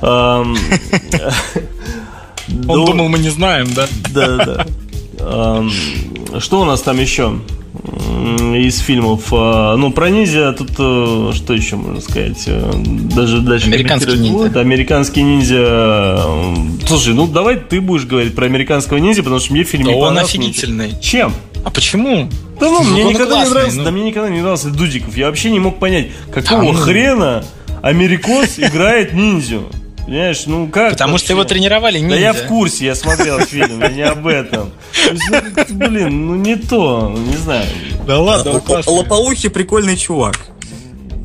[0.01, 0.55] Он
[2.85, 3.87] думал, мы не знаем, да?
[4.13, 4.65] Да,
[5.17, 5.63] да.
[6.39, 7.39] Что у нас там еще?
[7.87, 9.27] Из фильмов.
[9.31, 12.43] А, ну, про ниндзя тут э, что еще можно сказать?
[12.47, 12.71] Э,
[13.15, 14.31] даже дальше Американский ниндзя.
[14.33, 14.57] Будет.
[14.57, 16.21] Американский ниндзя.
[16.85, 19.97] Слушай, ну давай ты будешь говорить про американского ниндзя, потому что мне фильм да не
[19.97, 20.93] он офигительный.
[21.01, 21.33] Чем?
[21.63, 22.29] А почему?
[22.59, 23.83] Да ну, мне никогда классный, не нравился, ну...
[23.83, 25.15] да мне никогда не нравился Дудиков.
[25.15, 26.75] Я вообще не мог понять, какого Там...
[26.75, 27.43] хрена
[27.81, 29.69] америкос играет ниндзю.
[30.07, 30.93] Понимаешь, ну как?
[30.93, 31.25] Потому вообще?
[31.25, 32.15] что его тренировали ниндзя.
[32.15, 34.71] Да я в курсе, я смотрел фильм, не об этом.
[35.69, 37.67] блин, ну не то, не знаю.
[38.07, 40.37] Да ладно, Лопоухий прикольный чувак.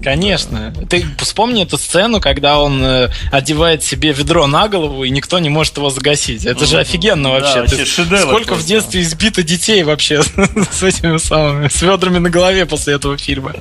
[0.03, 0.75] Конечно.
[0.89, 5.49] Ты вспомни эту сцену, когда он э, одевает себе ведро на голову, и никто не
[5.49, 6.45] может его загасить.
[6.45, 7.55] Это же офигенно вообще.
[7.55, 8.55] Да, вообще сколько просто.
[8.55, 10.23] в детстве избито детей вообще
[10.71, 13.53] с этими самыми, с ведрами на голове после этого фильма.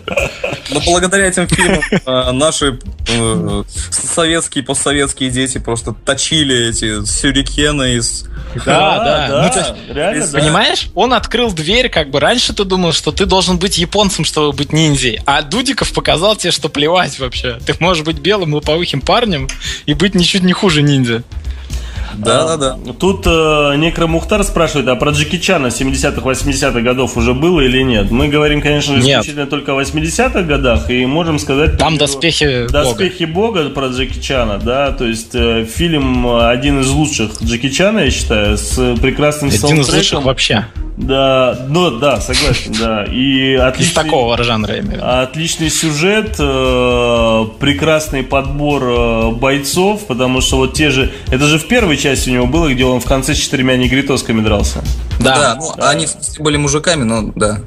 [0.72, 8.26] Но благодаря этим фильмам э, наши э, советские, постсоветские дети просто точили эти сюрикены из
[8.66, 9.52] да, да.
[9.88, 10.40] Ну, реально, да.
[10.40, 14.52] Понимаешь, он открыл дверь, как бы раньше ты думал, что ты должен быть японцем, чтобы
[14.52, 17.60] быть ниндзей, а Дудиков показал тебе, что плевать вообще.
[17.66, 19.48] Ты можешь быть белым лоповыхим парнем
[19.86, 21.24] и быть ничуть не хуже ниндзя.
[22.18, 22.94] Да, да, да.
[22.94, 27.82] Тут э, Некро Мухтар спрашивает, а про Джеки Чана 70-х, 80-х годов уже было или
[27.82, 28.12] нет?
[28.12, 29.50] Мы говорим, конечно, исключительно нет.
[29.50, 31.78] только о 80-х годах, и можем сказать...
[31.78, 32.72] Там доспехи Бога.
[32.72, 38.00] Доспехи Бога про Джеки Чана, да, то есть э, фильм один из лучших Джеки Чана,
[38.00, 39.82] я считаю, с прекрасным один саундтреком.
[39.82, 40.66] Один из лучших вообще.
[41.02, 43.04] Да, ну да, согласен, да.
[43.06, 50.42] И отличный, Из такого жанра, я имею Отличный сюжет, э, прекрасный подбор э, бойцов, потому
[50.42, 51.12] что вот те же...
[51.32, 54.42] Это же в первой части у него было, где он в конце с четырьмя негритосками
[54.42, 54.82] дрался.
[55.20, 55.90] Да, да, ну, да.
[55.90, 56.08] они
[56.40, 57.62] были мужиками, но да.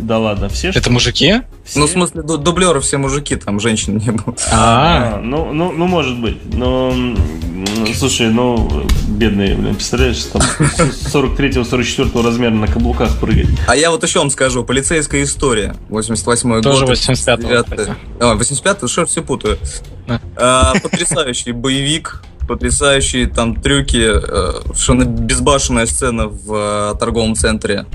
[0.00, 1.42] Да ладно, все Это мужики?
[1.64, 1.78] Все?
[1.78, 4.34] Ну, в смысле, дублеры все мужики, там женщин не было.
[4.50, 6.38] А, а ну, ну, ну, может быть.
[6.54, 6.94] Но,
[7.94, 10.42] слушай, ну, бедные, блин, представляешь, там
[11.12, 13.48] 43-44 размера на каблуках прыгать.
[13.66, 16.62] А я вот еще вам скажу, полицейская история, 88 год.
[16.62, 17.94] Тоже 85-го.
[18.20, 19.58] А, 85-й, что все путаю.
[20.36, 27.86] А, потрясающий боевик, потрясающие там трюки, э, совершенно безбашенная сцена в э, торговом центре,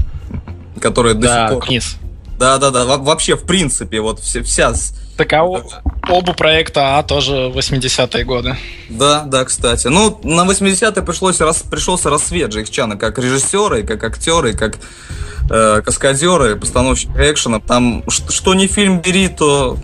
[0.79, 1.67] которая до да, сих пор...
[1.67, 1.97] Вниз.
[2.39, 2.85] Да, да, да.
[2.85, 4.73] Вообще, в принципе, вот все, вся.
[5.17, 8.55] Так а оба проекта А тоже 80-е годы.
[8.89, 9.87] Да, да, кстати.
[9.87, 14.53] Ну, на 80-е пришлось, рас, пришелся рассвет Джейк Чана как режиссера, и как актера, и
[14.53, 14.77] как
[15.49, 17.59] э, каскадера, и постановщика экшена.
[17.59, 19.77] Там, что не фильм бери, то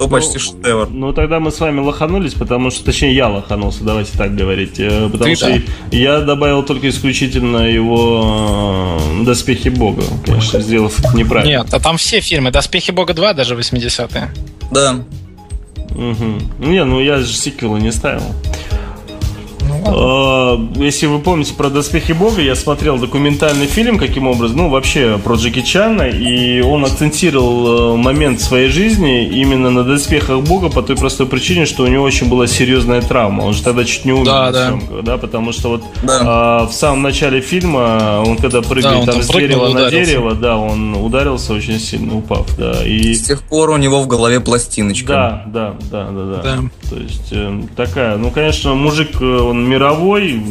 [0.00, 0.88] то ну, почти шедевр.
[0.88, 4.80] Ну, тогда мы с вами лоханулись, потому что, точнее, я лоханулся, давайте так говорить.
[4.80, 5.60] Э, потому Ты что да.
[5.90, 11.58] я добавил только исключительно его э, «Доспехи Бога», конечно, сделав это неправильно.
[11.58, 12.50] Нет, а там все фильмы.
[12.50, 14.30] «Доспехи Бога 2» даже 80-е.
[14.70, 15.04] Да.
[15.90, 16.66] Угу.
[16.66, 18.22] Не, ну я же сиквела не ставил.
[19.86, 25.18] А, если вы помните про «Доспехи Бога», я смотрел документальный фильм, каким образом, ну, вообще
[25.22, 30.82] про Джеки Чана, и он акцентировал э, момент своей жизни именно на «Доспехах Бога» по
[30.82, 33.42] той простой причине, что у него очень была серьезная травма.
[33.42, 34.66] Он же тогда чуть не умер да, да.
[34.66, 36.20] съемках, да, потому что вот да.
[36.22, 40.34] а, в самом начале фильма он когда прыгает да, там, там с дерева на дерево,
[40.34, 42.84] да, он ударился очень сильно, упав, да.
[42.84, 43.14] И...
[43.14, 45.12] С тех пор у него в голове пластиночка.
[45.12, 46.42] Да, да, да, да, да.
[46.42, 46.58] да.
[46.88, 50.42] То есть э, такая, ну, конечно, мужик, э, он мировой,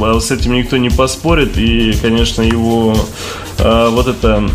[0.00, 2.94] а с этим никто не поспорит, и, конечно, его
[3.58, 4.50] э, вот это а,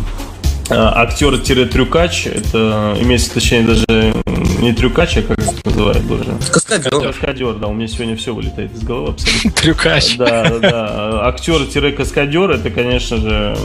[0.71, 4.13] актер-трюкач, это имеется, точнее, даже
[4.61, 6.25] не трюкач, а как это называют боже?
[6.51, 6.91] Каскадер.
[6.91, 9.51] Каскадер, да, у меня сегодня все вылетает из головы абсолютно.
[9.61, 10.17] Трюкач.
[10.17, 11.27] Да, да, да.
[11.27, 13.57] Актер-каскадер, это, конечно же,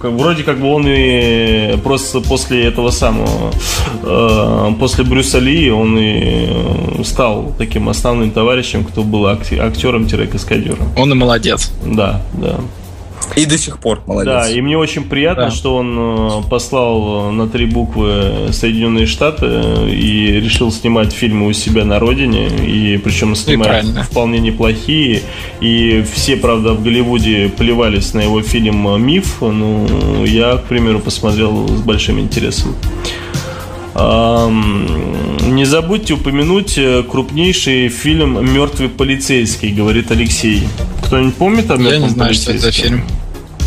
[0.00, 3.52] вроде как бы он и просто после этого самого,
[4.02, 10.92] э, после Брюса Ли, он и стал таким основным товарищем, кто был актером-каскадером.
[10.96, 11.72] Он и молодец.
[11.84, 12.60] Да, да.
[13.36, 14.32] И до сих пор молодец.
[14.32, 15.50] Да, и мне очень приятно, да.
[15.50, 19.46] что он э, послал на три буквы Соединенные Штаты
[19.88, 22.48] и решил снимать фильмы у себя на родине.
[22.48, 25.22] И причем снимает и вполне неплохие.
[25.60, 29.36] И все, правда, в Голливуде плевались на его фильм «Миф».
[29.40, 32.76] Ну, я, к примеру, посмотрел с большим интересом.
[33.94, 40.62] Не забудьте упомянуть э, крупнейший фильм «Мертвый полицейский», говорит Алексей.
[41.12, 43.04] Кто-нибудь помнит о «Мертвом Я не знаю, что это за фильм.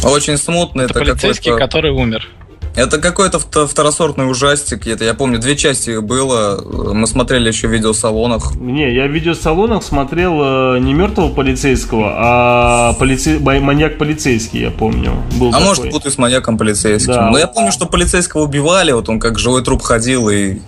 [0.04, 0.86] Очень смутный.
[0.86, 2.28] Это, это полицейский, который умер.
[2.76, 4.88] Это какой-то второсортный ужастик.
[4.88, 6.60] Это, я помню, две части было.
[6.92, 8.56] Мы смотрели еще в видеосалонах.
[8.56, 13.38] Не, я в видеосалонах смотрел э, не мертвого полицейского, а полице...
[13.38, 15.14] маньяк полицейский, я помню.
[15.40, 15.68] Был а такой.
[15.68, 17.14] может, путаю с маньяком полицейским.
[17.14, 17.30] Да.
[17.30, 20.62] Но я помню, что полицейского убивали, вот он как живой труп ходил и.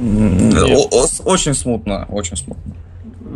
[0.00, 0.88] Нет.
[1.24, 2.74] Очень смутно, очень смутно.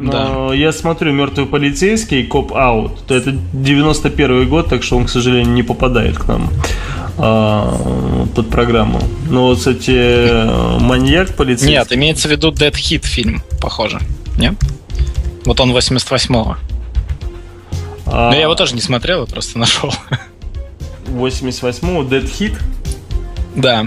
[0.01, 0.55] Но да.
[0.55, 3.05] я смотрю «Мертвый полицейский», «Коп Аут».
[3.07, 6.51] То это 91 год, так что он, к сожалению, не попадает к нам
[7.19, 9.01] а, под программу.
[9.29, 11.75] Но, вот, кстати, «Маньяк полицейский».
[11.75, 13.99] Нет, имеется в виду «Dead Hit» фильм, похоже.
[14.39, 14.55] Нет?
[15.45, 16.57] Вот он 88-го.
[18.07, 18.31] А...
[18.31, 19.93] Но я его тоже не смотрел, я просто нашел.
[21.09, 22.57] 88-го Dead Hit?
[23.57, 23.85] Да.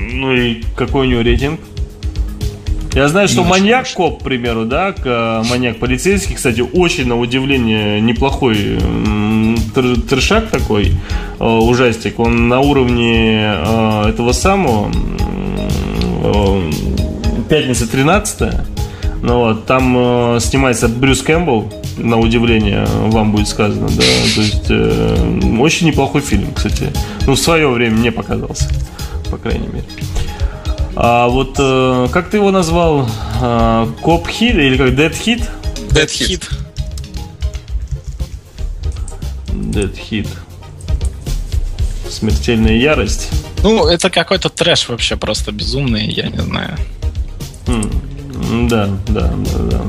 [0.00, 1.60] Ну и какой у него рейтинг?
[2.94, 8.00] Я знаю, что маньяк коп, к примеру, да, э, маньяк полицейский, кстати, очень на удивление
[8.00, 8.78] неплохой
[10.08, 10.92] трешак такой,
[11.40, 12.20] э, ужастик.
[12.20, 14.92] Он на уровне э, этого самого
[17.48, 18.54] Пятница 13
[19.24, 24.02] ну вот, там э, снимается Брюс Кэмпбелл, на удивление вам будет сказано, да.
[24.34, 26.92] То есть э, очень неплохой фильм, кстати.
[27.26, 28.68] Ну, в свое время мне показался,
[29.30, 29.86] по крайней мере.
[30.96, 33.08] А вот э, как ты его назвал?
[33.40, 35.48] Э, Коп Хит или как Dead Hit?
[35.90, 36.42] Dead Hit.
[39.48, 40.28] Dead Hit.
[42.08, 43.30] Смертельная ярость.
[43.62, 46.76] Ну, это какой-то трэш вообще просто безумный, я не знаю.
[47.66, 49.80] Mm, да, да, да, да.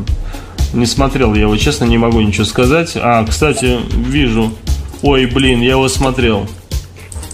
[0.74, 2.94] Не смотрел я его, честно, не могу ничего сказать.
[2.96, 4.54] А, кстати, вижу.
[5.02, 6.48] Ой, блин, я его смотрел.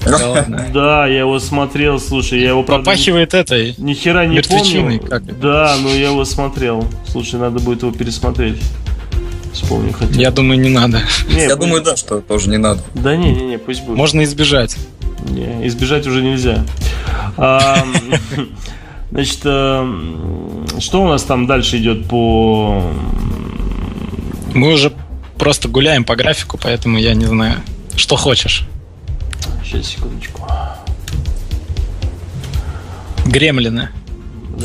[0.73, 3.75] Да, я его смотрел, слушай, я его Попахивает этой.
[3.77, 5.01] Ни хера не помню.
[5.41, 6.87] Да, но я его смотрел.
[7.07, 8.61] Слушай, надо будет его пересмотреть.
[9.53, 10.19] Вспомню хотел.
[10.19, 11.01] Я думаю, не надо.
[11.29, 12.81] Не, я думаю, да, что тоже не надо.
[12.93, 13.97] Да не, не, не, пусть будет.
[13.97, 14.77] Можно избежать.
[15.29, 16.65] Не, избежать уже нельзя.
[19.11, 22.81] Значит, что у нас там дальше идет по...
[24.53, 24.93] Мы уже
[25.37, 27.57] просто гуляем по графику, поэтому я не знаю,
[27.95, 28.65] что хочешь.
[29.71, 30.41] Сейчас, секундочку.
[33.25, 33.87] Гремлины.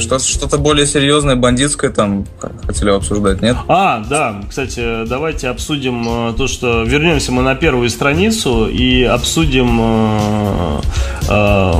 [0.00, 2.26] Что, что-то более серьезное, бандитское там
[2.66, 3.56] хотели обсуждать, нет?
[3.68, 9.78] А, да, кстати, давайте обсудим э, то, что вернемся мы на первую страницу и обсудим
[9.80, 10.80] э,
[11.28, 11.72] э,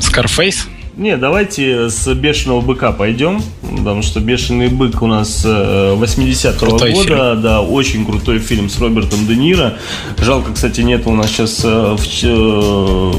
[0.00, 0.66] Скарфейс?
[0.96, 3.40] Не, давайте с бешеного быка пойдем,
[3.76, 7.42] потому что бешеный бык у нас 80-го э, года, фильм.
[7.42, 9.74] да, очень крутой фильм с Робертом Де Ниро.
[10.18, 13.10] Жалко, кстати, нет у нас сейчас э, в, э,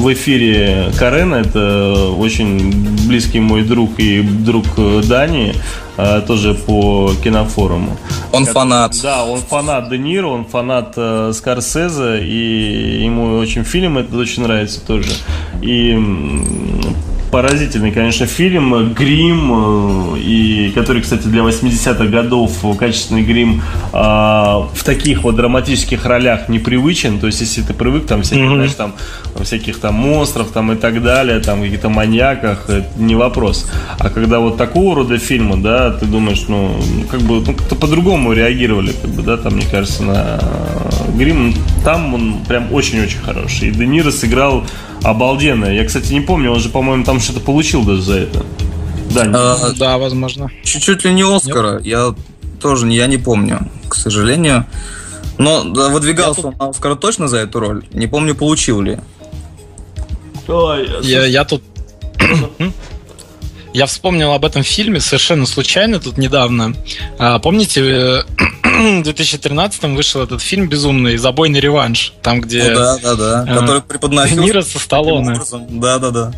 [0.00, 2.72] в эфире Карена, это очень
[3.06, 4.66] близкий мой друг и друг
[5.06, 5.54] Дани
[6.26, 7.96] тоже по кинофоруму.
[8.30, 8.94] Он фанат.
[9.02, 14.42] Да, он фанат Де Ниро, он фанат э, Скорсезе, и ему очень фильм этот очень
[14.42, 15.12] нравится тоже.
[15.62, 15.96] И
[17.30, 18.92] поразительный, конечно, фильм.
[18.94, 23.62] Грим, э, и который, кстати, для 80-х годов качественный грим
[23.92, 27.18] э, в таких вот драматических ролях непривычен.
[27.18, 28.54] То есть, если ты привык там всяких, mm-hmm.
[28.54, 28.94] знаешь, там
[29.42, 33.70] всяких там монстров там и так далее, там каких-то маньяках, это не вопрос.
[33.98, 36.76] А когда вот такого рода фильмы, да, ты думаешь, ну,
[37.10, 40.38] как бы, ну, как-то по-другому реагировали, как бы, да, там, мне кажется, на
[41.16, 41.54] грим.
[41.84, 43.68] Там он прям очень-очень хороший.
[43.68, 44.64] И Де Ниро сыграл
[45.10, 45.74] обалденная.
[45.74, 48.44] Я, кстати, не помню, он же, по-моему, там что-то получил даже за это.
[49.10, 49.34] Да, не...
[49.34, 50.50] а, да, возможно.
[50.64, 51.86] Чуть-чуть ли не Оскара, Нет?
[51.86, 52.14] я
[52.60, 54.66] тоже я не помню, к сожалению.
[55.38, 57.84] Но да, выдвигался я он на Оскара точно за эту роль.
[57.92, 58.98] Не помню, получил ли.
[60.48, 61.62] Ой, я, я тут...
[63.74, 66.74] Я вспомнил об этом фильме совершенно случайно тут недавно.
[67.18, 68.24] А, помните,
[68.76, 72.62] в 2013 вышел этот фильм безумный «Забойный реванш», там где...
[72.70, 74.42] Ну, да, да, да, э, который преподносил...
[74.42, 75.40] Мира со Сталлоне.
[75.68, 76.32] Да, да, да.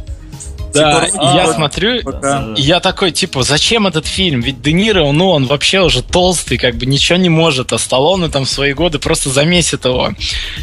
[0.78, 2.54] Да, типа, я смотрю, пока.
[2.56, 4.40] и я такой, типа, зачем этот фильм?
[4.40, 8.28] Ведь Де Ниро, ну, он вообще уже толстый, как бы ничего не может, а Сталлоне
[8.28, 10.10] там в свои годы просто замесит его.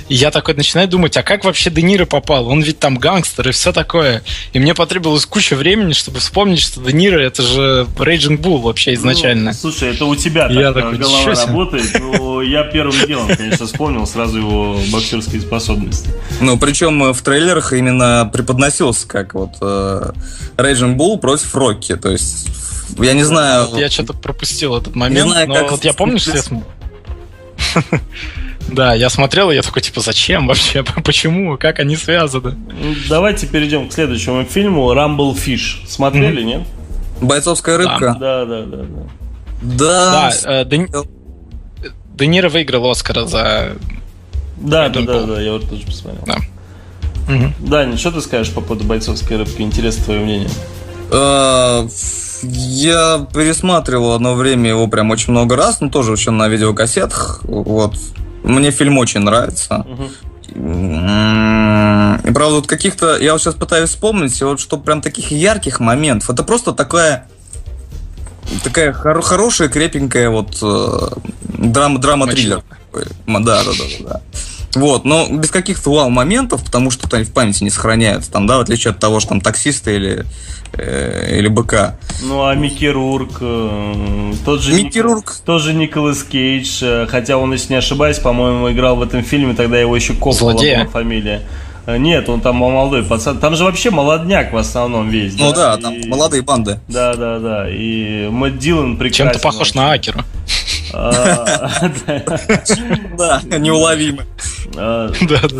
[0.09, 2.47] И я такой начинаю думать, а как вообще Де Ниро попал?
[2.47, 4.23] Он ведь там гангстер и все такое.
[4.53, 8.91] И мне потребовалось куча времени, чтобы вспомнить, что Де Ниро это же Raging Bull вообще
[8.91, 9.51] ну, изначально.
[9.51, 11.85] Ну, слушай, это у тебя я так такой, голова работает.
[11.99, 16.09] Ну, я первым делом, конечно, вспомнил сразу его боксерские способности.
[16.41, 20.05] Ну, причем в трейлерах именно преподносился как вот э,
[20.57, 21.95] Raging Bull против Рокки.
[21.95, 22.48] То есть,
[22.99, 23.68] я не знаю...
[23.68, 27.84] Вот я что-то пропустил этот момент, не знаю, но как вот я помню, что я...
[28.68, 30.84] Да, я смотрел, и я такой, типа, зачем вообще?
[31.03, 31.57] Почему?
[31.57, 32.52] Как они связаны?
[32.52, 35.88] Ну, давайте перейдем к следующему фильму Rumble Fish.
[35.88, 36.45] Смотрели, mm-hmm.
[36.45, 36.61] нет?
[37.22, 38.18] Бойцовская рыбка?
[38.19, 38.86] Да, да, да.
[39.61, 40.32] Да.
[40.41, 40.88] Да, э, Де...
[42.15, 43.76] Де Ниро выиграл Оскара за...
[44.57, 46.23] Да, да, да, да, я вот тоже посмотрел.
[46.26, 46.38] Да.
[47.27, 47.68] Угу.
[47.68, 49.61] Дань, что ты скажешь по поводу бойцовской рыбки?
[49.61, 50.49] Интересно твое мнение.
[51.11, 51.88] А,
[52.43, 57.41] я пересматривал одно время его прям очень много раз, но тоже еще на видеокассетах.
[57.43, 57.95] Вот.
[58.43, 59.85] Мне фильм очень нравится.
[59.89, 60.10] Угу.
[60.49, 66.30] И правда, вот каких-то, я вот сейчас пытаюсь вспомнить, вот что прям таких ярких моментов.
[66.30, 67.27] Это просто такая
[68.64, 71.07] такая хор- хорошая, крепенькая вот э,
[71.43, 72.64] драма, драма-триллер.
[72.93, 74.22] Да, да, да, да.
[74.76, 78.61] Вот, но без каких-то вау-моментов, потому что они в памяти не сохраняются, там, да, в
[78.61, 80.26] отличие от того, что там таксисты или,
[80.73, 81.97] э, или БК.
[82.22, 85.38] Ну, а Микки Рурк, э, тот же, Микки Ник, Рурк.
[85.45, 89.53] Тот же Николас Кейдж, э, хотя он, если не ошибаюсь, по-моему, играл в этом фильме,
[89.53, 91.43] тогда его еще Коппола была фамилия.
[91.85, 93.38] Э, нет, он там молодой пацан.
[93.38, 95.38] Там же вообще молодняк в основном весь.
[95.38, 96.07] Ну да, да там и...
[96.07, 96.80] молодые банды.
[96.88, 97.69] Да, да, да.
[97.69, 99.26] И Мэтт Дилан прекрасен.
[99.26, 100.26] Чем-то похож на Акера.
[100.94, 101.90] А,
[103.18, 104.24] да, неуловимо.
[104.78, 105.12] А,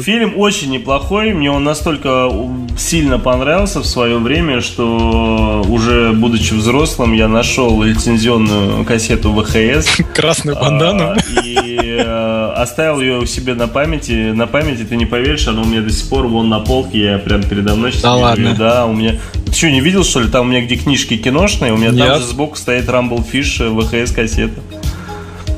[0.02, 1.34] фильм очень неплохой.
[1.34, 2.30] Мне он настолько
[2.78, 10.02] сильно понравился в свое время, что уже будучи взрослым, я нашел лицензионную кассету ВХС.
[10.14, 11.16] Красную бандану.
[11.44, 14.32] И э, оставил ее у себя на памяти.
[14.32, 17.18] На памяти, ты не поверишь, она у меня до сих пор вон на полке, я
[17.18, 18.56] прям передо мной сейчас Да ладно?
[18.58, 19.20] Да, у меня...
[19.46, 20.30] Ты что, не видел, что ли?
[20.30, 24.14] Там у меня где книжки киношные, у меня там же сбоку стоит Rumble Fish VHS
[24.14, 24.62] кассета.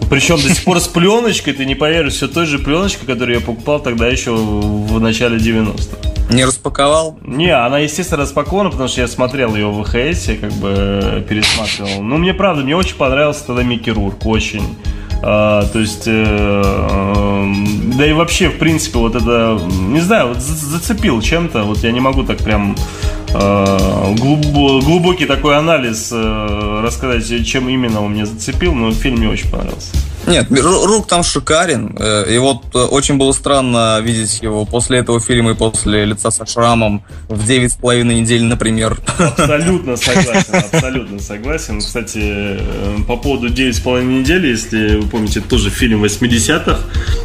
[0.10, 3.46] Причем до сих пор с пленочкой, ты не поверишь, все той же пленочкой, которую я
[3.46, 6.34] покупал тогда еще в начале 90-х.
[6.34, 7.18] Не распаковал?
[7.26, 12.02] Не, она, естественно, распакована, потому что я смотрел ее в ВХС, как бы пересматривал.
[12.04, 14.76] Ну, мне правда, мне очень понравился тогда Микки Рурк, очень.
[15.24, 17.54] А, то есть, э, э,
[17.98, 21.64] да и вообще, в принципе, вот это, не знаю, вот зацепил чем-то.
[21.64, 28.14] Вот я не могу так прям э, глубокий такой анализ э, рассказать, чем именно он
[28.14, 29.92] меня зацепил, но фильм мне очень понравился.
[30.28, 31.96] Нет, Рук там шикарен.
[31.98, 36.32] Э, и вот э, очень было странно видеть его после этого фильма и после лица
[36.32, 39.00] со шрамом в девять с половиной недель, например.
[39.18, 41.80] Абсолютно согласен, абсолютно согласен.
[41.80, 46.78] Кстати, э, по поводу девять с половиной недели, если вы помните, это тоже фильм 80-х.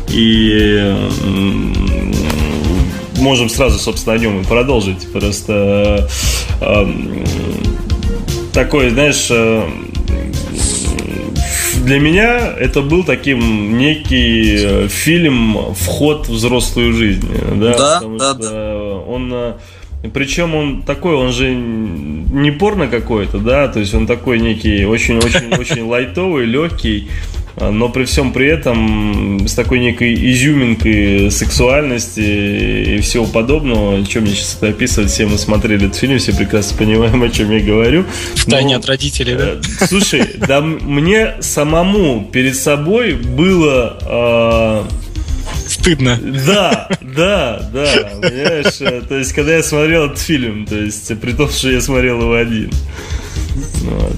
[0.09, 0.95] И
[3.23, 5.11] можем сразу, собственно, о нем и продолжить.
[5.13, 6.09] Просто
[8.53, 9.29] такой, знаешь,
[11.85, 18.35] для меня это был таким некий фильм вход в взрослую жизнь, да, да, потому да,
[18.35, 18.75] да.
[19.07, 19.55] он
[20.13, 25.83] причем он такой, он же не порно какой-то, да, то есть он такой некий очень-очень-очень
[25.83, 27.09] лайтовый, легкий,
[27.57, 34.33] но при всем при этом с такой некой изюминкой сексуальности и всего подобного, чем мне
[34.33, 38.05] сейчас это описывать, все мы смотрели этот фильм, все прекрасно понимаем, о чем я говорю.
[38.35, 39.49] В тайне от родителей, да?
[39.49, 44.87] Э, слушай, да мне самому перед собой было...
[44.89, 45.03] Э,
[45.67, 46.19] Стыдно.
[46.47, 47.87] Да, да, да,
[48.21, 51.81] понимаешь, э, то есть, когда я смотрел этот фильм, то есть, при том, что я
[51.81, 52.71] смотрел его один.
[53.83, 54.17] Вот.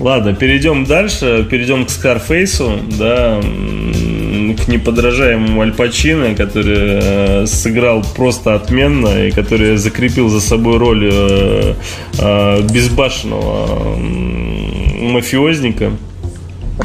[0.00, 8.54] Ладно, перейдем дальше, перейдем к Скарфейсу, да, к неподражаемому Аль Пачино, который э, сыграл просто
[8.54, 11.74] отменно и который закрепил за собой роль э,
[12.20, 15.90] э, безбашенного мафиозника.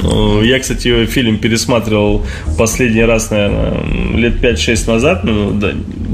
[0.01, 2.25] Э, я, кстати, фильм пересматривал
[2.57, 3.83] последний раз, наверное,
[4.15, 5.23] лет 5-6 назад.
[5.23, 5.71] Ну, да,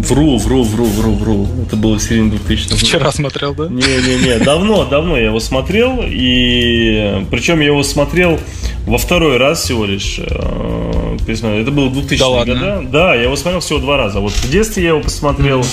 [0.08, 1.48] вру, вру, вру, вру, вру.
[1.66, 3.68] Это было в середине 2000 Вчера смотрел, да?
[3.68, 6.04] Не-не-не, давно, давно я его смотрел.
[6.06, 8.40] И причем я его смотрел
[8.86, 10.20] во второй раз всего лишь.
[10.20, 12.84] Э, это было 2000 да года.
[12.92, 14.20] Да, я его смотрел всего два раза.
[14.20, 15.64] Вот в детстве я его посмотрел.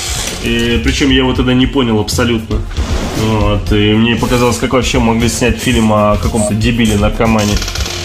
[0.45, 2.61] И причем я его тогда не понял абсолютно.
[3.19, 7.55] Вот, и мне показалось, как вообще могли снять фильм о каком-то дебиле наркомане.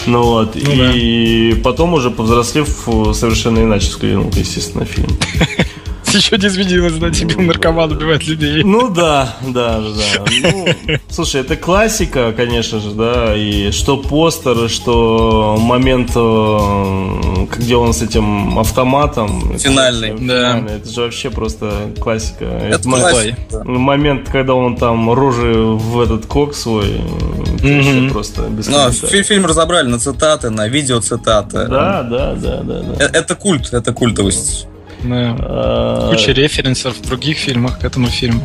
[0.08, 1.62] Ну вот, ну, и да.
[1.64, 2.68] потом уже повзрослев
[3.14, 5.10] совершенно иначе взглянул, естественно, фильм.
[6.14, 8.64] Еще не изменилось, да, тебе наркоман убивает людей.
[8.64, 10.26] Ну да, да, да.
[10.42, 10.68] Ну,
[11.10, 18.02] слушай, это классика, конечно же, да, и что постер, что момент, э, где он с
[18.02, 19.58] этим автоматом.
[19.58, 20.10] Финальный.
[20.10, 20.60] Это, да.
[20.60, 22.46] Это же вообще просто классика.
[22.46, 23.64] Это, это классика.
[23.64, 27.02] Момент, когда он там рожи в этот кок свой,
[27.62, 28.10] mm-hmm.
[28.10, 31.68] просто без Ну, фильм разобрали на цитаты, на видео цитаты.
[31.68, 33.06] Да, да, да, да, да.
[33.06, 34.68] Э, это культ, это культовость.
[35.04, 35.36] Да.
[35.40, 36.10] А...
[36.12, 38.44] Куча референсов в других фильмах к этому фильму.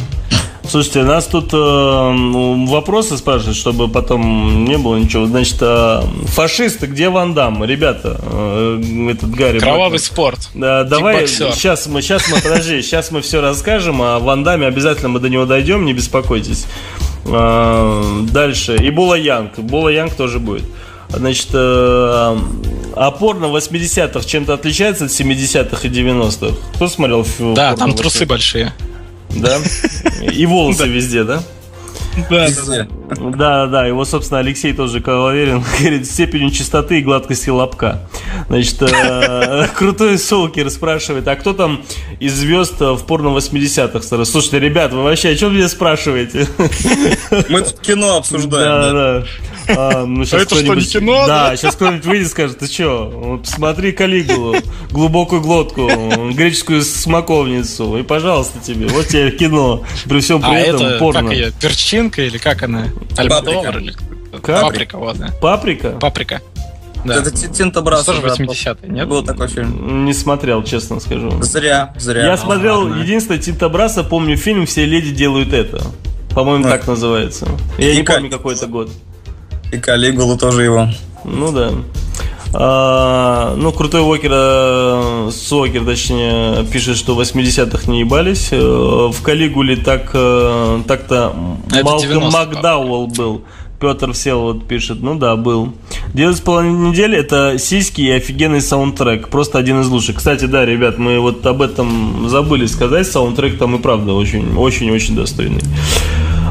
[0.69, 5.27] Слушайте, нас тут э, вопросы спрашивают, чтобы потом не было ничего.
[5.27, 7.63] Значит, э, фашисты, где Ван Дам?
[7.65, 9.61] Ребята, э, этот Гарри.
[9.61, 9.99] Кровавый Бакман.
[10.01, 10.49] спорт.
[10.55, 15.09] Да, давай, сейчас мы, сейчас мы, подожди, сейчас мы все расскажем, а Ван Даме обязательно
[15.09, 16.67] мы до него дойдем, не беспокойтесь.
[17.27, 18.77] Э, дальше.
[18.77, 19.59] И Була Янг.
[19.59, 20.65] Була Янг тоже будет.
[21.09, 22.39] Значит, э,
[22.97, 26.57] опор на 80-х чем-то отличается от 70-х и 90-х?
[26.75, 27.27] Кто смотрел?
[27.55, 28.73] Да, там трусы большие.
[29.31, 29.59] Да?
[30.23, 31.43] И волосы везде, да?
[32.31, 32.49] Да,
[33.11, 33.87] да, да.
[33.87, 38.09] Его, собственно, Алексей тоже Калаверин говорит, степенью чистоты и гладкости лобка.
[38.49, 41.83] Значит, э, крутой Солкер спрашивает, а кто там
[42.21, 44.25] из звезд в порно 80-х?
[44.25, 46.47] Слушайте, ребят, вы вообще о чем меня спрашиваете?
[47.49, 48.67] Мы тут кино обсуждаем.
[48.67, 49.25] Да, да.
[49.69, 51.27] А, ну, сейчас это что, не кино?
[51.27, 51.57] Да, да?
[51.57, 54.57] сейчас кто-нибудь выйдет и скажет, ты что, посмотри Калигулу,
[54.91, 55.89] глубокую глотку,
[56.33, 59.85] греческую смоковницу, и пожалуйста тебе, вот тебе кино.
[60.09, 61.23] При всем при а этом это, порно.
[61.23, 61.53] как ее,
[62.11, 62.89] перчинка или как она?
[63.17, 63.95] Альбадовар или...
[64.43, 65.33] Паприка, вот, да.
[65.41, 65.91] Паприка?
[65.93, 66.41] Паприка.
[67.05, 67.17] Да.
[67.17, 68.07] Это Тинто Браса.
[68.07, 69.09] Тоже 80-е, нет?
[69.09, 70.05] Был такой фильм.
[70.05, 71.31] Не смотрел, честно скажу.
[71.43, 72.27] Зря, зря.
[72.27, 73.03] Я смотрел, ладно.
[73.03, 75.81] единственное, Тинто Браса, помню фильм «Все леди делают это».
[76.35, 76.71] По-моему, а.
[76.71, 77.47] так называется.
[77.79, 78.91] Я и не помню, какой это год.
[79.73, 80.89] И Калигулу тоже его.
[81.25, 81.73] Ну да.
[82.59, 88.49] А, ну, крутой Уокер, э, Сокер, точнее, пишет, что в 80-х не ебались.
[88.51, 91.35] Э, в Калигуле так, э, так-то
[91.83, 93.43] Малком Макдауэлл был.
[93.79, 95.75] Петр сел вот пишет, ну да, был.
[96.15, 99.29] Девять с половиной недели это сиськи и офигенный саундтрек.
[99.29, 100.17] Просто один из лучших.
[100.17, 103.07] Кстати, да, ребят, мы вот об этом забыли сказать.
[103.07, 105.61] Саундтрек там и правда очень-очень-очень достойный.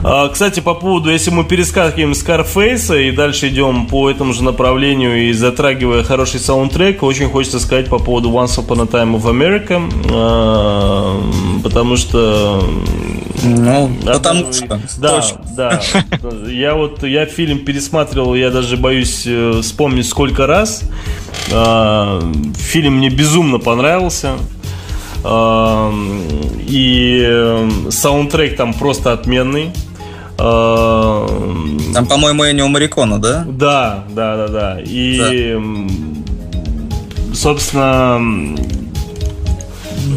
[0.07, 5.29] А, кстати, по поводу, если мы перескакиваем Скарфейса и дальше идем по этому же направлению
[5.29, 9.81] и затрагивая хороший саундтрек, очень хочется сказать по поводу Once Upon a Time of America,
[10.13, 11.19] а,
[11.63, 12.63] потому что...
[13.43, 14.79] Ну, потому что.
[14.99, 15.41] Да, точно.
[15.57, 15.81] да.
[16.51, 20.83] Я вот, я фильм пересматривал, я даже боюсь э, вспомнить сколько раз.
[21.51, 22.21] А,
[22.57, 24.33] фильм мне безумно понравился.
[26.67, 29.71] И э, саундтрек там просто отменный.
[30.37, 33.45] Эм, Там, по-моему, Энио Марикона, да?
[33.47, 34.81] Да, да, да, да.
[34.83, 37.33] И, да.
[37.33, 38.55] собственно,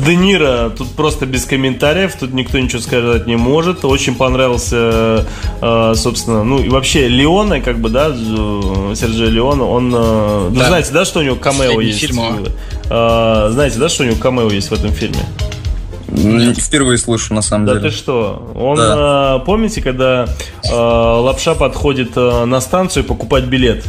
[0.05, 3.85] Де Ниро тут просто без комментариев, тут никто ничего сказать не может.
[3.85, 5.25] Очень понравился,
[5.63, 10.67] э, собственно, ну и вообще Леона, как бы, да, Серджио Леона, он, э, да.
[10.67, 12.01] знаете, да, что у него камео есть?
[12.01, 12.21] Фильм.
[12.89, 15.21] Знаете, да, что у него камео есть в этом фильме?
[16.11, 17.91] Впервые слышу, на самом Да деле.
[17.91, 18.51] ты что?
[18.55, 19.39] Он, Да.
[19.43, 20.27] э, помните, когда
[20.65, 23.85] э, Лапша подходит э, на станцию покупать билет?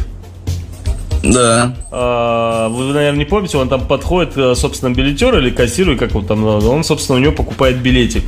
[1.22, 1.74] Да.
[1.90, 6.14] А, Вы, наверное, не помните, он там подходит, э, собственно, билетер или кассиру, и как
[6.14, 8.24] он там, он, собственно, у него покупает билетик.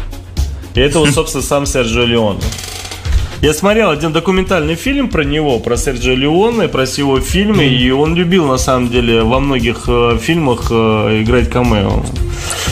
[0.74, 2.40] И это вот, собственно, сам Серджио Леоне.
[3.43, 8.14] Я смотрел один документальный фильм про него, про Серджио Леоне, про его фильмы, и он
[8.14, 12.05] любил, на самом деле, во многих э, фильмах э, играть камео.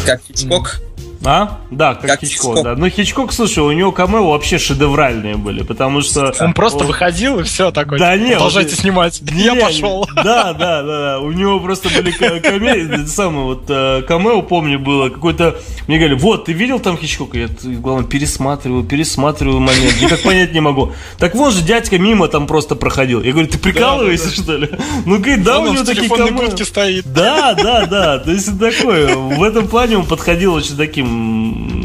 [0.07, 0.81] Как Хичкок.
[1.23, 1.59] А?
[1.71, 2.65] Да, как, Как Хичкок, Хичкок.
[2.65, 2.75] да.
[2.77, 6.33] Ну, Хичкок, слушай, у него камео вообще шедевральные были, потому что...
[6.41, 7.99] Он просто выходил и все такой.
[7.99, 9.21] Да не, Продолжайте вот- снимать.
[9.33, 10.09] Я Не, пошел.
[10.17, 11.21] Да, да, да, да.
[11.21, 12.95] У него просто были ка- комедии.
[13.03, 15.57] это Самое вот э, камео, помню, было какой-то.
[15.89, 17.37] Мне говорили, вот, ты видел там Хичкока?
[17.39, 20.01] Я, главное, пересматриваю, пересматриваю момент.
[20.01, 20.93] Никак понять не могу.
[21.19, 23.23] Так вот же дядька мимо там просто проходил.
[23.23, 24.71] Я говорю, ты прикалываешься, что ли?
[25.05, 26.57] Ну, говорит, да, у Он него такие камео.
[26.65, 27.13] стоит.
[27.13, 28.19] Да, да, да.
[28.21, 29.15] То есть это такое.
[29.17, 31.10] В этом плане он подходил очень таким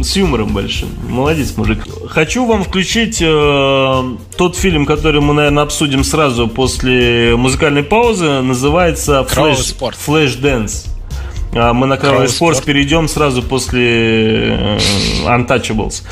[0.03, 0.89] с юмором большим.
[1.09, 1.85] Молодец, мужик.
[2.09, 8.41] Хочу вам включить э, тот фильм, который мы, наверное, обсудим сразу после музыкальной паузы.
[8.41, 9.55] Называется Кровавый
[9.97, 10.85] Flash Dance.
[11.53, 14.79] А Мы на Кровавый спорт перейдем сразу после э,
[15.25, 16.03] Untouchables.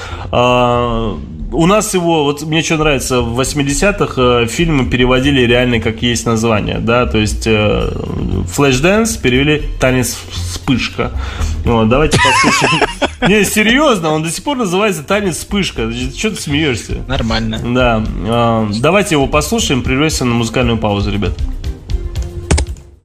[1.54, 6.26] У нас его, вот мне что нравится, в 80-х э, фильмы переводили реально как есть
[6.26, 11.12] название, да, то есть Flash Dance перевели танец вспышка.
[11.64, 12.84] Вот, давайте послушаем.
[13.28, 15.92] Не, серьезно, он до сих пор называется танец вспышка.
[15.92, 17.04] Что ты смеешься?
[17.08, 17.60] Нормально.
[17.64, 21.34] Да, э, давайте его послушаем, прервемся на музыкальную паузу, ребят.